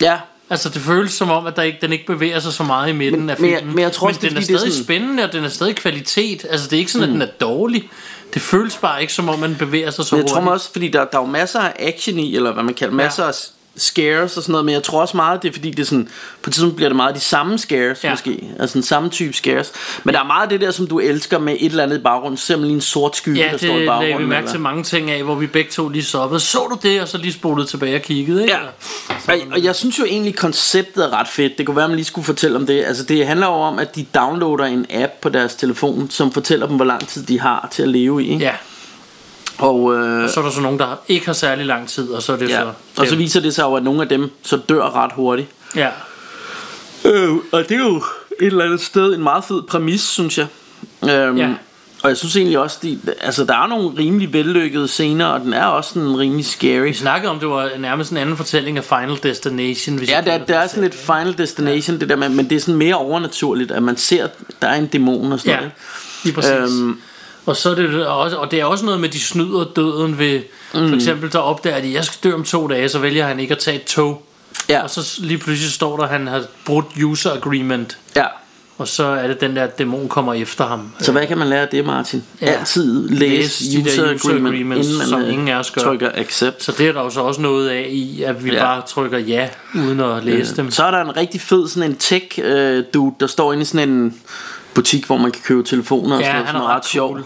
ja, 0.01 0.17
Altså 0.51 0.69
det 0.69 0.83
føles 0.83 1.13
som 1.13 1.31
om, 1.31 1.47
at 1.47 1.57
der 1.57 1.63
ikke, 1.63 1.79
den 1.83 1.93
ikke 1.93 2.07
bevæger 2.07 2.41
sig 2.41 2.53
så 2.53 2.63
meget 2.63 2.89
i 2.89 2.93
midten 2.93 3.21
Men- 3.21 3.31
af 3.31 3.37
men 3.41 3.51
jeg- 3.51 3.59
filmen. 3.59 3.75
men 3.77 3.83
jeg 3.83 3.93
tror 3.93 4.09
også, 4.09 4.19
men 4.23 4.31
det 4.31 4.37
er, 4.37 4.41
den 4.41 4.43
er 4.43 4.47
det 4.47 4.55
er 4.55 4.59
stadig 4.59 4.73
sådan- 4.73 4.85
spændende, 4.85 5.23
og 5.25 5.33
den 5.33 5.45
er 5.45 5.49
stadig 5.49 5.77
kvalitet. 5.77 6.47
Altså 6.51 6.67
det 6.69 6.77
er 6.77 6.79
ikke 6.79 6.93
sådan, 6.93 7.09
mm. 7.09 7.15
at 7.15 7.29
den 7.29 7.29
er 7.29 7.33
dårlig. 7.47 7.89
Det 8.35 8.43
føles 8.43 8.77
bare 8.77 9.01
ikke 9.01 9.13
som 9.13 9.29
om, 9.29 9.39
man 9.39 9.57
bevæger 9.59 9.91
sig 9.91 10.05
så 10.05 10.15
men 10.15 10.19
jeg 10.19 10.23
hurtigt. 10.23 10.33
tror 10.35 10.41
mig 10.41 10.53
også, 10.53 10.73
fordi 10.73 10.89
der, 10.89 11.05
der 11.05 11.19
er 11.19 11.23
jo 11.23 11.27
masser 11.29 11.61
af 11.61 11.73
action 11.79 12.19
i, 12.19 12.37
eller 12.37 12.53
hvad 12.53 12.63
man 12.63 12.75
kalder, 12.75 12.95
masser 12.95 13.25
af 13.25 13.35
scares 13.77 14.37
og 14.37 14.43
sådan 14.43 14.53
noget, 14.53 14.65
men 14.65 14.75
jeg 14.75 14.83
tror 14.83 15.01
også 15.01 15.17
meget, 15.17 15.43
det 15.43 15.49
er 15.49 15.53
fordi, 15.53 15.71
det 15.71 15.79
er 15.79 15.85
sådan, 15.87 16.09
på 16.43 16.51
et 16.51 16.55
tidspunkt 16.55 16.77
bliver 16.77 16.89
det 16.89 16.97
meget 16.97 17.15
de 17.15 17.21
samme 17.21 17.59
scares, 17.59 18.05
Ja. 18.05 18.09
ja. 18.09 18.13
måske, 18.13 18.49
altså 18.61 18.75
den 18.75 18.83
samme 18.83 19.09
type 19.11 19.33
scares, 19.33 19.73
men 20.05 20.15
der 20.15 20.21
er 20.21 20.25
meget 20.25 20.43
af 20.43 20.49
det 20.49 20.61
der, 20.61 20.71
som 20.71 20.87
du 20.87 20.99
elsker 21.01 21.39
med 21.39 21.57
et 21.61 21.71
eller 21.71 21.83
andet 21.83 21.99
i 21.99 22.03
baggrunden, 22.03 22.37
simpelthen 22.39 22.77
en 22.77 22.81
sort 22.81 23.17
skygge, 23.17 23.39
Ja, 23.41 23.45
der 23.45 23.51
det 23.51 23.61
står 23.61 23.69
i 23.69 23.73
lagde 23.73 23.87
baggrunden. 23.87 24.19
vi 24.19 24.25
mærke 24.27 24.39
eller- 24.39 24.51
til 24.53 24.61
mange 24.61 24.83
ting 24.85 25.11
af, 25.11 25.23
hvor 25.23 25.35
vi 25.35 25.47
begge 25.47 25.71
to 25.71 25.89
lige 25.89 26.05
stoppede. 26.05 26.41
Så 26.41 26.59
du 26.71 26.89
det, 26.89 27.01
og 27.01 27.09
så 27.09 27.19
lige 27.19 27.33
spolede 27.33 27.69
tilbage 27.69 27.97
og 27.97 28.03
kiggede, 28.03 28.43
ikke? 28.43 28.55
Ja. 28.55 28.61
Og, 29.33 29.39
og 29.53 29.65
jeg 29.65 29.75
synes 29.77 29.99
jo 29.99 30.05
egentlig, 30.05 30.37
konceptet 30.37 31.05
er 31.05 31.11
ret 31.21 31.29
fedt. 31.29 31.59
Det 31.59 31.67
kunne 31.67 31.77
være, 31.77 31.85
at 31.85 31.91
man 31.91 31.97
lige 31.97 32.07
skulle 32.07 32.25
fortælle 32.25 32.57
om 32.57 32.67
det. 32.67 32.85
Altså, 32.85 33.05
det 33.05 33.27
handler 33.27 33.47
jo 33.47 33.53
om, 33.53 33.79
at 33.79 33.97
de 33.97 34.07
downloader 34.15 34.65
en 34.65 34.87
app 34.91 35.13
på 35.21 35.29
deres 35.29 35.55
telefon, 35.55 36.11
som 36.11 36.33
fortæller 36.33 36.67
dem, 36.67 36.77
hvor 36.77 36.85
lang 36.85 37.09
tid 37.09 37.23
de 37.23 37.41
har 37.41 37.69
til 37.73 37.83
at 37.83 37.89
leve 37.89 38.25
i. 38.25 38.33
Ikke? 38.33 38.45
ja. 38.45 38.53
Og, 39.63 39.95
øh, 39.95 40.25
Og 40.25 40.31
så 40.31 40.41
er 40.41 40.45
der 40.45 40.51
så 40.51 40.61
nogen, 40.61 40.79
der 40.79 41.01
ikke 41.09 41.27
har 41.27 41.33
særlig 41.33 41.67
lang 41.67 41.89
tid, 41.89 42.09
og 42.11 42.23
så 42.23 42.33
er 42.33 42.37
det 42.37 42.49
ja. 42.49 42.61
så... 42.61 42.73
og 43.01 43.07
så 43.07 43.17
viser 43.17 43.41
det 43.41 43.55
sig 43.55 43.63
jo, 43.63 43.75
at 43.75 43.83
nogle 43.83 44.03
af 44.03 44.09
dem 44.09 44.31
så 44.43 44.57
dør 44.57 44.97
ret 44.97 45.13
hurtigt. 45.15 45.49
Ja. 45.77 45.89
Øh, 47.05 47.31
og 47.53 47.69
det 47.69 47.73
er 47.73 47.79
jo 47.79 47.97
et 47.97 48.47
eller 48.47 48.65
andet 48.65 48.81
sted 48.81 49.15
en 49.15 49.23
meget 49.23 49.45
fed 49.45 49.63
præmis, 49.63 50.01
synes 50.01 50.39
jeg. 50.39 50.47
Øhm, 51.11 51.37
Ja. 51.37 51.55
Og 52.03 52.09
jeg 52.09 52.17
synes 52.17 52.37
egentlig 52.37 52.59
også, 52.59 52.79
de, 52.83 52.99
altså 53.21 53.45
der 53.45 53.55
er 53.55 53.67
nogle 53.67 53.91
rimelig 53.99 54.33
vellykkede 54.33 54.89
scener, 54.89 55.27
og 55.27 55.41
den 55.41 55.53
er 55.53 55.65
også 55.65 55.91
sådan 55.95 56.19
rimelig 56.19 56.45
scary. 56.45 56.87
Vi 56.87 56.93
snakkede 56.95 57.31
om, 57.31 57.39
det 57.39 57.49
var 57.49 57.71
nærmest 57.79 58.11
en 58.11 58.17
anden 58.17 58.37
fortælling 58.37 58.77
af 58.79 58.85
Final 58.85 59.19
Destination. 59.23 59.97
Hvis 59.97 60.11
Ja, 60.11 60.17
jeg 60.17 60.25
der, 60.27 60.39
det 60.39 60.57
er 60.57 60.67
sådan 60.67 60.83
lidt 60.83 60.95
Final 60.95 61.39
Destination, 61.39 62.01
det 62.01 62.09
der 62.09 62.17
med, 62.17 62.29
men 62.29 62.51
det 62.51 62.57
er 62.57 62.61
sådan 62.61 62.75
mere 62.77 62.95
overnaturligt, 62.95 63.71
at 63.71 63.83
man 63.83 63.97
ser, 63.97 64.27
der 64.63 64.69
er 64.69 64.75
en 64.75 64.87
dæmon 64.87 65.33
og 65.33 65.39
sådan 65.41 65.51
Ja, 65.53 65.57
noget. 65.57 65.73
lige 66.25 66.35
præcis. 66.35 66.53
Øhm, 66.53 67.01
Og 67.47 67.57
så 67.57 67.71
er 67.71 67.75
det 67.75 68.07
også, 68.07 68.37
og 68.37 68.51
det 68.51 68.61
er 68.61 68.65
også 68.65 68.85
noget 68.85 69.01
med, 69.01 69.09
de 69.09 69.21
snyder 69.21 69.65
døden 69.77 70.19
ved, 70.19 70.41
mm. 70.75 70.89
for 70.89 70.95
eksempel, 70.97 71.33
der 71.33 71.39
opdager 71.39 71.81
de, 71.81 71.95
jeg 71.95 72.05
skal 72.05 72.31
dø 72.31 72.35
om 72.35 72.45
to 72.45 72.67
dage, 72.67 72.89
så 72.89 72.99
vælger 72.99 73.27
han 73.27 73.41
ikke 73.41 73.53
at 73.55 73.59
tage 73.59 73.77
et 73.77 73.85
tog. 73.85 74.23
Ja. 74.69 74.83
Og 74.83 74.91
så 74.91 75.19
lige 75.19 75.39
pludselig 75.39 75.73
står 75.73 75.97
der, 75.97 76.05
at 76.05 76.11
han 76.11 76.27
har 76.27 76.43
brudt 76.67 76.87
user 77.05 77.31
agreement. 77.33 77.99
Ja. 78.17 78.25
Og 78.79 78.89
så 78.89 79.05
er 79.05 79.27
det 79.27 79.41
den 79.41 79.57
der 79.57 79.67
dæmon 79.67 80.09
kommer 80.09 80.35
efter 80.35 80.67
ham. 80.67 80.93
Så 81.01 81.13
hvad 81.13 81.27
kan 81.27 81.39
man 81.39 81.49
lære 81.49 81.61
af 81.61 81.69
det, 81.69 81.87
Martin? 81.87 82.25
Ja. 82.41 82.47
Altid 82.47 83.09
læse 83.09 83.25
Læs 83.25 83.59
de 83.59 83.81
user, 83.81 84.05
der 84.05 84.15
user 84.15 84.29
agreement, 84.29 84.55
agreements, 84.55 84.89
inden 84.89 84.99
man 84.99 85.09
som 85.09 85.23
øh, 85.23 85.33
ingen 85.33 85.49
af 85.49 85.57
os 85.59 85.71
gør. 85.71 85.83
trykker 85.83 86.11
accept. 86.15 86.63
Så 86.63 86.73
det 86.79 86.89
er 86.89 86.93
der 86.93 87.03
jo 87.03 87.11
så 87.11 87.21
også 87.21 87.41
noget 87.41 87.69
af 87.69 87.87
i, 87.91 88.23
at 88.23 88.45
vi 88.45 88.51
Ja. 88.53 88.65
bare 88.65 88.83
trykker 88.89 89.19
ja, 89.19 89.49
uden 89.75 90.01
at 90.01 90.25
læse 90.25 90.57
dem. 90.57 90.71
Så 90.71 90.85
er 90.85 90.91
der 90.91 91.01
en 91.01 91.17
rigtig 91.17 91.41
fed 91.41 91.69
sådan 91.69 91.91
en 91.91 91.97
tech 91.97 92.39
øh, 92.43 92.85
der 93.21 93.27
står 93.27 93.53
inde 93.53 93.63
i 93.63 93.65
sådan 93.65 93.89
en 93.89 94.15
butik, 94.75 95.05
hvor 95.07 95.17
man 95.17 95.31
kan 95.31 95.43
købe 95.45 95.63
telefoner 95.63 96.17
og 96.17 96.21
Ja, 96.23 96.27
sådan 96.27 96.35
noget, 96.37 96.47
han 96.47 96.57
er 96.57 96.67
ret 96.69 96.77
ret 96.77 96.85
cool. 96.93 97.25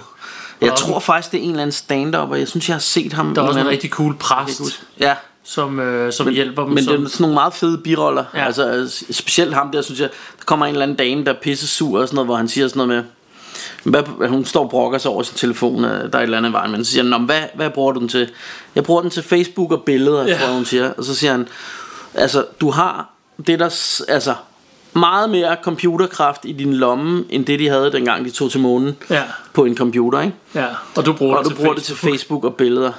Jeg 0.61 0.71
Og- 0.73 0.79
tror 0.79 0.99
faktisk, 1.01 1.33
det 1.33 1.39
er 1.41 1.43
en 1.45 1.51
eller 1.51 1.63
anden 1.63 1.73
stand-up, 1.73 2.31
og 2.31 2.39
jeg 2.39 2.49
synes, 2.49 2.69
jeg 2.69 2.75
har 2.75 2.81
set 2.81 3.13
ham. 3.13 3.35
Der 3.35 3.43
er 3.43 3.47
også 3.47 3.61
en 3.61 3.69
rigtig 3.69 3.91
cool 3.91 4.15
præst, 4.17 4.61
Ja, 5.01 5.15
som, 5.45 5.81
øh, 5.81 6.13
som 6.13 6.29
hjælper 6.29 6.65
dem. 6.65 6.73
men 6.73 6.85
som, 6.85 6.97
det 6.97 7.05
er 7.05 7.09
sådan 7.11 7.23
nogle 7.23 7.35
meget 7.35 7.55
fede 7.55 7.79
biroller. 7.79 8.25
Ja. 8.35 8.45
Altså, 8.47 8.93
specielt 9.11 9.55
ham 9.55 9.71
der, 9.73 9.83
synes 9.83 10.01
jeg, 10.01 10.09
der 10.39 10.45
kommer 10.45 10.67
en 10.67 10.73
eller 10.73 10.83
anden 10.83 10.97
dame, 10.97 11.25
der 11.25 11.33
er 11.33 11.37
pisse 11.43 11.67
sur 11.67 12.01
og 12.01 12.09
sådan 12.09 12.15
noget, 12.15 12.27
hvor 12.29 12.37
han 12.37 12.49
siger 12.49 12.69
sådan 12.69 12.87
noget 12.89 13.05
med, 13.85 14.03
hvad, 14.03 14.29
hun 14.29 14.45
står 14.45 14.65
og 14.65 14.71
brokker 14.71 14.99
sig 14.99 15.11
over 15.11 15.23
sin 15.23 15.37
telefon, 15.37 15.85
øh, 15.85 15.91
der 15.91 15.97
er 16.13 16.19
et 16.19 16.23
eller 16.23 16.39
andet 16.39 16.53
vejen, 16.53 16.73
men 16.73 16.85
så 16.85 16.91
siger 16.93 17.03
han, 17.03 17.11
"Nå, 17.11 17.19
men 17.19 17.27
hvad, 17.27 17.43
hvad 17.55 17.71
bruger 17.71 17.93
du 17.93 18.01
den 18.01 18.09
til? 18.09 18.31
Jeg 18.75 18.85
bruger 18.85 19.01
den 19.03 19.11
til 19.11 19.23
Facebook 19.23 19.73
og 19.73 19.83
billeder, 19.83 20.27
Ja. 20.27 20.39
tror 20.39 20.55
hun 20.55 20.65
siger. 20.65 20.93
Og 20.93 21.05
så 21.05 21.15
siger 21.15 21.31
han, 21.33 21.49
altså, 22.15 22.45
du 22.61 22.71
har 22.71 23.11
det 23.47 23.59
der, 23.59 23.65
altså, 24.09 24.35
meget 24.97 25.31
mere 25.31 25.57
computerkraft 25.63 26.41
i 26.45 26.53
din 26.53 26.75
lomme, 26.75 27.25
end 27.31 27.47
det 27.47 27.59
de 27.59 27.69
havde, 27.69 27.93
dengang 27.93 28.25
de 28.25 28.31
tog 28.31 28.51
til 28.51 28.61
månen 28.61 28.97
Ja, 29.11 29.23
på 29.53 29.65
en 29.65 29.77
computer, 29.77 30.21
ikke? 30.21 30.35
ja. 30.55 30.67
Og 30.97 31.07
du 31.07 31.13
bruger 31.13 31.37
og 31.37 31.45
det 31.45 31.51
du 31.51 31.57
til 31.57 31.63
bruger 31.63 31.75
det 31.75 31.83
til 31.83 31.97
Facebook 31.97 32.45
og 32.45 32.55
billeder. 32.55 32.93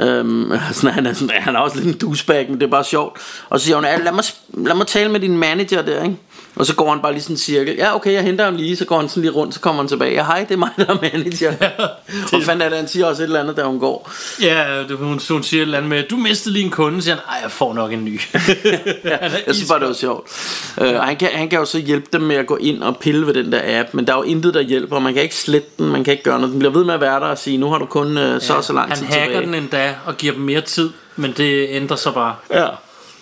Øhm, 0.00 0.52
sådan, 0.72 0.94
han, 0.94 1.06
er 1.06 1.12
sådan, 1.12 1.42
han 1.42 1.56
er 1.56 1.60
også 1.60 1.76
lidt 1.76 1.86
en 1.86 1.98
douchebag, 2.00 2.46
men 2.50 2.60
det 2.60 2.66
er 2.66 2.70
bare 2.70 2.84
sjovt. 2.84 3.18
Og 3.48 3.60
så 3.60 3.66
siger 3.66 3.76
hun, 3.76 3.84
"Ja, 3.84 3.96
lad 3.98 4.12
mig, 4.12 4.24
lad 4.66 4.74
mig 4.74 4.86
tale 4.86 5.10
med 5.12 5.20
din 5.20 5.38
manager 5.38 5.82
der, 5.82 6.02
ikke? 6.02 6.16
Og 6.56 6.66
så 6.66 6.74
går 6.74 6.90
han 6.90 7.02
bare 7.02 7.12
lige 7.12 7.22
sådan 7.22 7.34
en 7.34 7.38
cirkel. 7.38 7.74
Ja, 7.74 7.94
okay, 7.94 8.12
jeg 8.12 8.22
henter 8.22 8.44
ham 8.44 8.56
lige. 8.56 8.76
Så 8.76 8.84
går 8.84 8.98
han 9.00 9.08
sådan 9.08 9.22
lige 9.22 9.32
rundt, 9.32 9.54
så 9.54 9.60
kommer 9.60 9.82
han 9.82 9.88
tilbage. 9.88 10.12
Ja, 10.14 10.24
hej, 10.24 10.44
det 10.44 10.54
er 10.54 10.58
mig, 10.58 10.70
der 10.76 10.86
er 10.86 10.98
manager. 11.02 11.52
og 12.32 12.42
fanden 12.42 12.62
er 12.62 12.68
det, 12.68 12.78
han 12.78 12.88
siger 12.88 13.06
også 13.06 13.22
et 13.22 13.26
eller 13.26 13.40
andet, 13.40 13.56
da 13.56 13.62
hun 13.62 13.80
går. 13.80 14.10
Ja, 14.42 14.82
det, 14.88 14.96
hun, 14.96 15.20
hun 15.30 15.42
siger 15.42 15.60
et 15.60 15.62
eller 15.62 15.78
andet 15.78 15.88
med, 15.88 16.02
du 16.02 16.16
mistede 16.16 16.52
lige 16.52 16.64
en 16.64 16.70
kunde, 16.70 17.02
siger 17.02 17.14
han, 17.14 17.24
ej, 17.28 17.38
jeg 17.42 17.50
får 17.50 17.74
nok 17.74 17.92
en 17.92 18.04
ny. 18.04 18.20
ja, 19.04 19.16
jeg 19.46 19.54
synes 19.54 19.68
bare, 19.68 19.80
det 19.80 19.88
var 19.88 19.94
sjovt. 19.94 20.28
Og 20.76 21.04
han, 21.04 21.16
kan, 21.16 21.28
han 21.32 21.48
kan 21.48 21.58
jo 21.58 21.64
så 21.64 21.78
hjælpe 21.78 22.06
dem 22.12 22.20
med 22.20 22.36
at 22.36 22.46
gå 22.46 22.56
ind 22.56 22.82
og 22.82 22.96
pille 22.96 23.26
ved 23.26 23.34
den 23.34 23.52
der 23.52 23.80
app, 23.80 23.94
men 23.94 24.06
der 24.06 24.12
er 24.12 24.16
jo 24.16 24.22
intet, 24.22 24.54
der 24.54 24.60
hjælper. 24.60 24.98
Man 24.98 25.14
kan 25.14 25.22
ikke 25.22 25.36
slette 25.36 25.68
den, 25.78 25.86
man 25.88 26.04
kan 26.04 26.12
ikke 26.12 26.24
gøre 26.24 26.38
noget. 26.38 26.52
Den 26.52 26.58
bliver 26.58 26.72
ved 26.72 26.84
med 26.84 26.94
at 26.94 27.00
være 27.00 27.20
der 27.20 27.26
og 27.26 27.38
sige, 27.38 27.58
nu 27.58 27.70
har 27.70 27.78
du 27.78 27.86
kun 27.86 28.18
øh, 28.18 28.40
så 28.40 28.54
og 28.54 28.64
så 28.64 28.72
lang 28.72 28.88
han 28.88 28.98
tid 28.98 29.06
hacker 29.06 29.24
tilbage. 29.24 29.46
den 29.46 29.54
endda 29.54 29.94
og 30.04 30.16
giver 30.16 30.32
dem 30.32 30.42
mere 30.42 30.60
tid, 30.60 30.90
men 31.16 31.34
det 31.36 31.66
ændrer 31.70 31.96
sig 31.96 32.14
bare. 32.14 32.34
Ja. 32.50 32.66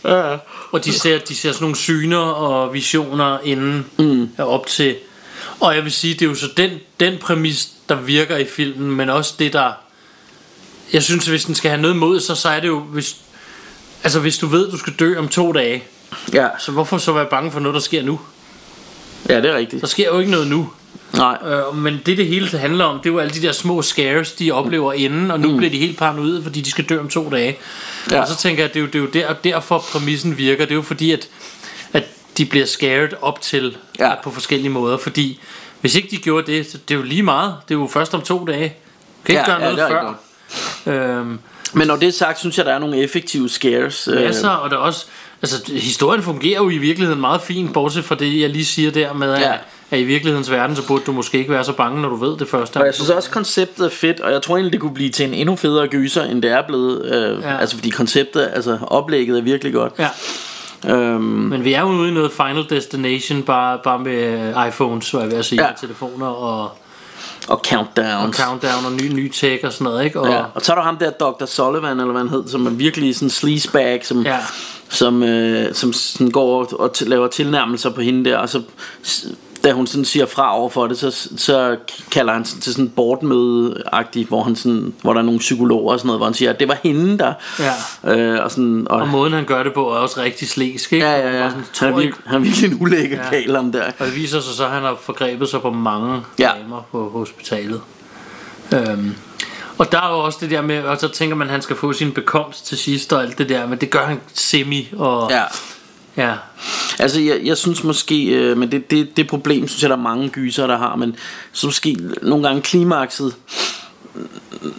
Ja, 0.04 0.30
ja. 0.30 0.36
Og 0.72 0.84
de 0.84 0.92
ser, 0.92 1.18
de 1.18 1.34
ser 1.34 1.52
sådan 1.52 1.64
nogle 1.64 1.76
syner 1.76 2.18
og 2.18 2.74
visioner 2.74 3.38
inden 3.44 3.86
mm. 3.98 4.28
op 4.38 4.66
til. 4.66 4.96
Og 5.60 5.74
jeg 5.74 5.84
vil 5.84 5.92
sige, 5.92 6.14
det 6.14 6.22
er 6.22 6.26
jo 6.26 6.34
så 6.34 6.48
den, 6.56 6.70
den 7.00 7.18
præmis, 7.18 7.68
der 7.88 7.94
virker 7.94 8.36
i 8.36 8.44
filmen, 8.44 8.90
men 8.90 9.10
også 9.10 9.34
det, 9.38 9.52
der... 9.52 9.72
Jeg 10.92 11.02
synes, 11.02 11.26
hvis 11.26 11.44
den 11.44 11.54
skal 11.54 11.70
have 11.70 11.82
noget 11.82 11.96
mod 11.96 12.20
sig, 12.20 12.36
så 12.36 12.48
er 12.48 12.60
det 12.60 12.68
jo... 12.68 12.78
Hvis, 12.80 13.16
altså, 14.02 14.20
hvis 14.20 14.38
du 14.38 14.46
ved, 14.46 14.70
du 14.70 14.78
skal 14.78 14.92
dø 14.92 15.18
om 15.18 15.28
to 15.28 15.52
dage, 15.52 15.84
Ja, 16.32 16.48
så 16.58 16.72
hvorfor 16.72 16.98
så 16.98 17.12
være 17.12 17.26
bange 17.30 17.52
for 17.52 17.60
noget, 17.60 17.74
der 17.74 17.80
sker 17.80 18.02
nu? 18.02 18.20
ja 19.28 19.40
det 19.40 19.50
er 19.50 19.56
rigtigt. 19.56 19.80
Der 19.80 19.86
sker 19.88 20.06
jo 20.06 20.18
ikke 20.18 20.30
noget 20.30 20.46
nu. 20.46 20.70
Nej. 21.16 21.38
Øh, 21.46 21.76
men 21.76 22.00
det, 22.06 22.18
det 22.18 22.26
hele 22.26 22.58
handler 22.58 22.84
om, 22.84 22.98
det 22.98 23.08
er 23.08 23.12
jo 23.12 23.18
alle 23.18 23.32
de 23.34 23.42
der 23.42 23.52
små 23.52 23.82
scares, 23.82 24.32
de 24.32 24.52
oplever 24.52 24.92
inden, 24.92 25.30
og 25.30 25.40
nu 25.40 25.48
mm. 25.50 25.56
bliver 25.56 25.70
de 25.70 25.78
helt 25.78 25.98
paranoide, 25.98 26.42
fordi 26.42 26.60
de 26.60 26.70
skal 26.70 26.84
dø 26.84 26.98
om 27.00 27.08
to 27.08 27.30
dage. 27.30 27.56
Ja. 28.10 28.16
Ja. 28.16 28.22
Og 28.22 28.28
så 28.28 28.36
tænker 28.36 28.62
jeg, 28.62 28.68
at 28.68 28.74
det 28.74 28.80
er 28.80 28.84
jo, 28.84 29.06
det 29.06 29.22
er 29.22 29.26
jo 29.26 29.26
der, 29.28 29.32
derfor 29.52 29.78
præmissen 29.92 30.38
virker. 30.38 30.64
Det 30.64 30.70
er 30.70 30.76
jo 30.76 30.82
fordi, 30.82 31.12
at, 31.12 31.28
at 31.92 32.04
de 32.38 32.44
bliver 32.46 32.66
scared 32.66 33.08
op 33.22 33.40
til 33.40 33.76
Ja. 33.98 34.08
ja. 34.08 34.14
på 34.24 34.30
forskellige 34.30 34.70
måder. 34.70 34.96
Fordi 34.96 35.40
hvis 35.80 35.94
ikke 35.94 36.08
de 36.10 36.16
gjorde 36.16 36.52
det, 36.52 36.70
så 36.70 36.78
det 36.88 36.94
er 36.94 36.98
jo 36.98 37.04
lige 37.04 37.22
meget. 37.22 37.54
Det 37.68 37.74
er 37.74 37.78
jo 37.78 37.88
først 37.92 38.14
om 38.14 38.22
to 38.22 38.44
dage. 38.44 38.68
Du 38.68 39.26
kan 39.26 39.32
ikke 39.32 39.50
Ja, 39.50 39.58
gøre 39.58 39.66
ja, 39.68 39.72
noget 39.72 39.90
er 39.92 40.14
før. 40.86 41.18
Øhm, 41.18 41.38
Men 41.72 41.86
når 41.86 41.96
det 41.96 42.08
er 42.08 42.12
sagt, 42.12 42.38
synes 42.38 42.58
jeg, 42.58 42.66
der 42.66 42.72
er 42.74 42.78
nogle 42.78 42.98
effektive 43.02 43.48
scares. 43.48 44.08
øh, 44.08 44.14
masser, 44.22 44.48
og 44.48 44.70
der 44.70 44.76
er 44.76 44.80
også... 44.80 45.06
Altså, 45.42 45.72
historien 45.72 46.22
fungerer 46.22 46.62
jo 46.62 46.70
i 46.70 46.78
virkeligheden 46.78 47.20
meget 47.20 47.40
fint, 47.42 47.72
bortset 47.72 48.04
fra 48.04 48.14
det, 48.14 48.40
jeg 48.40 48.50
lige 48.50 48.64
siger 48.64 48.90
der 48.90 49.12
med, 49.12 49.32
at, 49.32 49.40
Ja. 49.40 49.50
ja. 49.50 49.56
At 49.94 50.00
i 50.00 50.04
virkelighedens 50.04 50.50
verden, 50.50 50.76
så 50.76 50.86
burde 50.86 51.02
du 51.06 51.12
måske 51.12 51.38
ikke 51.38 51.50
være 51.50 51.64
så 51.64 51.72
bange, 51.72 52.02
når 52.02 52.08
du 52.08 52.16
ved 52.16 52.36
det 52.36 52.48
første. 52.48 52.76
Og 52.76 52.86
jeg 52.86 52.94
synes 52.94 53.10
også, 53.10 53.30
konceptet 53.30 53.86
er 53.86 53.90
fedt, 53.90 54.20
og 54.20 54.32
jeg 54.32 54.42
tror 54.42 54.56
egentlig, 54.56 54.72
det 54.72 54.80
kunne 54.80 54.94
blive 54.94 55.10
til 55.10 55.26
en 55.26 55.34
endnu 55.34 55.56
federe 55.56 55.86
gyser, 55.88 56.22
end 56.24 56.42
det 56.42 56.50
er 56.50 56.62
blevet. 56.68 57.04
Øh, 57.04 57.42
ja. 57.42 57.56
Altså, 57.58 57.76
fordi 57.76 57.90
konceptet, 57.90 58.50
altså 58.54 58.78
oplægget 58.86 59.38
er 59.38 59.42
virkelig 59.42 59.72
godt. 59.72 59.92
Ja. 59.98 60.08
Øhm, 60.94 61.20
Men 61.22 61.64
vi 61.64 61.72
er 61.72 61.80
jo 61.80 61.86
ude 61.86 62.08
i 62.08 62.12
noget 62.12 62.32
Final 62.32 62.64
Destination, 62.70 63.42
bare, 63.42 63.78
bare 63.84 63.98
med 63.98 64.52
iPhones, 64.68 65.04
så 65.06 65.20
jeg 65.20 65.30
vil 65.30 65.44
sige, 65.44 65.62
Ja. 65.62 65.68
og 65.72 65.80
telefoner 65.80 66.26
og, 66.26 66.70
og 67.48 67.62
countdowns. 67.68 68.40
og 68.40 68.44
countdown 68.46 68.84
og 68.86 68.92
ny, 68.92 69.12
ny 69.12 69.30
tech 69.32 69.64
og 69.64 69.72
sådan 69.72 69.84
noget, 69.84 70.04
ikke? 70.04 70.20
Og, 70.20 70.28
Ja. 70.28 70.42
Og 70.54 70.60
så 70.62 70.72
er 70.72 70.76
der 70.76 70.82
ham 70.82 70.96
der 70.96 71.10
Dr. 71.10 71.44
Sullivan, 71.46 71.90
eller 72.00 72.12
hvad 72.12 72.20
han 72.20 72.28
hed, 72.30 72.48
som 72.48 72.66
er 72.66 72.70
virkelig 72.70 73.14
sådan 73.14 73.26
en 73.26 73.30
sleazebag, 73.30 74.06
som, 74.06 74.22
Ja. 74.22 74.38
som, 74.88 75.22
øh, 75.22 75.74
som 75.74 75.92
sådan 75.92 76.30
går 76.30 76.74
og 76.78 76.90
t- 76.98 77.08
laver 77.08 77.26
tilnærmelser 77.28 77.90
på 77.90 78.00
hende 78.00 78.30
der, 78.30 78.38
og 78.38 78.48
så 78.48 78.62
da 79.64 79.72
hun 79.72 79.86
sådan 79.86 80.04
siger 80.04 80.26
fra 80.26 80.58
over 80.58 80.70
for 80.70 80.86
det, 80.86 80.98
så, 80.98 81.28
så 81.36 81.76
kalder 82.10 82.32
han 82.32 82.44
til 82.44 82.72
sådan 82.72 82.84
et 82.84 82.94
boardmøde 82.94 83.82
hvor, 84.28 84.42
han 84.42 84.56
sådan, 84.56 84.94
hvor 85.02 85.12
der 85.12 85.20
er 85.20 85.24
nogle 85.24 85.38
psykologer 85.38 85.92
og 85.92 85.98
sådan 85.98 86.06
noget, 86.06 86.18
hvor 86.18 86.26
han 86.26 86.34
siger, 86.34 86.50
at 86.50 86.60
det 86.60 86.68
var 86.68 86.78
hende 86.82 87.18
der. 87.18 87.32
Ja. 88.04 88.16
Øh, 88.16 88.44
og, 88.44 88.50
sådan, 88.50 88.86
og, 88.90 89.00
og 89.00 89.08
måden 89.08 89.32
han 89.32 89.44
gør 89.44 89.62
det 89.62 89.74
på 89.74 89.80
er 89.80 89.94
også 89.94 90.20
rigtig 90.20 90.48
slæsk, 90.48 90.92
ikke? 90.92 91.06
ja, 91.06 91.18
ja, 91.18 91.44
ja. 91.44 91.50
Sådan, 91.50 91.64
Han 91.78 91.88
er, 91.88 91.96
virkelig, 91.96 92.14
han 92.26 92.34
er 92.34 92.44
virkelig 92.44 92.72
en 92.72 92.78
ulækker 92.80 93.16
ja. 93.16 93.30
Kæl 93.30 93.56
om 93.56 93.72
der. 93.72 93.84
Og 93.98 94.06
det 94.06 94.16
viser 94.16 94.40
sig 94.40 94.54
så, 94.54 94.64
at 94.64 94.70
han 94.70 94.82
har 94.82 94.96
forgrebet 95.02 95.48
sig 95.48 95.60
på 95.60 95.70
mange 95.70 96.22
ja. 96.38 96.50
damer 96.62 96.82
på 96.92 97.08
hospitalet. 97.08 97.80
Øhm, 98.74 99.14
og 99.78 99.92
der 99.92 100.00
er 100.00 100.10
jo 100.10 100.18
også 100.18 100.38
det 100.40 100.50
der 100.50 100.62
med, 100.62 100.82
og 100.82 101.00
så 101.00 101.08
tænker 101.08 101.36
man, 101.36 101.46
at 101.46 101.52
han 101.52 101.62
skal 101.62 101.76
få 101.76 101.92
sin 101.92 102.12
bekomst 102.12 102.66
til 102.66 102.78
sidst 102.78 103.12
og 103.12 103.22
alt 103.22 103.38
det 103.38 103.48
der, 103.48 103.66
men 103.66 103.78
det 103.78 103.90
gør 103.90 104.06
han 104.06 104.20
semi. 104.34 104.88
Og, 104.96 105.30
Ja. 105.30 105.42
Ja. 106.16 106.34
Altså, 106.98 107.20
jeg, 107.20 107.40
jeg 107.44 107.56
synes 107.56 107.84
måske, 107.84 108.24
øh, 108.24 108.56
men 108.56 108.72
det, 108.72 108.90
det, 108.90 109.16
det 109.16 109.28
problem, 109.28 109.68
synes 109.68 109.82
jeg, 109.82 109.90
der 109.90 109.96
er 109.96 110.00
mange 110.00 110.28
gyser, 110.28 110.66
der 110.66 110.78
har, 110.78 110.96
men 110.96 111.16
så 111.52 111.66
måske 111.66 111.96
nogle 112.22 112.46
gange 112.46 112.62
klimakset, 112.62 113.34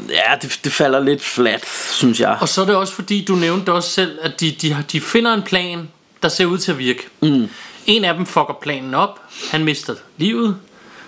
ja, 0.09 0.35
det, 0.41 0.59
det 0.63 0.71
falder 0.71 0.99
lidt 0.99 1.21
flat, 1.21 1.65
synes 1.91 2.19
jeg. 2.19 2.37
Og 2.41 2.49
så 2.49 2.61
er 2.61 2.65
det 2.65 2.75
også 2.75 2.93
fordi, 2.93 3.25
du 3.25 3.35
nævnte 3.35 3.73
også 3.73 3.89
selv, 3.89 4.19
at 4.21 4.39
de, 4.39 4.51
de, 4.51 4.77
de 4.91 5.01
finder 5.01 5.33
en 5.33 5.41
plan, 5.41 5.89
der 6.23 6.29
ser 6.29 6.45
ud 6.45 6.57
til 6.57 6.71
at 6.71 6.77
virke. 6.77 7.07
Mm. 7.21 7.49
En 7.85 8.05
af 8.05 8.13
dem 8.13 8.25
fucker 8.25 8.57
planen 8.61 8.93
op. 8.93 9.19
Han 9.51 9.63
mister 9.63 9.95
livet. 10.17 10.57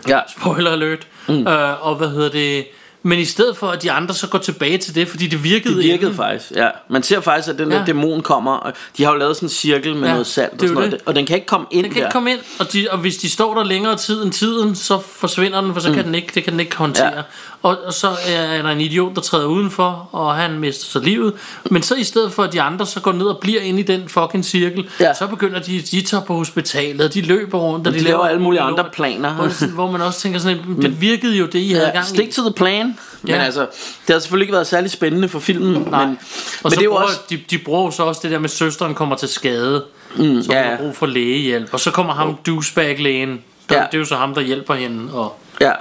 Ja. 0.07 0.19
Spoiler 0.37 0.71
alert. 0.71 1.07
Mm. 1.27 1.47
Øh, 1.47 1.87
og 1.87 1.95
hvad 1.95 2.09
hedder 2.09 2.29
det... 2.29 2.65
Men 3.08 3.20
i 3.20 3.26
stedet 3.26 3.58
for, 3.58 3.67
at 3.67 3.84
de 3.84 3.91
andre 3.91 4.13
så 4.15 4.28
går 4.28 4.38
tilbage 4.39 4.78
til 4.78 4.96
det, 4.96 5.08
fordi 5.08 5.28
det 5.28 5.43
virkede 5.43 5.76
Det 5.76 5.84
virkede 5.84 6.02
inden. 6.02 6.15
faktisk, 6.15 6.52
ja. 6.52 6.67
Man 6.89 7.04
ser 7.04 7.20
faktisk, 7.20 7.50
at 7.50 7.60
den 7.60 7.72
der 7.72 7.78
Ja. 7.78 7.84
dæmon 7.86 8.22
kommer, 8.22 8.52
og 8.52 8.74
de 8.98 9.04
har 9.04 9.12
jo 9.12 9.17
lavet 9.17 9.36
sådan 9.36 9.46
en 9.46 9.50
cirkel 9.50 9.96
med 9.96 10.04
Ja, 10.08 10.12
noget 10.12 10.28
salt 10.28 10.54
og 10.54 10.60
sådan 10.60 10.74
noget, 10.74 10.91
det. 10.91 11.00
og 11.06 11.15
den 11.15 11.26
kan 11.26 11.36
ikke 11.36 11.48
komme 11.48 11.67
ind 11.72 11.84
Den 11.84 11.91
kan 11.93 12.00
der. 12.02 12.08
ikke 12.08 12.13
komme 12.13 12.32
ind, 12.32 12.39
og, 12.60 12.74
de, 12.74 12.88
og 12.91 12.98
hvis 12.98 13.17
de 13.17 13.30
står 13.30 13.54
der 13.56 13.63
længere 13.63 13.96
tid 13.98 14.24
end 14.24 14.32
tiden, 14.32 14.76
så 14.76 15.00
forsvinder 15.15 15.62
den, 15.62 15.74
for 15.74 15.82
så 15.82 15.93
kan 15.93 16.06
den 16.06 16.15
ikke, 16.15 16.28
det 16.36 16.43
kan 16.43 16.52
den 16.54 16.60
ikke 16.60 16.76
håndtere. 16.78 17.15
Ja. 17.15 17.22
Og, 17.63 17.78
og 17.86 17.93
så 17.93 18.08
er 18.28 18.62
der 18.62 18.70
en 18.70 18.82
idiot, 18.82 19.15
der 19.15 19.22
træder 19.22 19.46
udenfor, 19.46 20.10
og 20.12 20.36
han 20.36 20.60
mister 20.60 20.86
så 20.86 21.00
livet. 21.00 21.34
Men 21.72 21.84
så 21.84 21.96
i 21.96 22.04
stedet 22.04 22.32
for, 22.34 22.43
at 22.43 22.54
de 22.54 22.62
andre 22.62 22.86
så 22.86 23.00
går 23.00 23.12
ned 23.12 23.26
og 23.26 23.38
bliver 23.41 23.62
inde 23.62 23.80
i 23.80 23.84
den 23.84 24.10
fucking 24.10 24.46
cirkel, 24.46 24.88
Ja. 25.00 25.13
så 25.13 25.28
begynder 25.28 25.60
de, 25.60 25.82
de 25.91 26.02
tager 26.02 26.24
på 26.24 26.34
hospitalet, 26.34 27.13
de 27.13 27.22
løber 27.22 27.58
rundt, 27.60 27.88
og 27.88 27.93
de 27.93 28.00
laver 28.00 28.20
alle 28.28 28.41
mulige 28.41 28.62
andre 28.62 28.86
planer. 28.93 29.34
Hvor, 29.74 29.91
man 29.91 30.02
også 30.02 30.20
tænker 30.20 30.39
sådan, 30.39 30.58
det 30.82 31.02
virkede 31.02 31.38
jo 31.38 31.46
det, 31.46 31.60
I 31.60 31.72
havde 31.72 31.86
Ja, 31.88 31.91
gang 31.93 32.06
stick 32.06 32.28
i. 32.30 32.32
to 32.32 32.41
the 32.41 32.54
plan. 32.54 32.96
Men 33.21 33.31
Ja. 33.36 33.38
altså, 33.43 33.62
det 34.07 34.13
har 34.13 34.19
selvfølgelig 34.19 34.43
ikke 34.43 34.53
været 34.53 34.67
særlig 34.67 34.91
spændende 34.91 35.29
for 35.29 35.39
filmen. 35.39 35.71
Nej. 35.73 36.05
Men, 36.05 36.17
Og 36.17 36.17
men 36.63 36.71
så 36.71 36.75
det 36.75 36.77
er 36.77 36.83
jo 36.83 36.89
bruger, 36.89 37.03
også... 37.03 37.19
de, 37.29 37.38
de 37.49 37.57
bruger 37.57 37.89
så 37.91 38.03
også 38.03 38.21
det 38.23 38.31
der 38.31 38.39
med, 38.39 38.45
at 38.49 38.51
søsteren 38.55 38.95
kommer 38.95 39.15
til 39.15 39.29
skade, 39.29 39.86
Mm, 40.15 40.43
så 40.43 40.53
ja, 40.53 40.62
hun 40.63 40.69
har 40.71 40.77
brug 40.77 40.95
for 40.95 41.05
lægehjælp. 41.05 41.73
Og 41.73 41.79
så 41.79 41.91
kommer 41.91 42.13
ham 42.13 42.38
douchebag-lægen, 42.45 43.41
der, 43.69 43.75
Ja. 43.75 43.81
det 43.86 43.93
er 43.93 43.97
jo 43.97 44.05
så 44.05 44.15
ham, 44.15 44.33
der 44.33 44.41
hjælper 44.41 44.73
hende. 44.73 45.13
Og, 45.13 45.39
Ja, 45.62 45.71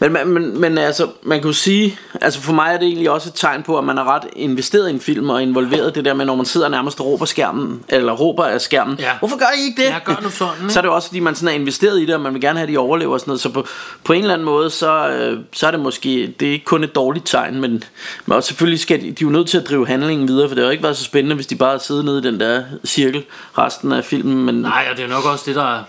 men, 0.00 0.12
men, 0.12 0.28
men, 0.28 0.60
men 0.60 0.78
altså, 0.78 1.08
man 1.22 1.40
kan 1.40 1.46
jo 1.46 1.52
sige, 1.52 1.98
altså 2.20 2.40
for 2.40 2.52
mig 2.52 2.74
er 2.74 2.78
det 2.78 2.86
egentlig 2.86 3.10
også 3.10 3.28
et 3.28 3.34
tegn 3.34 3.62
på, 3.62 3.78
at 3.78 3.84
man 3.84 3.98
er 3.98 4.14
ret 4.14 4.22
investeret 4.36 4.88
i 4.88 4.92
en 4.92 5.00
film 5.00 5.30
og 5.30 5.42
involveret 5.42 5.94
det 5.94 6.04
der 6.04 6.14
med, 6.14 6.24
når 6.24 6.34
man 6.34 6.46
sidder 6.46 6.68
nærmest 6.68 7.00
og 7.00 7.06
råber 7.06 7.24
skærmen, 7.24 7.82
eller 7.88 8.12
råber 8.12 8.44
af 8.44 8.60
skærmen. 8.60 8.96
Ja. 8.98 9.10
Hvorfor 9.18 9.38
gør 9.38 9.46
I 9.58 9.64
ikke 9.64 9.82
det? 9.82 9.88
Ja, 9.88 9.98
gør 10.04 10.20
nu 10.22 10.30
sådan, 10.30 10.54
ikke? 10.62 10.72
så 10.72 10.80
er 10.80 10.82
det 10.82 10.90
også, 10.90 11.08
fordi 11.08 11.20
man 11.20 11.34
sådan 11.34 11.48
er 11.48 11.52
investeret 11.52 12.00
i 12.00 12.06
det, 12.06 12.14
og 12.14 12.20
man 12.20 12.34
vil 12.34 12.40
gerne 12.40 12.58
have, 12.58 12.68
at 12.68 12.72
de 12.72 12.78
overlever 12.78 13.12
og 13.12 13.20
sådan 13.20 13.30
noget. 13.30 13.40
Så 13.40 13.48
på, 13.48 13.66
på 14.04 14.12
en 14.12 14.20
eller 14.20 14.34
anden 14.34 14.44
måde, 14.44 14.70
så, 14.70 15.08
øh, 15.08 15.38
så 15.52 15.66
er 15.66 15.70
det 15.70 15.80
måske, 15.80 16.34
det 16.40 16.48
er 16.48 16.52
ikke 16.52 16.64
kun 16.64 16.84
et 16.84 16.94
dårligt 16.94 17.26
tegn, 17.26 17.60
men, 17.60 17.84
men 18.26 18.36
også 18.36 18.46
selvfølgelig 18.46 18.80
skal 18.80 19.00
de, 19.00 19.06
de 19.06 19.10
er 19.10 19.14
jo 19.22 19.28
nødt 19.28 19.48
til 19.48 19.58
at 19.58 19.68
drive 19.68 19.86
handlingen 19.86 20.28
videre, 20.28 20.48
for 20.48 20.54
det 20.54 20.62
har 20.62 20.68
jo 20.68 20.72
ikke 20.72 20.84
været 20.84 20.96
så 20.96 21.04
spændende, 21.04 21.34
hvis 21.34 21.46
de 21.46 21.56
bare 21.56 21.78
siddet 21.78 22.04
nede 22.04 22.18
i 22.18 22.22
den 22.22 22.40
der 22.40 22.62
cirkel 22.84 23.24
resten 23.58 23.92
af 23.92 24.04
filmen. 24.04 24.44
Men, 24.44 24.54
Nej, 24.54 24.86
og 24.90 24.96
det 24.96 25.04
er 25.04 25.08
nok 25.08 25.26
også 25.26 25.44
det, 25.46 25.54
der 25.54 25.84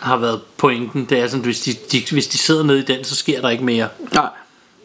har 0.00 0.16
været 0.16 0.40
pointen. 0.56 1.04
Det 1.04 1.18
er 1.18 1.26
sådan, 1.28 1.44
hvis 1.44 1.60
de, 1.60 1.74
de, 1.92 2.02
hvis 2.10 2.26
de 2.26 2.38
sidder 2.38 2.62
nede 2.62 2.78
i 2.78 2.82
den, 2.82 3.04
så 3.04 3.16
sker 3.16 3.40
der 3.40 3.48
ikke 3.48 3.64
mere. 3.64 3.88
Nej. 4.12 4.28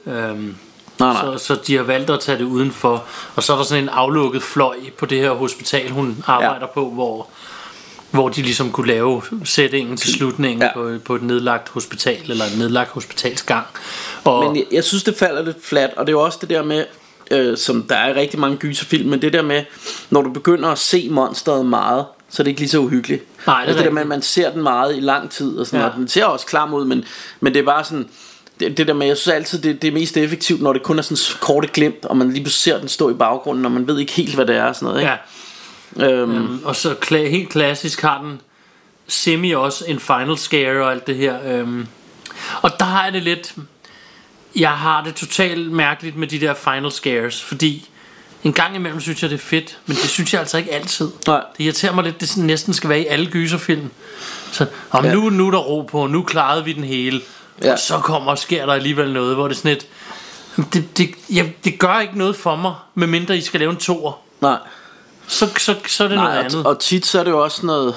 Øhm, 0.05 0.55
Nej, 0.99 1.13
nej. 1.13 1.37
Så, 1.37 1.45
så 1.45 1.61
de 1.67 1.75
har 1.75 1.83
valgt 1.83 2.09
at 2.09 2.19
tage 2.19 2.37
det 2.37 2.43
udenfor. 2.43 3.03
Og 3.35 3.43
så 3.43 3.53
er 3.53 3.57
der 3.57 3.63
sådan 3.63 3.83
en 3.83 3.89
aflukket 3.89 4.43
fløj 4.43 4.75
på 4.97 5.05
det 5.05 5.19
her 5.19 5.31
hospital, 5.31 5.89
hun 5.91 6.23
arbejder 6.27 6.59
ja. 6.59 6.65
på, 6.65 6.89
hvor, 6.89 7.27
hvor 8.11 8.29
de 8.29 8.41
ligesom 8.41 8.71
kunne 8.71 8.87
lave 8.87 9.21
sætningen 9.43 9.97
til 9.97 10.13
slutningen 10.13 10.61
Ja. 10.61 10.73
på, 10.73 10.91
på 11.05 11.15
et 11.15 11.23
nedlagt 11.23 11.69
hospital, 11.69 12.31
eller 12.31 12.45
en 12.45 12.59
nedlagt 12.59 12.89
hospitalsgang. 12.89 13.65
Og, 14.23 14.43
Men 14.45 14.55
jeg, 14.55 14.65
jeg 14.71 14.83
synes 14.83 15.03
det 15.03 15.15
falder 15.15 15.43
lidt 15.43 15.65
flat 15.65 15.89
Og 15.97 16.07
det 16.07 16.13
er 16.13 16.17
jo 16.17 16.23
også 16.23 16.37
det 16.41 16.49
der 16.49 16.63
med 16.63 16.85
øh, 17.31 17.57
Som 17.57 17.83
der 17.83 17.95
er 17.95 18.15
rigtig 18.15 18.39
mange 18.39 18.57
gyserfilm 18.57 19.09
Men 19.09 19.21
det 19.21 19.33
der 19.33 19.41
med 19.41 19.63
Når 20.09 20.21
du 20.21 20.29
begynder 20.29 20.69
at 20.69 20.77
se 20.77 21.07
monsteret 21.11 21.65
meget 21.65 22.05
Så 22.29 22.41
er 22.41 22.43
det 22.43 22.51
ikke 22.51 22.61
lige 22.61 22.69
så 22.69 22.79
uhyggeligt 22.79 23.23
Nej, 23.47 23.55
det 23.55 23.63
er 23.63 23.67
altså, 23.67 23.77
det 23.77 23.85
der 23.85 23.93
med 23.93 24.01
at 24.01 24.07
man 24.07 24.21
ser 24.21 24.51
den 24.51 24.61
meget 24.63 24.97
i 24.97 24.99
lang 24.99 25.29
tid 25.31 25.57
og 25.57 25.65
sådan 25.65 25.79
Ja. 25.79 25.85
noget. 25.85 25.99
Den 25.99 26.07
ser 26.07 26.25
også 26.25 26.45
klam 26.45 26.73
ud 26.73 26.85
men, 26.85 27.03
men 27.39 27.53
det 27.53 27.59
er 27.59 27.63
bare 27.65 27.83
sådan 27.83 28.07
det, 28.59 28.77
det 28.77 28.87
der 28.87 28.93
med, 28.93 29.07
jeg 29.07 29.17
synes 29.17 29.35
altid, 29.35 29.59
det, 29.61 29.81
det 29.81 29.87
er 29.87 29.91
mest 29.91 30.17
effektivt, 30.17 30.61
når 30.61 30.73
det 30.73 30.83
kun 30.83 30.97
er 30.97 31.01
sådan 31.01 31.39
korte 31.41 31.67
glimt, 31.67 32.05
og 32.05 32.17
man 32.17 32.31
lige 32.31 32.43
pludselig 32.43 32.73
ser 32.73 32.79
den 32.79 32.87
stå 32.89 33.09
i 33.09 33.13
baggrunden, 33.13 33.65
og 33.65 33.71
man 33.71 33.87
ved 33.87 33.99
ikke 33.99 34.11
helt, 34.11 34.35
hvad 34.35 34.45
det 34.45 34.55
er 34.55 34.63
og 34.63 34.75
sådan 34.75 34.85
noget. 34.85 34.99
Ikke? 35.01 35.11
Ja. 35.11 35.17
Øhm, 36.11 36.31
Øhm, 36.35 36.61
og 36.65 36.75
så 36.75 36.93
kla- 37.05 37.27
helt 37.29 37.49
klassisk 37.49 38.01
har 38.01 38.21
den 38.21 38.41
semi 39.07 39.51
også 39.51 39.85
en 39.87 39.99
final 39.99 40.37
scare 40.37 40.83
og 40.85 40.91
alt 40.91 41.07
det 41.07 41.15
her. 41.15 41.37
Øhm, 41.59 41.87
og 42.61 42.71
der 42.79 42.85
har 42.85 43.03
jeg 43.03 43.13
det 43.13 43.23
lidt... 43.23 43.55
Jeg 44.55 44.71
har 44.71 45.03
det 45.03 45.15
totalt 45.15 45.71
mærkeligt 45.71 46.15
med 46.17 46.27
de 46.27 46.39
der 46.39 46.53
final 46.53 46.91
scares, 46.91 47.43
fordi 47.43 47.89
en 48.45 48.53
gang 48.53 48.75
imellem 48.75 49.01
synes 49.01 49.21
jeg 49.21 49.29
det 49.29 49.35
er 49.35 49.39
fedt, 49.43 49.77
men 49.85 49.95
det 49.97 50.09
synes 50.09 50.33
jeg 50.33 50.41
altså 50.41 50.57
ikke 50.57 50.71
altid. 50.71 51.09
Nej. 51.27 51.41
Det 51.57 51.63
irriterer 51.63 51.93
mig 51.95 52.03
lidt, 52.03 52.19
det 52.21 52.29
sådan 52.29 52.43
næsten 52.43 52.73
skal 52.73 52.89
være 52.89 52.99
i 53.01 53.05
alle 53.05 53.25
gyserfilm. 53.31 53.91
Så 54.51 54.65
om 54.91 55.05
Ja. 55.05 55.13
nu, 55.13 55.29
nu 55.29 55.47
er 55.47 55.51
der 55.51 55.57
ro 55.57 55.81
på, 55.81 56.07
nu 56.07 56.23
klarede 56.23 56.65
vi 56.65 56.73
den 56.73 56.83
hele. 56.83 57.21
Ja. 57.63 57.71
Og 57.73 57.79
så 57.79 57.97
kommer 57.99 58.31
og 58.31 58.37
sker 58.37 58.65
der 58.65 58.73
alligevel 58.73 59.13
noget, 59.13 59.35
hvor 59.35 59.47
det 59.47 59.57
sådan 59.57 59.71
et... 59.71 59.87
Det, 60.73 60.97
det, 60.97 61.09
ja, 61.33 61.45
det 61.63 61.79
gør 61.79 61.99
ikke 61.99 62.17
noget 62.17 62.35
for 62.35 62.55
mig, 62.55 62.73
medmindre 62.95 63.37
I 63.37 63.41
skal 63.41 63.59
lave 63.59 63.71
en 63.71 63.77
toer. 63.77 64.21
nej. 64.41 64.57
Så, 65.27 65.49
så, 65.59 65.75
så 65.87 66.03
er 66.03 66.07
det 66.07 66.17
Nej, 66.17 66.25
noget 66.25 66.39
og, 66.39 66.45
andet. 66.45 66.65
og 66.65 66.79
tit 66.79 67.05
så 67.05 67.19
er 67.19 67.23
det 67.23 67.31
jo 67.31 67.43
også 67.43 67.65
noget 67.65 67.95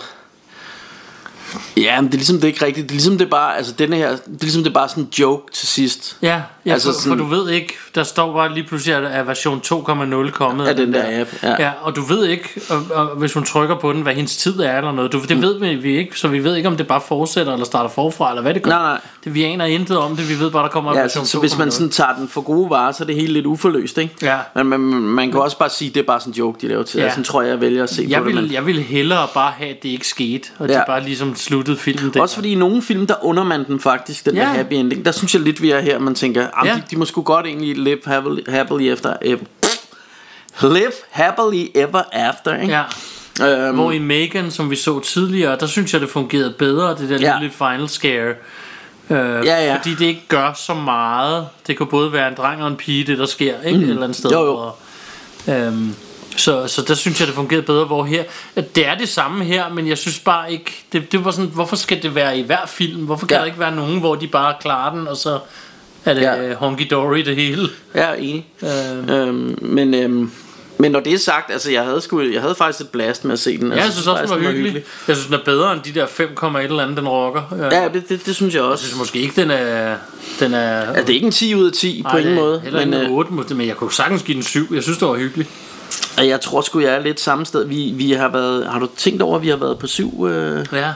Ja, 1.77 2.01
men 2.01 2.07
det 2.07 2.15
er 2.15 2.19
ligesom 2.19 2.37
det 2.37 2.45
er 2.45 2.49
ikke 2.49 2.65
rigtigt 2.65 2.85
Det 2.89 2.91
er 2.91 2.95
ligesom 2.95 3.19
det 3.19 3.25
er 3.25 3.31
bare 3.31 3.57
Altså 3.57 3.73
denne 3.73 3.97
her 3.97 4.09
Det 4.11 4.19
er 4.27 4.31
ligesom 4.41 4.63
det 4.63 4.71
er 4.71 4.75
bare 4.75 4.89
sådan 4.89 5.03
en 5.05 5.11
joke 5.19 5.53
til 5.53 5.69
sidst 5.69 6.17
Ja, 6.23 6.43
Ja, 6.69 6.73
altså 6.73 6.93
for, 6.93 7.01
sådan, 7.01 7.19
for 7.19 7.25
du 7.25 7.31
ved 7.31 7.51
ikke, 7.51 7.75
der 7.95 8.03
står 8.03 8.33
bare 8.33 8.55
lige 8.55 8.64
pludselig, 8.64 8.95
at 8.97 9.05
er 9.05 9.23
version 9.23 9.61
2.0 9.66 10.31
kommet 10.31 10.66
Af 10.66 10.77
den 10.77 10.93
der 10.93 11.21
app, 11.21 11.31
ja. 11.43 11.55
ja. 11.59 11.71
og 11.83 11.97
du 11.97 12.01
ved 12.03 12.27
ikke, 12.27 12.61
og, 12.71 12.83
og, 12.95 13.07
hvis 13.16 13.33
hun 13.33 13.45
trykker 13.45 13.77
på 13.79 13.93
den, 13.93 14.03
hvad 14.03 14.14
hendes 14.14 14.37
tid 14.37 14.61
er 14.61 14.77
eller 14.77 14.93
noget. 14.93 15.12
Du, 15.12 15.21
det 15.29 15.43
ved 15.43 15.77
vi, 15.77 15.99
ikke, 15.99 16.19
så 16.19 16.29
vi 16.29 16.45
ved 16.45 16.57
ikke, 16.57 16.69
om 16.69 16.77
det 16.77 16.87
bare 16.87 17.01
fortsætter 17.01 17.53
eller 17.53 17.66
starter 17.66 17.91
forfra, 17.91 18.31
eller 18.31 18.43
hvad 18.43 18.55
det 18.55 18.62
gør. 18.62 18.71
Nej, 18.71 18.83
nej. 18.83 19.01
Det, 19.25 19.35
vi 19.35 19.45
aner 19.45 19.64
intet 19.64 19.99
om 19.99 20.16
det, 20.16 20.29
vi 20.29 20.39
ved 20.45 20.51
bare, 20.51 20.62
der 20.62 20.69
kommer 20.69 20.95
Ja, 20.97 21.01
version 21.03 21.25
så, 21.25 21.31
så 21.31 21.39
hvis 21.39 21.59
man 21.59 21.69
2.0. 21.69 21.71
sådan 21.71 21.91
tager 21.91 22.14
den 22.19 22.29
for 22.29 22.41
gode 22.41 22.71
varer, 22.71 22.93
så 22.93 23.05
er 23.05 23.07
det 23.07 23.14
hele 23.14 23.33
lidt 23.33 23.47
uforløst, 23.47 23.99
ikke? 23.99 24.14
Ja. 24.23 24.39
Men 24.55 24.66
man, 24.66 24.81
man 24.81 25.31
kan 25.33 25.41
også 25.41 25.59
bare 25.59 25.71
sige, 25.71 25.89
at 25.89 25.95
det 25.95 26.01
er 26.01 26.05
bare 26.07 26.21
sådan 26.21 26.33
en 26.33 26.37
joke, 26.39 26.59
de 26.61 26.69
laver 26.69 26.83
til. 26.83 26.99
Ja. 26.99 27.05
Ja. 27.05 27.11
Sådan 27.11 27.25
tror 27.25 27.43
jeg, 27.43 27.51
jeg 27.51 27.61
vælger 27.61 27.83
at 27.83 27.91
se 27.91 28.07
jeg 28.09 28.21
på 28.23 28.29
det. 28.29 28.35
vil, 28.37 28.43
men- 28.45 28.53
jeg 28.53 28.66
vil 28.66 28.83
hellere 28.83 29.27
bare 29.35 29.53
have, 29.57 29.71
at 29.71 29.83
det 29.83 29.89
ikke 29.89 30.09
skete, 30.09 30.49
og 30.59 30.69
ja. 30.69 30.73
Ja. 30.75 30.79
de 30.81 30.85
bare 30.87 31.05
ligesom 31.05 31.37
sluttede 31.37 31.77
filmen 31.77 32.14
der. 32.14 32.21
Også 32.21 32.35
fordi 32.35 32.53
i 32.53 32.55
nogle 32.55 32.83
film, 32.83 33.07
der 33.07 33.14
under 33.25 33.45
man 33.45 33.64
den 33.66 33.81
faktisk, 33.81 34.25
den 34.27 34.35
Ja. 34.35 34.41
der 34.41 34.47
happy 34.47 34.73
ending. 34.75 35.05
Der 35.05 35.12
synes 35.12 35.35
jeg 35.35 35.43
lidt, 35.43 35.62
vi 35.62 35.71
er 35.71 35.81
her, 35.81 35.99
man 35.99 36.14
tænker, 36.14 36.47
ja. 36.65 36.71
Ja. 36.71 36.77
de, 36.77 36.83
de 36.91 36.97
må 36.97 37.05
sgu 37.05 37.23
godt 37.23 37.47
egentlig 37.47 37.79
live 37.79 38.01
happily, 38.07 38.41
happily 38.51 38.83
efter... 38.93 39.17
ever. 39.23 39.39
live 40.63 40.93
happily 41.11 41.67
ever 41.75 42.03
after, 42.13 42.61
ikke? 42.61 42.75
Ja. 43.41 43.67
Øhm, 43.67 43.75
Hvor 43.75 43.93
i 43.93 43.99
Megan, 43.99 44.51
som 44.51 44.71
vi 44.71 44.77
så 44.77 45.01
tidligere, 45.01 45.57
der 45.61 45.67
synes 45.67 45.93
jeg, 45.93 46.01
det 46.01 46.11
fungerede 46.11 46.51
bedre, 46.59 46.91
det 46.97 47.09
der 47.09 47.19
Ja. 47.21 47.39
lille 47.39 47.55
final 47.59 47.89
scare. 47.89 48.35
Øh, 49.11 49.17
Ja, 49.47 49.65
ja. 49.67 49.77
Fordi 49.77 49.95
det 49.95 50.05
ikke 50.05 50.25
gør 50.29 50.53
så 50.53 50.75
meget. 50.75 51.49
Det 51.67 51.77
kan 51.77 51.87
både 51.87 52.13
være 52.13 52.29
en 52.29 52.35
dreng 52.35 52.63
og 52.63 52.69
en 52.69 52.77
pige, 52.77 53.05
det 53.07 53.19
der 53.19 53.27
sker, 53.27 53.55
ikke? 53.63 53.79
Mm. 53.79 53.85
Et 53.85 53.91
eller 53.91 54.03
andet 54.03 54.17
sted. 54.19 54.31
Jo, 54.31 54.45
jo. 54.45 54.55
Og, 54.57 54.79
øhm, 55.49 55.95
så, 56.37 56.67
så 56.67 56.83
der 56.83 56.95
synes 56.95 57.21
jeg, 57.21 57.27
det 57.27 57.35
fungerede 57.35 57.63
bedre, 57.67 57.85
hvor 57.85 58.05
her... 58.05 58.25
Det 58.75 58.87
er 58.89 58.95
det 58.95 59.09
samme 59.09 59.45
her, 59.45 59.69
men 59.69 59.89
jeg 59.89 59.99
synes 59.99 60.19
bare 60.19 60.53
ikke... 60.53 60.85
Det, 60.93 61.13
det 61.13 61.25
var 61.25 61.31
sådan, 61.31 61.51
hvorfor 61.55 61.77
skal 61.77 62.03
det 62.03 62.15
være 62.15 62.39
i 62.39 62.43
hver 62.43 62.67
film? 62.67 63.05
Hvorfor 63.05 63.27
kan 63.27 63.35
Ja. 63.35 63.41
der 63.41 63.47
ikke 63.47 63.59
være 63.59 63.75
nogen, 63.75 63.99
hvor 64.01 64.15
de 64.15 64.27
bare 64.27 64.55
klarer 64.61 64.95
den, 64.95 65.09
og 65.09 65.17
så 65.17 65.39
er 66.05 66.15
det 66.15 66.21
Ja. 66.21 66.35
ja. 66.49 66.55
honky-dory 66.55 67.25
det 67.25 67.37
hele? 67.37 67.69
Jeg 67.95 68.11
er 68.11 68.15
enig. 68.15 68.47
Øhm. 68.63 69.11
Øhm, 69.11 69.59
men, 69.63 69.95
øhm, 69.95 70.31
men 70.79 70.93
når 70.93 71.01
det 71.01 71.13
er 71.15 71.19
sagt, 71.19 71.53
altså 71.53 71.71
jeg 71.71 71.83
havde, 71.85 72.01
sgu, 72.01 72.21
jeg 72.21 72.41
havde 72.41 72.55
faktisk 72.55 72.81
et 72.81 72.89
blast 72.89 73.25
med 73.25 73.33
at 73.33 73.39
se 73.39 73.59
den. 73.59 73.67
Ja, 73.69 73.73
altså, 73.73 73.85
jeg 73.85 73.93
synes 73.93 74.07
også, 74.07 74.23
den 74.37 74.45
var 74.45 74.51
hyggelig. 74.51 74.75
Jeg 75.09 75.17
synes, 75.17 75.27
den 75.27 75.35
er 75.35 75.45
bedre 75.45 75.73
end 75.73 75.81
de 75.83 75.95
der 76.01 76.07
5,1 76.07 76.59
eller 76.59 76.83
andet, 76.83 76.97
den 76.97 77.09
rocker. 77.09 77.43
Ja, 77.73 77.89
det, 77.95 78.09
det, 78.09 78.27
det 78.27 78.35
synes 78.37 78.55
jeg 78.55 78.61
Jeg 78.63 78.71
også. 78.71 78.85
synes 78.85 78.99
måske 78.99 79.19
ikke, 79.19 79.41
den 79.41 79.51
er... 79.51 79.97
Den 80.41 80.55
er 80.55 80.81
Altså, 80.81 81.03
det 81.03 81.11
er 81.11 81.15
ikke 81.15 81.27
en 81.27 81.33
10 81.33 81.55
ud 81.55 81.67
af 81.67 81.73
10 81.73 82.03
på 82.03 82.09
Nej, 82.09 82.19
ingen 82.19 82.33
det 82.35 82.39
er 82.41 82.45
måde. 82.45 82.61
Heller 82.61 82.85
Men, 82.87 82.95
en 82.95 83.01
øh, 83.07 83.11
8, 83.11 83.33
måske, 83.33 83.55
men 83.55 83.69
jeg 83.69 83.77
kunne 83.77 83.93
sagtens 83.93 84.23
give 84.23 84.35
den 84.35 84.43
7. 84.43 84.75
Jeg 84.75 84.83
synes, 84.83 84.99
det 84.99 85.09
var 85.09 85.15
hyggeligt. 85.15 85.49
og 86.19 86.29
jeg 86.29 86.41
tror 86.41 86.61
sgu, 86.61 86.81
jeg 86.81 86.95
er 86.95 86.99
lidt 87.03 87.21
samme 87.21 87.47
sted. 87.47 87.65
Vi, 87.67 87.93
vi 87.95 88.13
har 88.13 88.29
været, 88.29 88.67
har 88.67 88.79
du 88.79 88.89
tænkt 88.97 89.23
over, 89.23 89.37
at 89.37 89.43
vi 89.43 89.49
har 89.49 89.57
været 89.57 89.79
på 89.79 89.87
syv... 89.87 90.27
Øh, 90.27 90.67
Ja. 90.73 90.91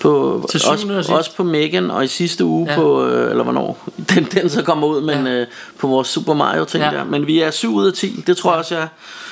På, 0.00 0.46
Til 0.50 0.60
syvende 0.60 0.94
og 0.94 0.98
også, 0.98 1.12
også 1.14 1.34
på 1.36 1.42
Megan, 1.44 1.90
og 1.90 2.04
i 2.04 2.06
sidste 2.08 2.44
uge 2.44 2.66
Ja. 2.66 2.72
ja. 2.72 2.78
på, 2.80 3.06
øh, 3.06 3.30
eller 3.30 3.42
hvornår, 3.44 3.88
den, 4.14 4.24
den 4.24 4.50
så 4.50 4.62
kommer 4.62 4.86
ud, 4.86 5.00
men 5.00 5.26
Ja. 5.26 5.32
øh, 5.32 5.46
på 5.78 5.86
vores 5.86 6.08
Super 6.08 6.34
Mario 6.34 6.64
ting 6.64 6.84
Ja. 6.84 6.90
ja. 6.90 6.96
der. 6.96 7.04
Men 7.04 7.26
vi 7.26 7.40
er 7.40 7.50
7 7.50 7.74
ud 7.74 7.86
af 7.86 7.92
10, 7.92 8.24
det 8.26 8.36
tror 8.36 8.50
jeg 8.50 8.58
også, 8.58 8.74
jeg 8.74 8.82
er. 8.84 8.88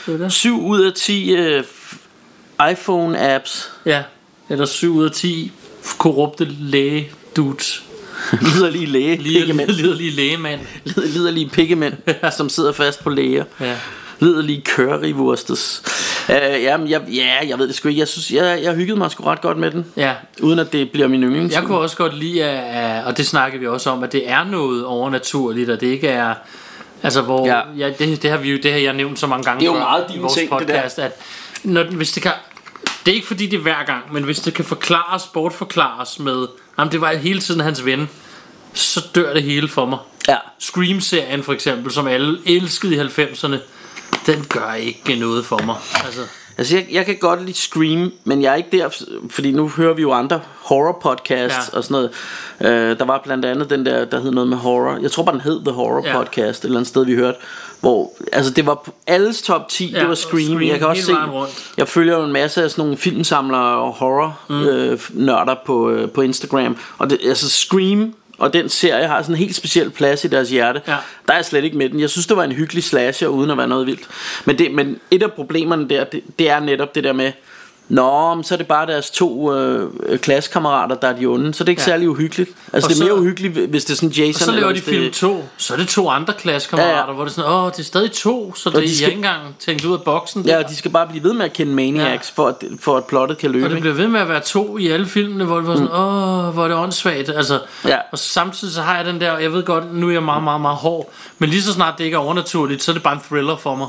Det 0.06 0.14
er 0.14 0.18
det. 0.18 0.32
7 0.32 0.66
ud 0.66 0.80
af 0.80 0.92
10 0.92 1.32
øh, 1.34 1.60
f- 1.62 1.96
iPhone-apps. 2.72 3.68
Ja. 3.86 4.02
Eller 4.48 4.66
7 4.66 4.94
ud 4.96 5.04
af 5.04 5.10
10 5.10 5.52
korrupte 5.98 6.44
læge 6.60 7.10
dudes. 7.36 7.82
Liderlige 8.54 8.86
læge. 8.86 9.16
Liderlige 9.72 10.10
lægemænd. 10.10 10.60
Lider- 10.84 11.06
Liderlige 11.06 11.48
pikkemænd, 11.48 11.94
som 12.36 12.48
sidder 12.48 12.72
fast 12.72 13.04
på 13.04 13.10
læger. 13.10 13.44
Ja. 13.60 13.76
Liderlige 14.20 14.62
currywurstes. 14.66 15.82
Uh, 16.28 16.34
jamen, 16.62 16.90
jeg, 16.90 17.02
ja, 17.08 17.48
jeg 17.48 17.58
ved 17.58 17.68
det 17.68 17.74
sgu 17.74 17.88
ikke. 17.88 17.98
Jeg 17.98 18.08
synes, 18.08 18.30
jeg, 18.32 18.62
jeg 18.62 18.74
hyggede 18.74 18.98
mig 18.98 19.10
sgu 19.10 19.24
ret 19.24 19.40
godt 19.40 19.58
med 19.58 19.70
den. 19.70 19.86
Ja. 19.96 20.14
Uden 20.42 20.58
at 20.58 20.72
det 20.72 20.90
bliver 20.90 21.08
min 21.08 21.22
yndlings. 21.22 21.54
Jeg 21.54 21.62
kunne 21.62 21.78
også 21.78 21.96
godt 21.96 22.18
lide, 22.18 22.44
at, 22.44 23.04
og 23.04 23.16
det 23.16 23.26
snakker 23.26 23.58
vi 23.58 23.66
også 23.66 23.90
om, 23.90 24.02
at 24.02 24.12
det 24.12 24.30
er 24.30 24.44
noget 24.44 24.84
overnaturligt, 24.84 25.70
og 25.70 25.80
det 25.80 25.86
ikke 25.86 26.08
er... 26.08 26.34
Altså 27.02 27.22
hvor 27.22 27.46
ja. 27.46 27.56
Ja. 27.56 27.62
Ja, 27.76 27.92
det, 27.98 28.22
det, 28.22 28.30
har 28.30 28.38
vi 28.38 28.50
jo, 28.50 28.58
det 28.62 28.72
har 28.72 28.78
jeg 28.78 28.92
nævnt 28.92 29.18
så 29.18 29.26
mange 29.26 29.44
gange 29.44 29.60
Det 29.60 29.68
er 29.68 29.72
jo 29.72 29.78
meget 29.78 30.04
i 30.10 30.12
din 30.12 30.22
vores 30.22 30.34
ting, 30.34 30.50
det 30.58 30.68
der. 30.68 30.74
podcast, 30.74 30.98
at 30.98 31.20
når, 31.64 31.84
hvis 31.84 32.12
det 32.12 32.22
kan, 32.22 32.32
det 33.06 33.10
er 33.12 33.14
ikke 33.14 33.26
fordi 33.26 33.46
det 33.46 33.56
er 33.56 33.62
hver 33.62 33.84
gang, 33.86 34.12
men 34.12 34.24
hvis 34.24 34.40
det 34.40 34.54
kan 34.54 34.64
forklares, 34.64 35.22
bortforklares 35.26 36.18
med, 36.18 36.46
jamen 36.78 36.92
det 36.92 37.00
var 37.00 37.14
hele 37.14 37.40
tiden 37.40 37.60
hans 37.60 37.84
ven, 37.84 38.08
så 38.74 39.06
dør 39.14 39.34
det 39.34 39.42
hele 39.42 39.68
for 39.68 39.86
mig. 39.86 39.98
Ja. 40.28 40.36
Scream-serien 40.58 41.42
for 41.42 41.52
eksempel, 41.52 41.92
som 41.92 42.06
alle 42.06 42.38
elskede 42.46 42.94
i 42.94 42.98
90'erne, 42.98 43.56
den 44.26 44.44
gør 44.48 44.74
ikke 44.74 45.14
noget 45.20 45.44
for 45.46 45.60
mig. 45.66 45.76
Altså, 46.04 46.20
Altså, 46.58 46.76
jeg, 46.76 46.86
jeg 46.92 47.06
kan 47.06 47.16
godt 47.20 47.42
lide 47.44 47.56
Scream, 47.58 48.12
men 48.24 48.42
jeg 48.42 48.52
er 48.52 48.56
ikke 48.56 48.68
der, 48.78 48.88
fordi 49.30 49.52
nu 49.52 49.68
hører 49.68 49.94
vi 49.94 50.02
jo 50.02 50.12
andre 50.12 50.40
horror 50.62 50.98
podcasts 51.02 51.70
Ja. 51.72 51.76
og 51.78 51.84
sådan 51.84 51.94
noget. 51.94 52.10
Uh, 52.60 52.98
der 52.98 53.04
var 53.04 53.20
blandt 53.24 53.44
andet 53.44 53.70
den 53.70 53.86
der, 53.86 54.04
der 54.04 54.20
hed 54.20 54.30
noget 54.30 54.48
med 54.48 54.56
horror. 54.56 54.98
Jeg 55.02 55.10
tror 55.10 55.22
bare, 55.22 55.32
den 55.32 55.40
hed 55.40 55.60
The 55.64 55.72
Horror 55.74 56.06
Ja. 56.06 56.18
Podcast, 56.18 56.60
et 56.60 56.64
eller 56.64 56.78
andet 56.78 56.88
sted, 56.88 57.04
vi 57.04 57.14
hørte. 57.14 57.38
Hvor, 57.80 58.12
altså, 58.32 58.52
det 58.52 58.66
var 58.66 58.88
alles 59.06 59.42
top 59.42 59.68
10, 59.68 59.90
Ja, 59.92 60.00
det 60.00 60.08
var 60.08 60.14
Scream. 60.14 60.44
Scream 60.44 60.62
jeg 60.62 60.78
kan 60.78 60.86
også 60.86 61.02
se, 61.02 61.12
rundt. 61.14 61.72
jeg 61.76 61.88
følger 61.88 62.18
jo 62.18 62.24
en 62.24 62.32
masse 62.32 62.62
af 62.62 62.70
sådan 62.70 62.82
nogle 62.84 62.96
filmsamlere 62.96 63.76
og 63.78 63.92
horror 63.92 64.38
mm. 64.48 64.62
øh, 64.62 65.00
nørder 65.10 65.54
på, 65.66 65.90
øh, 65.90 66.10
på 66.10 66.20
Instagram. 66.20 66.76
Og 66.98 67.10
det, 67.10 67.18
altså, 67.24 67.50
Scream 67.50 68.14
og 68.38 68.52
den 68.52 68.68
serie 68.68 69.06
har 69.06 69.22
sådan 69.22 69.34
en 69.34 69.38
helt 69.38 69.56
speciel 69.56 69.90
plads 69.90 70.24
i 70.24 70.28
deres 70.28 70.50
hjerte. 70.50 70.82
Ja. 70.88 70.96
Der 71.26 71.32
er 71.32 71.36
jeg 71.36 71.44
slet 71.44 71.64
ikke 71.64 71.76
med 71.76 71.88
den. 71.88 72.00
Jeg 72.00 72.10
synes, 72.10 72.26
det 72.26 72.36
var 72.36 72.44
en 72.44 72.52
hyggelig 72.52 72.84
slasher, 72.84 73.28
uden 73.28 73.50
at 73.50 73.56
være 73.56 73.68
noget 73.68 73.86
vildt. 73.86 74.08
Men, 74.44 74.58
det, 74.58 74.74
men 74.74 75.00
et 75.10 75.22
af 75.22 75.32
problemerne 75.32 75.88
der, 75.88 76.04
det, 76.04 76.22
det 76.38 76.50
er 76.50 76.60
netop 76.60 76.94
det 76.94 77.04
der 77.04 77.12
med, 77.12 77.32
Nå, 77.88 78.34
men 78.34 78.44
så 78.44 78.54
er 78.54 78.58
det 78.58 78.66
bare 78.66 78.86
deres 78.86 79.10
to 79.10 79.54
øh, 79.54 79.90
klassekammerater, 80.18 80.94
der 80.96 81.08
er 81.08 81.16
de 81.16 81.26
onde. 81.26 81.54
Så 81.54 81.64
det 81.64 81.68
er 81.68 81.70
ikke 81.72 81.80
Ja. 81.82 81.84
særlig 81.84 82.10
uhyggeligt. 82.10 82.50
Altså, 82.72 82.86
Og 82.88 82.94
det 82.94 83.00
er 83.00 83.04
mere 83.04 83.14
så- 83.16 83.20
uhyggeligt, 83.20 83.70
hvis 83.70 83.84
det 83.84 83.92
er 83.92 83.96
sådan 83.96 84.08
Jason. 84.08 84.48
og 84.48 84.54
så 84.54 84.60
laver 84.60 84.72
de 84.72 84.80
film 84.80 85.12
2, 85.12 85.44
så 85.56 85.74
er 85.74 85.78
det 85.78 85.88
to 85.88 86.08
andre 86.08 86.32
klassekammerater, 86.32 86.94
ja, 86.98 87.06
Ja, 87.06 87.12
hvor 87.12 87.24
det 87.24 87.30
er 87.30 87.34
sådan, 87.34 87.50
åh, 87.50 87.70
det 87.70 87.78
er 87.78 87.82
stadig 87.82 88.12
to, 88.12 88.54
så 88.54 88.68
det 88.70 88.76
Og 88.76 88.82
de 88.82 88.86
er 88.90 88.94
skal- 88.94 89.08
ikke 89.08 89.16
engang 89.16 89.40
tænkt 89.58 89.84
ud 89.84 89.92
af 89.92 90.02
boksen. 90.02 90.42
Ja, 90.46 90.58
og 90.64 90.68
de 90.70 90.76
skal 90.76 90.90
bare 90.90 91.06
blive 91.06 91.24
ved 91.24 91.32
med 91.32 91.44
at 91.44 91.52
kende 91.52 91.72
Maniacs, 91.74 92.32
ja. 92.38 92.42
for, 92.42 92.48
at, 92.48 92.54
for 92.80 92.96
at 92.96 93.04
plottet 93.04 93.38
kan 93.38 93.50
løbe. 93.50 93.66
Og 93.66 93.70
det 93.70 93.80
bliver 93.80 93.94
ved 93.94 94.08
med 94.08 94.20
at 94.20 94.28
være 94.28 94.40
to 94.40 94.78
i 94.78 94.88
alle 94.88 95.06
filmene, 95.06 95.44
hvor 95.44 95.56
det 95.56 95.66
var 95.66 95.74
sådan, 95.74 95.88
åh, 95.92 96.54
hvor 96.54 96.64
er 96.64 96.68
det 96.68 96.76
åndssvagt. 96.76 97.28
Altså, 97.28 97.58
Ja. 97.84 97.96
Og 98.12 98.18
samtidig 98.18 98.74
så 98.74 98.82
har 98.82 98.96
jeg 98.96 99.04
den 99.04 99.20
der, 99.20 99.38
jeg 99.38 99.52
ved 99.52 99.62
godt, 99.64 99.94
nu 99.94 100.08
er 100.08 100.12
jeg 100.12 100.22
meget, 100.22 100.42
meget, 100.44 100.60
meget 100.60 100.76
hård, 100.76 101.10
men 101.38 101.50
lige 101.50 101.62
så 101.62 101.72
snart 101.72 101.94
det 101.98 102.04
ikke 102.04 102.14
er 102.14 102.18
overnaturligt, 102.18 102.82
så 102.82 102.90
er 102.90 102.92
det 102.92 103.02
bare 103.02 103.14
en 103.14 103.20
thriller 103.30 103.56
for 103.56 103.74
mig. 103.74 103.86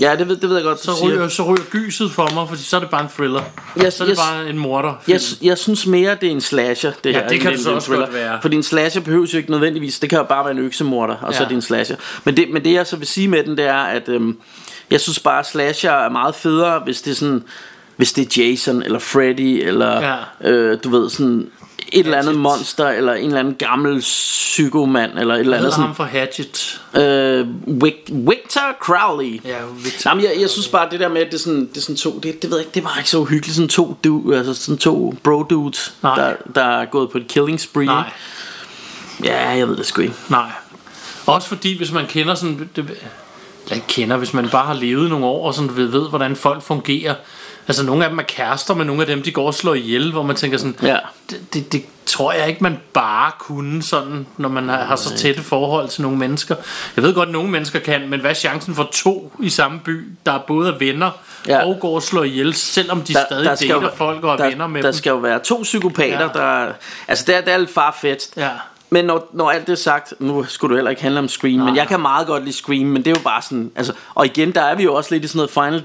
Ja, 0.00 0.16
det 0.18 0.28
ved, 0.28 0.36
det 0.36 0.48
ved 0.48 0.56
jeg 0.56 0.64
godt, 0.64 0.82
Så 0.84 0.90
ryger, 1.04 1.28
så 1.28 1.42
ryger 1.42 1.62
gyset 1.70 2.10
for 2.12 2.30
mig, 2.34 2.48
fordi 2.48 2.62
så 2.62 2.76
er 2.76 2.80
det 2.80 2.90
bare 2.90 3.02
en 3.02 3.08
thriller. 3.16 3.35
Jeg- 3.76 3.92
så 3.92 4.04
er 4.04 4.08
det 4.08 4.16
jeg- 4.16 4.24
bare 4.32 4.50
en 4.50 4.58
morder. 4.58 4.94
Jeg, 5.08 5.20
jeg 5.42 5.58
synes 5.58 5.86
mere, 5.86 6.16
det 6.20 6.26
er 6.26 6.30
en 6.30 6.40
slasher, 6.40 6.92
det 7.04 7.12
Ja, 7.12 7.20
her. 7.20 7.28
det 7.28 7.40
kan 7.40 7.52
det 7.52 7.60
så 7.60 7.70
også 7.74 7.86
thriller. 7.88 8.06
godt 8.06 8.14
være. 8.14 8.38
Fordi 8.42 8.56
en 8.56 8.62
slasher 8.62 9.02
behøver 9.02 9.26
jo 9.32 9.38
ikke 9.38 9.50
nødvendigvis, 9.50 9.98
det 9.98 10.10
kan 10.10 10.18
jo 10.18 10.24
bare 10.24 10.44
være 10.44 10.52
en 10.52 10.58
øksemorder, 10.58 11.14
og 11.14 11.34
så 11.34 11.40
Ja. 11.40 11.44
er 11.44 11.48
det 11.48 11.54
en 11.54 11.62
slasher. 11.62 11.96
Men 12.24 12.36
det, 12.36 12.46
men 12.52 12.64
det 12.64 12.72
jeg 12.72 12.86
så 12.86 12.96
vil 12.96 13.06
sige 13.06 13.28
med 13.28 13.44
den, 13.44 13.56
det 13.56 13.64
er, 13.66 13.74
at 13.76 14.08
øhm, 14.08 14.36
jeg 14.90 15.00
synes 15.00 15.18
bare, 15.18 15.38
at 15.38 15.46
slasher 15.46 15.90
er 15.92 16.08
meget 16.10 16.34
federe, 16.34 16.78
hvis 16.84 17.02
det 17.02 17.10
er 17.10 17.14
sådan, 17.14 17.42
hvis 17.96 18.12
det 18.12 18.38
er 18.38 18.42
Jason, 18.42 18.82
eller 18.82 18.98
Freddy, 18.98 19.66
eller 19.68 20.00
Ja. 20.40 20.50
øh, 20.50 20.78
du 20.84 20.88
ved, 20.90 21.10
sådan 21.10 21.48
et 21.92 22.04
eller 22.04 22.18
andet 22.18 22.34
monster, 22.36 22.88
eller 22.88 23.12
en 23.14 23.26
eller 23.26 23.38
anden 23.40 23.54
gammel 23.54 24.00
psykomand, 24.00 25.18
eller 25.18 25.34
et 25.34 25.40
eller 25.40 25.56
andet 25.56 25.72
sådan. 25.72 25.86
ham 25.86 25.94
fra 25.94 26.04
Hatchet? 26.04 26.80
Øh, 26.96 27.46
Vic- 27.66 28.12
Victor 28.12 28.76
Crowley. 28.80 29.40
Ja, 29.44 29.56
Victor. 29.84 30.10
Jamen, 30.10 30.24
jeg, 30.24 30.36
jeg 30.40 30.50
synes 30.50 30.68
bare, 30.68 30.88
det 30.90 31.00
der 31.00 31.08
med, 31.08 31.20
at 31.20 31.26
det 31.26 31.34
er 31.34 31.38
sådan, 31.38 31.68
det 31.68 31.76
er 31.76 31.80
sådan 31.80 31.96
to, 31.96 32.18
det, 32.22 32.42
det 32.42 32.50
ved 32.50 32.58
jeg 32.58 32.66
ikke, 32.66 32.74
det 32.74 32.84
var 32.84 32.94
ikke 32.98 33.10
så 33.10 33.18
uhyggeligt, 33.18 33.56
sådan 33.56 33.68
to, 33.68 33.96
du, 34.04 34.32
altså 34.34 34.54
sådan 34.54 34.78
to 34.78 35.14
bro 35.22 35.42
dudes, 35.42 35.94
Nej. 36.02 36.14
der, 36.20 36.34
der 36.54 36.64
er 36.64 36.84
gået 36.84 37.10
på 37.10 37.18
et 37.18 37.28
killing 37.28 37.60
spree. 37.60 37.86
Nej. 37.86 38.10
Ja, 39.24 39.48
jeg 39.48 39.68
ved 39.68 39.76
det 39.76 39.86
sgu 39.86 40.02
ikke. 40.02 40.14
Nej. 40.28 40.50
Også 41.26 41.48
fordi, 41.48 41.76
hvis 41.76 41.92
man 41.92 42.06
kender 42.06 42.34
sådan... 42.34 42.70
Det, 42.76 42.90
eller 43.64 43.74
ikke 43.74 43.86
kender, 43.86 44.16
hvis 44.16 44.34
man 44.34 44.48
bare 44.48 44.66
har 44.66 44.74
levet 44.74 45.10
nogle 45.10 45.26
år, 45.26 45.46
og 45.46 45.54
sådan 45.54 45.76
ved, 45.76 45.86
ved, 45.86 46.08
hvordan 46.08 46.36
folk 46.36 46.62
fungerer. 46.62 47.14
Altså, 47.68 47.84
nogle 47.84 48.04
af 48.04 48.10
dem 48.10 48.18
er 48.18 48.22
kærester, 48.22 48.74
men 48.74 48.86
nogle 48.86 49.02
af 49.02 49.06
dem, 49.06 49.22
de 49.22 49.32
går 49.32 49.46
og 49.46 49.54
slår 49.54 49.74
ihjel, 49.74 50.12
hvor 50.12 50.22
man 50.22 50.36
tænker 50.36 50.58
sådan... 50.58 50.76
Ja. 50.82 50.98
Det, 51.30 51.54
det, 51.54 51.72
det 51.72 51.84
tror 52.06 52.32
jeg 52.32 52.48
ikke, 52.48 52.62
man 52.62 52.78
bare 52.92 53.30
kunne 53.38 53.82
sådan, 53.82 54.26
når 54.36 54.48
man 54.48 54.68
har, 54.68 54.84
har 54.84 54.96
så 54.96 55.16
tætte 55.16 55.42
forhold 55.42 55.88
til 55.88 56.02
nogle 56.02 56.18
mennesker. 56.18 56.54
Jeg 56.96 57.04
ved 57.04 57.14
godt, 57.14 57.28
at 57.28 57.32
nogle 57.32 57.50
mennesker 57.50 57.78
kan, 57.78 58.08
men 58.10 58.20
hvad 58.20 58.30
er 58.30 58.34
chancen 58.34 58.74
for 58.74 58.88
to 58.92 59.32
i 59.42 59.50
samme 59.50 59.80
by, 59.84 60.08
der 60.26 60.32
er 60.32 60.38
både 60.38 60.68
er 60.72 60.78
venner 60.78 61.10
Ja. 61.48 61.64
og 61.66 61.76
går 61.80 61.94
og 61.94 62.02
slår 62.02 62.22
ihjel, 62.24 62.54
selvom 62.54 63.00
de 63.02 63.14
der, 63.14 63.20
stadig 63.26 63.58
skal 63.58 63.68
dater 63.68 63.82
jo- 63.82 63.90
folk 63.96 64.24
og 64.24 64.32
er 64.32 64.36
der, 64.36 64.48
venner 64.48 64.66
med 64.66 64.82
Der 64.82 64.88
dem? 64.88 64.96
skal 64.98 65.10
jo 65.10 65.16
være 65.16 65.38
to 65.38 65.60
psykopater, 65.62 66.20
Ja. 66.34 66.40
der... 66.40 66.72
Altså, 67.08 67.24
det 67.26 67.36
er, 67.36 67.40
det 67.40 67.52
er 67.52 67.58
lidt 67.58 67.70
farfetched. 67.74 68.42
Ja. 68.42 68.48
Men 68.90 69.04
når, 69.04 69.28
når 69.32 69.50
alt 69.50 69.66
det 69.66 69.72
er 69.72 69.76
sagt, 69.76 70.14
nu 70.18 70.44
skulle 70.44 70.70
du 70.70 70.76
heller 70.76 70.90
ikke 70.90 71.02
handle 71.02 71.18
om 71.18 71.28
Scream, 71.28 71.54
Nej. 71.54 71.66
men 71.66 71.76
jeg 71.76 71.86
kan 71.86 72.00
meget 72.00 72.26
godt 72.26 72.44
lide 72.44 72.56
Scream, 72.56 72.86
men 72.86 73.04
det 73.04 73.06
er 73.06 73.20
jo 73.20 73.24
bare 73.24 73.42
sådan, 73.42 73.70
altså, 73.76 73.92
og 74.14 74.26
igen, 74.26 74.52
der 74.52 74.62
er 74.62 74.74
vi 74.74 74.82
jo 74.82 74.94
også 74.94 75.14
lidt 75.14 75.24
i 75.24 75.28
sådan 75.28 75.36
noget 75.38 75.50
Final 75.50 75.84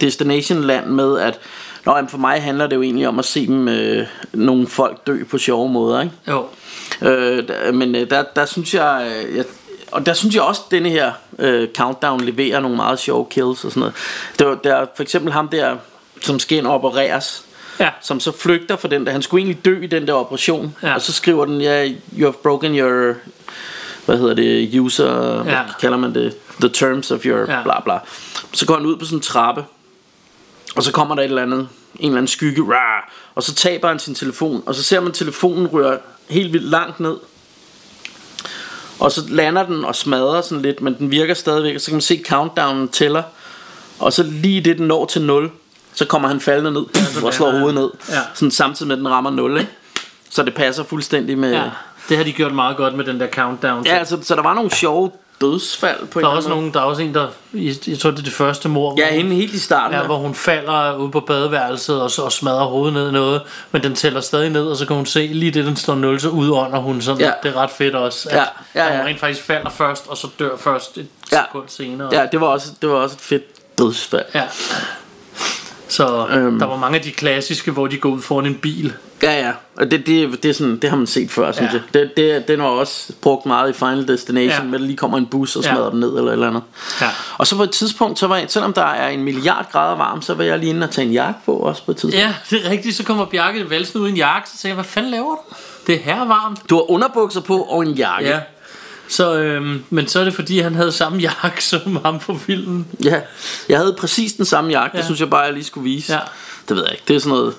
Destination, 0.00 0.64
land 0.64 0.86
med, 0.86 1.18
at 1.18 1.40
Nå, 1.84 1.96
jamen 1.96 2.08
for 2.08 2.18
mig 2.18 2.42
handler 2.42 2.66
det 2.66 2.76
jo 2.76 2.82
egentlig 2.82 3.08
om 3.08 3.18
at 3.18 3.24
se 3.24 3.46
dem, 3.46 3.68
øh, 3.68 4.06
nogle 4.32 4.66
folk 4.66 5.06
dø 5.06 5.24
på 5.24 5.38
sjove 5.38 5.68
måder, 5.68 6.00
ikke? 6.00 6.14
Jo. 6.28 6.46
Øh, 7.02 7.48
der, 7.48 7.72
men 7.72 7.94
øh, 7.94 8.10
der, 8.10 8.24
der 8.36 8.46
synes 8.46 8.74
jeg, 8.74 9.12
øh, 9.26 9.36
jeg 9.36 9.44
og 9.92 10.06
der 10.06 10.12
synes 10.12 10.34
jeg 10.34 10.42
også 10.42 10.62
at 10.66 10.70
denne 10.70 10.88
her 10.88 11.12
øh, 11.38 11.68
countdown 11.76 12.20
leverer 12.20 12.60
nogle 12.60 12.76
meget 12.76 12.98
sjove 12.98 13.26
kills 13.30 13.64
og 13.64 13.70
sådan 13.72 13.80
noget. 13.80 13.94
Det 14.38 14.46
var, 14.46 14.54
der 14.54 14.74
er 14.74 14.86
for 14.96 15.02
eksempel 15.02 15.32
ham 15.32 15.48
der 15.48 15.76
som 16.22 16.38
skal 16.38 16.58
ind 16.58 16.66
og 16.66 16.74
opereres. 16.74 17.44
Ja. 17.80 17.90
Som 18.02 18.20
så 18.20 18.32
flygter 18.32 18.76
for 18.76 18.88
den 18.88 19.06
der 19.06 19.12
Han 19.12 19.22
skulle 19.22 19.40
egentlig 19.40 19.64
dø 19.64 19.80
i 19.82 19.86
den 19.86 20.06
der 20.06 20.12
operation 20.12 20.76
Ja. 20.82 20.94
Og 20.94 21.02
så 21.02 21.12
skriver 21.12 21.44
den 21.44 21.60
ja, 21.60 21.86
You 21.88 22.24
have 22.24 22.32
broken 22.32 22.78
your 22.78 23.14
hvad 24.04 24.18
hedder 24.18 24.34
det, 24.34 24.80
user, 24.80 25.36
ja. 25.36 25.42
hvad 25.42 25.74
kalder 25.80 25.98
man 25.98 26.14
det, 26.14 26.36
the 26.60 26.68
terms 26.68 27.10
of 27.10 27.24
your 27.26 27.38
Ja. 27.52 27.62
bla 27.62 27.80
bla. 27.80 27.98
Så 28.52 28.66
går 28.66 28.74
han 28.74 28.86
ud 28.86 28.96
på 28.96 29.04
sådan 29.04 29.18
en 29.18 29.22
trappe, 29.22 29.64
og 30.76 30.82
så 30.82 30.92
kommer 30.92 31.14
der 31.14 31.22
et 31.22 31.28
eller 31.28 31.42
andet, 31.42 31.58
en 31.58 31.68
eller 32.06 32.16
anden 32.16 32.28
skygge, 32.28 32.62
rah, 32.62 33.02
og 33.34 33.42
så 33.42 33.54
taber 33.54 33.88
han 33.88 33.98
sin 33.98 34.14
telefon, 34.14 34.62
og 34.66 34.74
så 34.74 34.82
ser 34.82 35.00
man 35.00 35.12
telefonen 35.12 35.66
rører 35.66 35.98
helt 36.28 36.52
vildt 36.52 36.70
langt 36.70 37.00
ned. 37.00 37.16
Og 39.00 39.12
så 39.12 39.22
lander 39.28 39.66
den 39.66 39.84
og 39.84 39.96
smadrer 39.96 40.40
sådan 40.40 40.62
lidt, 40.62 40.80
men 40.82 40.94
den 40.98 41.10
virker 41.10 41.34
stadigvæk, 41.34 41.74
og 41.74 41.80
så 41.80 41.86
kan 41.86 41.94
man 41.94 42.00
se 42.00 42.22
countdownen 42.28 42.88
tæller. 42.88 43.22
Og 43.98 44.12
så 44.12 44.22
lige 44.22 44.60
det 44.60 44.78
den 44.78 44.86
når 44.86 45.06
til 45.06 45.22
0, 45.22 45.50
så 45.94 46.04
kommer 46.04 46.28
han 46.28 46.40
faldende 46.40 46.72
ned 46.72 46.84
ja, 46.94 47.26
og 47.26 47.34
slår 47.34 47.46
lander- 47.46 47.58
hovedet 47.60 47.74
ned. 47.80 47.90
Ja. 48.10 48.20
Sådan 48.34 48.50
samtidig 48.50 48.88
med 48.88 48.94
at 48.96 48.98
den 48.98 49.08
rammer 49.08 49.30
0, 49.30 49.58
ikke? 49.58 49.70
Så 50.30 50.42
det 50.42 50.54
passer 50.54 50.84
fuldstændig 50.84 51.38
med... 51.38 51.52
Ja, 51.52 51.62
det 52.08 52.16
har 52.16 52.24
de 52.24 52.32
gjort 52.32 52.52
meget 52.52 52.76
godt 52.76 52.94
med 52.94 53.04
den 53.04 53.20
der 53.20 53.26
countdown. 53.26 53.86
Ja, 53.86 53.94
altså, 53.96 54.18
så 54.22 54.34
der 54.34 54.42
var 54.42 54.54
nogle 54.54 54.70
sjove 54.70 55.10
dødsfald 55.40 56.06
på 56.06 56.20
der 56.20 56.26
er 56.26 56.30
også 56.30 56.48
nogen, 56.48 56.74
der 56.74 56.80
er 56.80 56.84
også 56.84 57.02
en, 57.02 57.14
der, 57.14 57.26
jeg, 57.54 57.98
tror 57.98 58.10
det 58.10 58.18
er 58.18 58.22
det 58.22 58.32
første 58.32 58.68
mor, 58.68 58.94
Ja, 58.98 59.14
hende 59.14 59.34
helt 59.36 59.52
i 59.54 59.58
starten. 59.58 59.98
Ja, 59.98 60.04
hvor 60.04 60.16
hun 60.16 60.34
falder 60.34 60.96
ude 60.96 61.10
på 61.10 61.20
badeværelset 61.20 62.02
og, 62.02 62.10
så, 62.10 62.22
og 62.22 62.32
smadrer 62.32 62.64
hovedet 62.64 62.92
ned 62.94 63.08
i 63.08 63.12
noget, 63.12 63.42
men 63.72 63.82
den 63.82 63.94
tæller 63.94 64.20
stadig 64.20 64.50
ned, 64.50 64.66
og 64.66 64.76
så 64.76 64.86
kan 64.86 64.96
hun 64.96 65.06
se 65.06 65.26
lige 65.26 65.50
det, 65.50 65.64
den 65.64 65.76
står 65.76 65.94
0, 65.94 66.20
så 66.20 66.28
udånder 66.28 66.78
hun, 66.78 67.00
så 67.02 67.16
Ja. 67.20 67.30
det 67.42 67.48
er 67.54 67.56
ret 67.56 67.70
fedt 67.70 67.94
også, 67.94 68.28
at, 68.28 68.36
Ja, 68.36 68.42
ja, 68.74 68.86
at 68.88 68.92
ja. 68.94 68.98
hun 68.98 69.06
rent 69.06 69.20
faktisk 69.20 69.42
falder 69.42 69.70
først, 69.70 70.04
og 70.08 70.16
så 70.16 70.28
dør 70.38 70.56
først 70.56 70.98
et 70.98 71.06
Ja. 71.32 71.42
sekund 71.48 71.64
senere. 71.68 72.08
Ja, 72.12 72.26
det 72.32 72.40
var 72.40 72.46
også, 72.46 72.68
det 72.82 72.88
var 72.88 72.96
også 72.96 73.14
et 73.16 73.20
fedt 73.20 73.78
dødsfald. 73.78 74.24
Ja. 74.34 74.42
Så 75.94 76.26
Øhm. 76.30 76.58
der 76.58 76.66
var 76.66 76.76
mange 76.76 76.96
af 76.98 77.02
de 77.02 77.10
klassiske, 77.10 77.70
hvor 77.70 77.86
de 77.86 77.96
går 77.98 78.08
ud 78.10 78.20
foran 78.22 78.46
en 78.46 78.54
bil. 78.54 78.92
Ja, 79.22 79.46
ja. 79.46 79.52
Og 79.76 79.90
det, 79.90 80.06
det, 80.06 80.42
det, 80.42 80.48
er 80.48 80.52
sådan, 80.54 80.76
det 80.78 80.90
har 80.90 80.96
man 80.96 81.06
set 81.06 81.30
før, 81.30 81.52
synes 81.52 81.72
Ja. 81.72 81.78
jeg. 81.78 81.82
Det, 81.94 82.16
det, 82.16 82.48
den 82.48 82.62
var 82.62 82.66
også 82.68 83.12
brugt 83.22 83.46
meget 83.46 83.70
i 83.70 83.72
Final 83.72 84.08
Destination, 84.08 84.48
Ja. 84.50 84.56
ja. 84.56 84.62
med 84.64 84.74
at 84.74 84.80
der 84.80 84.86
lige 84.86 84.96
kommer 84.96 85.18
en 85.18 85.26
bus 85.26 85.56
og 85.56 85.62
Ja. 85.64 85.70
smadrer 85.72 85.90
dem 85.90 85.98
ned 86.00 86.08
eller 86.08 86.22
et 86.28 86.32
eller 86.32 86.48
andet. 86.48 86.62
Ja. 87.00 87.06
Og 87.38 87.46
så 87.46 87.56
på 87.56 87.62
et 87.62 87.70
tidspunkt, 87.70 88.18
så 88.18 88.26
var 88.26 88.36
jeg, 88.36 88.44
selvom 88.48 88.72
der 88.72 88.84
er 88.84 89.08
en 89.08 89.22
milliard 89.24 89.66
grader 89.72 89.96
varm, 89.96 90.22
så 90.22 90.34
var 90.34 90.44
jeg 90.44 90.58
lige 90.58 90.70
inde 90.70 90.84
og 90.86 90.90
tage 90.90 91.06
en 91.06 91.12
jakke 91.12 91.40
på 91.46 91.52
også 91.56 91.84
på 91.84 91.90
et 91.90 91.96
tidspunkt. 91.96 92.24
Ja, 92.26 92.34
det 92.50 92.66
er 92.66 92.70
rigtigt. 92.70 92.96
Så 92.96 93.04
kommer 93.04 93.24
Bjarke 93.24 93.70
valsen 93.70 94.00
ud 94.00 94.06
i 94.06 94.10
en 94.10 94.16
jakke, 94.16 94.50
så 94.50 94.56
sagde 94.58 94.70
jeg, 94.70 94.74
hvad 94.74 94.84
fanden 94.84 95.10
laver 95.10 95.30
du? 95.30 95.54
Det 95.86 95.94
er 95.94 95.98
her 95.98 96.24
varmt. 96.24 96.70
Du 96.70 96.74
har 96.74 96.90
underbukser 96.90 97.40
på 97.40 97.56
og 97.62 97.82
en 97.86 97.92
jakke. 97.92 98.28
Ja. 98.28 98.40
Så, 99.08 99.34
øhm, 99.34 99.84
men 99.90 100.08
så 100.08 100.20
er 100.20 100.24
det 100.24 100.34
fordi, 100.34 100.58
han 100.58 100.74
havde 100.74 100.92
samme 100.92 101.18
jakke 101.18 101.64
som 101.70 101.98
ham 102.04 102.18
på 102.18 102.38
filmen. 102.38 102.86
Ja, 103.04 103.20
jeg 103.68 103.78
havde 103.78 103.96
præcis 103.98 104.32
den 104.32 104.44
samme 104.44 104.70
jakke, 104.70 104.90
ja. 104.96 104.98
Det 104.98 105.04
synes 105.04 105.20
jeg 105.20 105.30
bare, 105.30 105.40
jeg 105.40 105.52
lige 105.52 105.64
skulle 105.64 105.84
vise. 105.84 106.12
Ja. 106.12 106.20
Det 106.68 106.76
ved 106.76 106.84
jeg 106.84 106.92
ikke, 106.92 107.04
det 107.08 107.16
er 107.16 107.20
sådan 107.20 107.38
noget... 107.38 107.54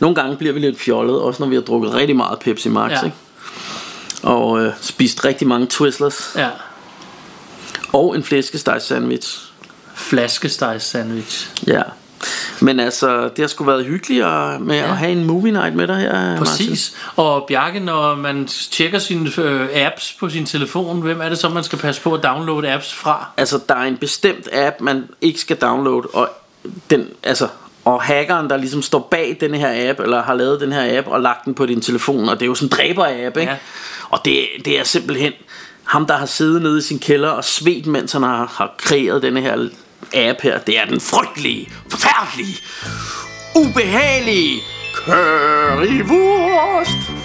Nogle 0.00 0.14
gange 0.14 0.36
bliver 0.36 0.52
vi 0.54 0.60
lidt 0.60 0.80
fjollet, 0.80 1.20
også 1.20 1.42
når 1.42 1.48
vi 1.48 1.54
har 1.54 1.62
drukket 1.62 1.94
rigtig 1.94 2.16
meget 2.16 2.38
Pepsi 2.38 2.68
Max, 2.68 2.90
Ja. 2.90 3.04
ikke? 3.04 3.16
Og 4.22 4.60
øh, 4.60 4.72
spist 4.80 5.24
rigtig 5.24 5.48
mange 5.48 5.66
Twizzlers. 5.66 6.32
Ja. 6.36 6.48
Og 7.92 8.16
en 8.16 8.24
flæskesteg 8.24 8.82
sandwich. 8.82 9.38
Flaskesteg 9.94 10.82
sandwich. 10.82 11.50
Ja. 11.66 11.82
Men 12.60 12.80
altså, 12.80 13.22
det 13.22 13.38
har 13.38 13.46
sgu 13.46 13.64
været 13.64 13.84
hyggeligt 13.84 14.24
at, 14.24 14.60
med 14.60 14.76
ja. 14.76 14.82
At 14.82 14.96
have 14.96 15.12
en 15.12 15.24
movie 15.24 15.52
night 15.52 15.74
med 15.74 15.88
dig 15.88 15.96
her, 15.96 16.38
Præcis. 16.38 16.94
Og 17.16 17.44
Bjarke, 17.48 17.80
når 17.80 18.14
man 18.14 18.46
tjekker 18.46 18.98
sine 18.98 19.30
øh, 19.38 19.68
apps 19.74 20.16
på 20.20 20.28
sin 20.28 20.46
telefon, 20.46 21.00
hvem 21.00 21.20
er 21.20 21.28
det 21.28 21.38
så, 21.38 21.48
man 21.48 21.64
skal 21.64 21.78
passe 21.78 22.02
på 22.02 22.14
at 22.14 22.22
downloade 22.22 22.72
apps 22.72 22.94
fra? 22.94 23.26
Altså, 23.36 23.60
der 23.68 23.74
er 23.74 23.84
en 23.84 23.96
bestemt 23.96 24.48
app, 24.52 24.80
man 24.80 25.04
ikke 25.20 25.40
skal 25.40 25.56
downloade, 25.56 26.08
og 26.12 26.28
den, 26.90 27.06
altså, 27.22 27.48
og 27.84 28.02
hackeren, 28.02 28.50
der 28.50 28.56
ligesom 28.56 28.82
står 28.82 29.08
bag 29.10 29.36
den 29.40 29.54
her 29.54 29.90
app, 29.90 30.00
eller 30.00 30.22
har 30.22 30.34
lavet 30.34 30.60
den 30.60 30.72
her 30.72 30.98
app, 30.98 31.08
og 31.08 31.20
lagt 31.20 31.44
den 31.44 31.54
på 31.54 31.66
din 31.66 31.80
telefon, 31.80 32.28
og 32.28 32.34
det 32.34 32.42
er 32.42 32.46
jo 32.46 32.54
sådan 32.54 32.66
en 32.66 32.72
dræber-app, 32.72 33.36
ikke? 33.36 33.52
Ja. 33.52 33.58
Og 34.10 34.20
det, 34.24 34.46
det 34.64 34.78
er 34.78 34.84
simpelthen 34.84 35.32
ham, 35.84 36.06
der 36.06 36.16
har 36.16 36.26
siddet 36.26 36.62
nede 36.62 36.78
i 36.78 36.82
sin 36.82 36.98
kælder 36.98 37.28
og 37.28 37.44
svedt, 37.44 37.86
mens 37.86 38.12
han 38.12 38.22
har, 38.22 38.52
har 38.56 38.74
kreeret 38.78 39.22
den 39.22 39.36
her 39.36 39.68
app 40.14 40.40
her. 40.40 40.58
Det 40.58 40.78
er 40.78 40.84
den 40.84 41.00
frygtelige, 41.00 41.70
forfærdelige, 41.88 42.56
ubehagelige 43.56 44.60
currywurst. 44.94 47.17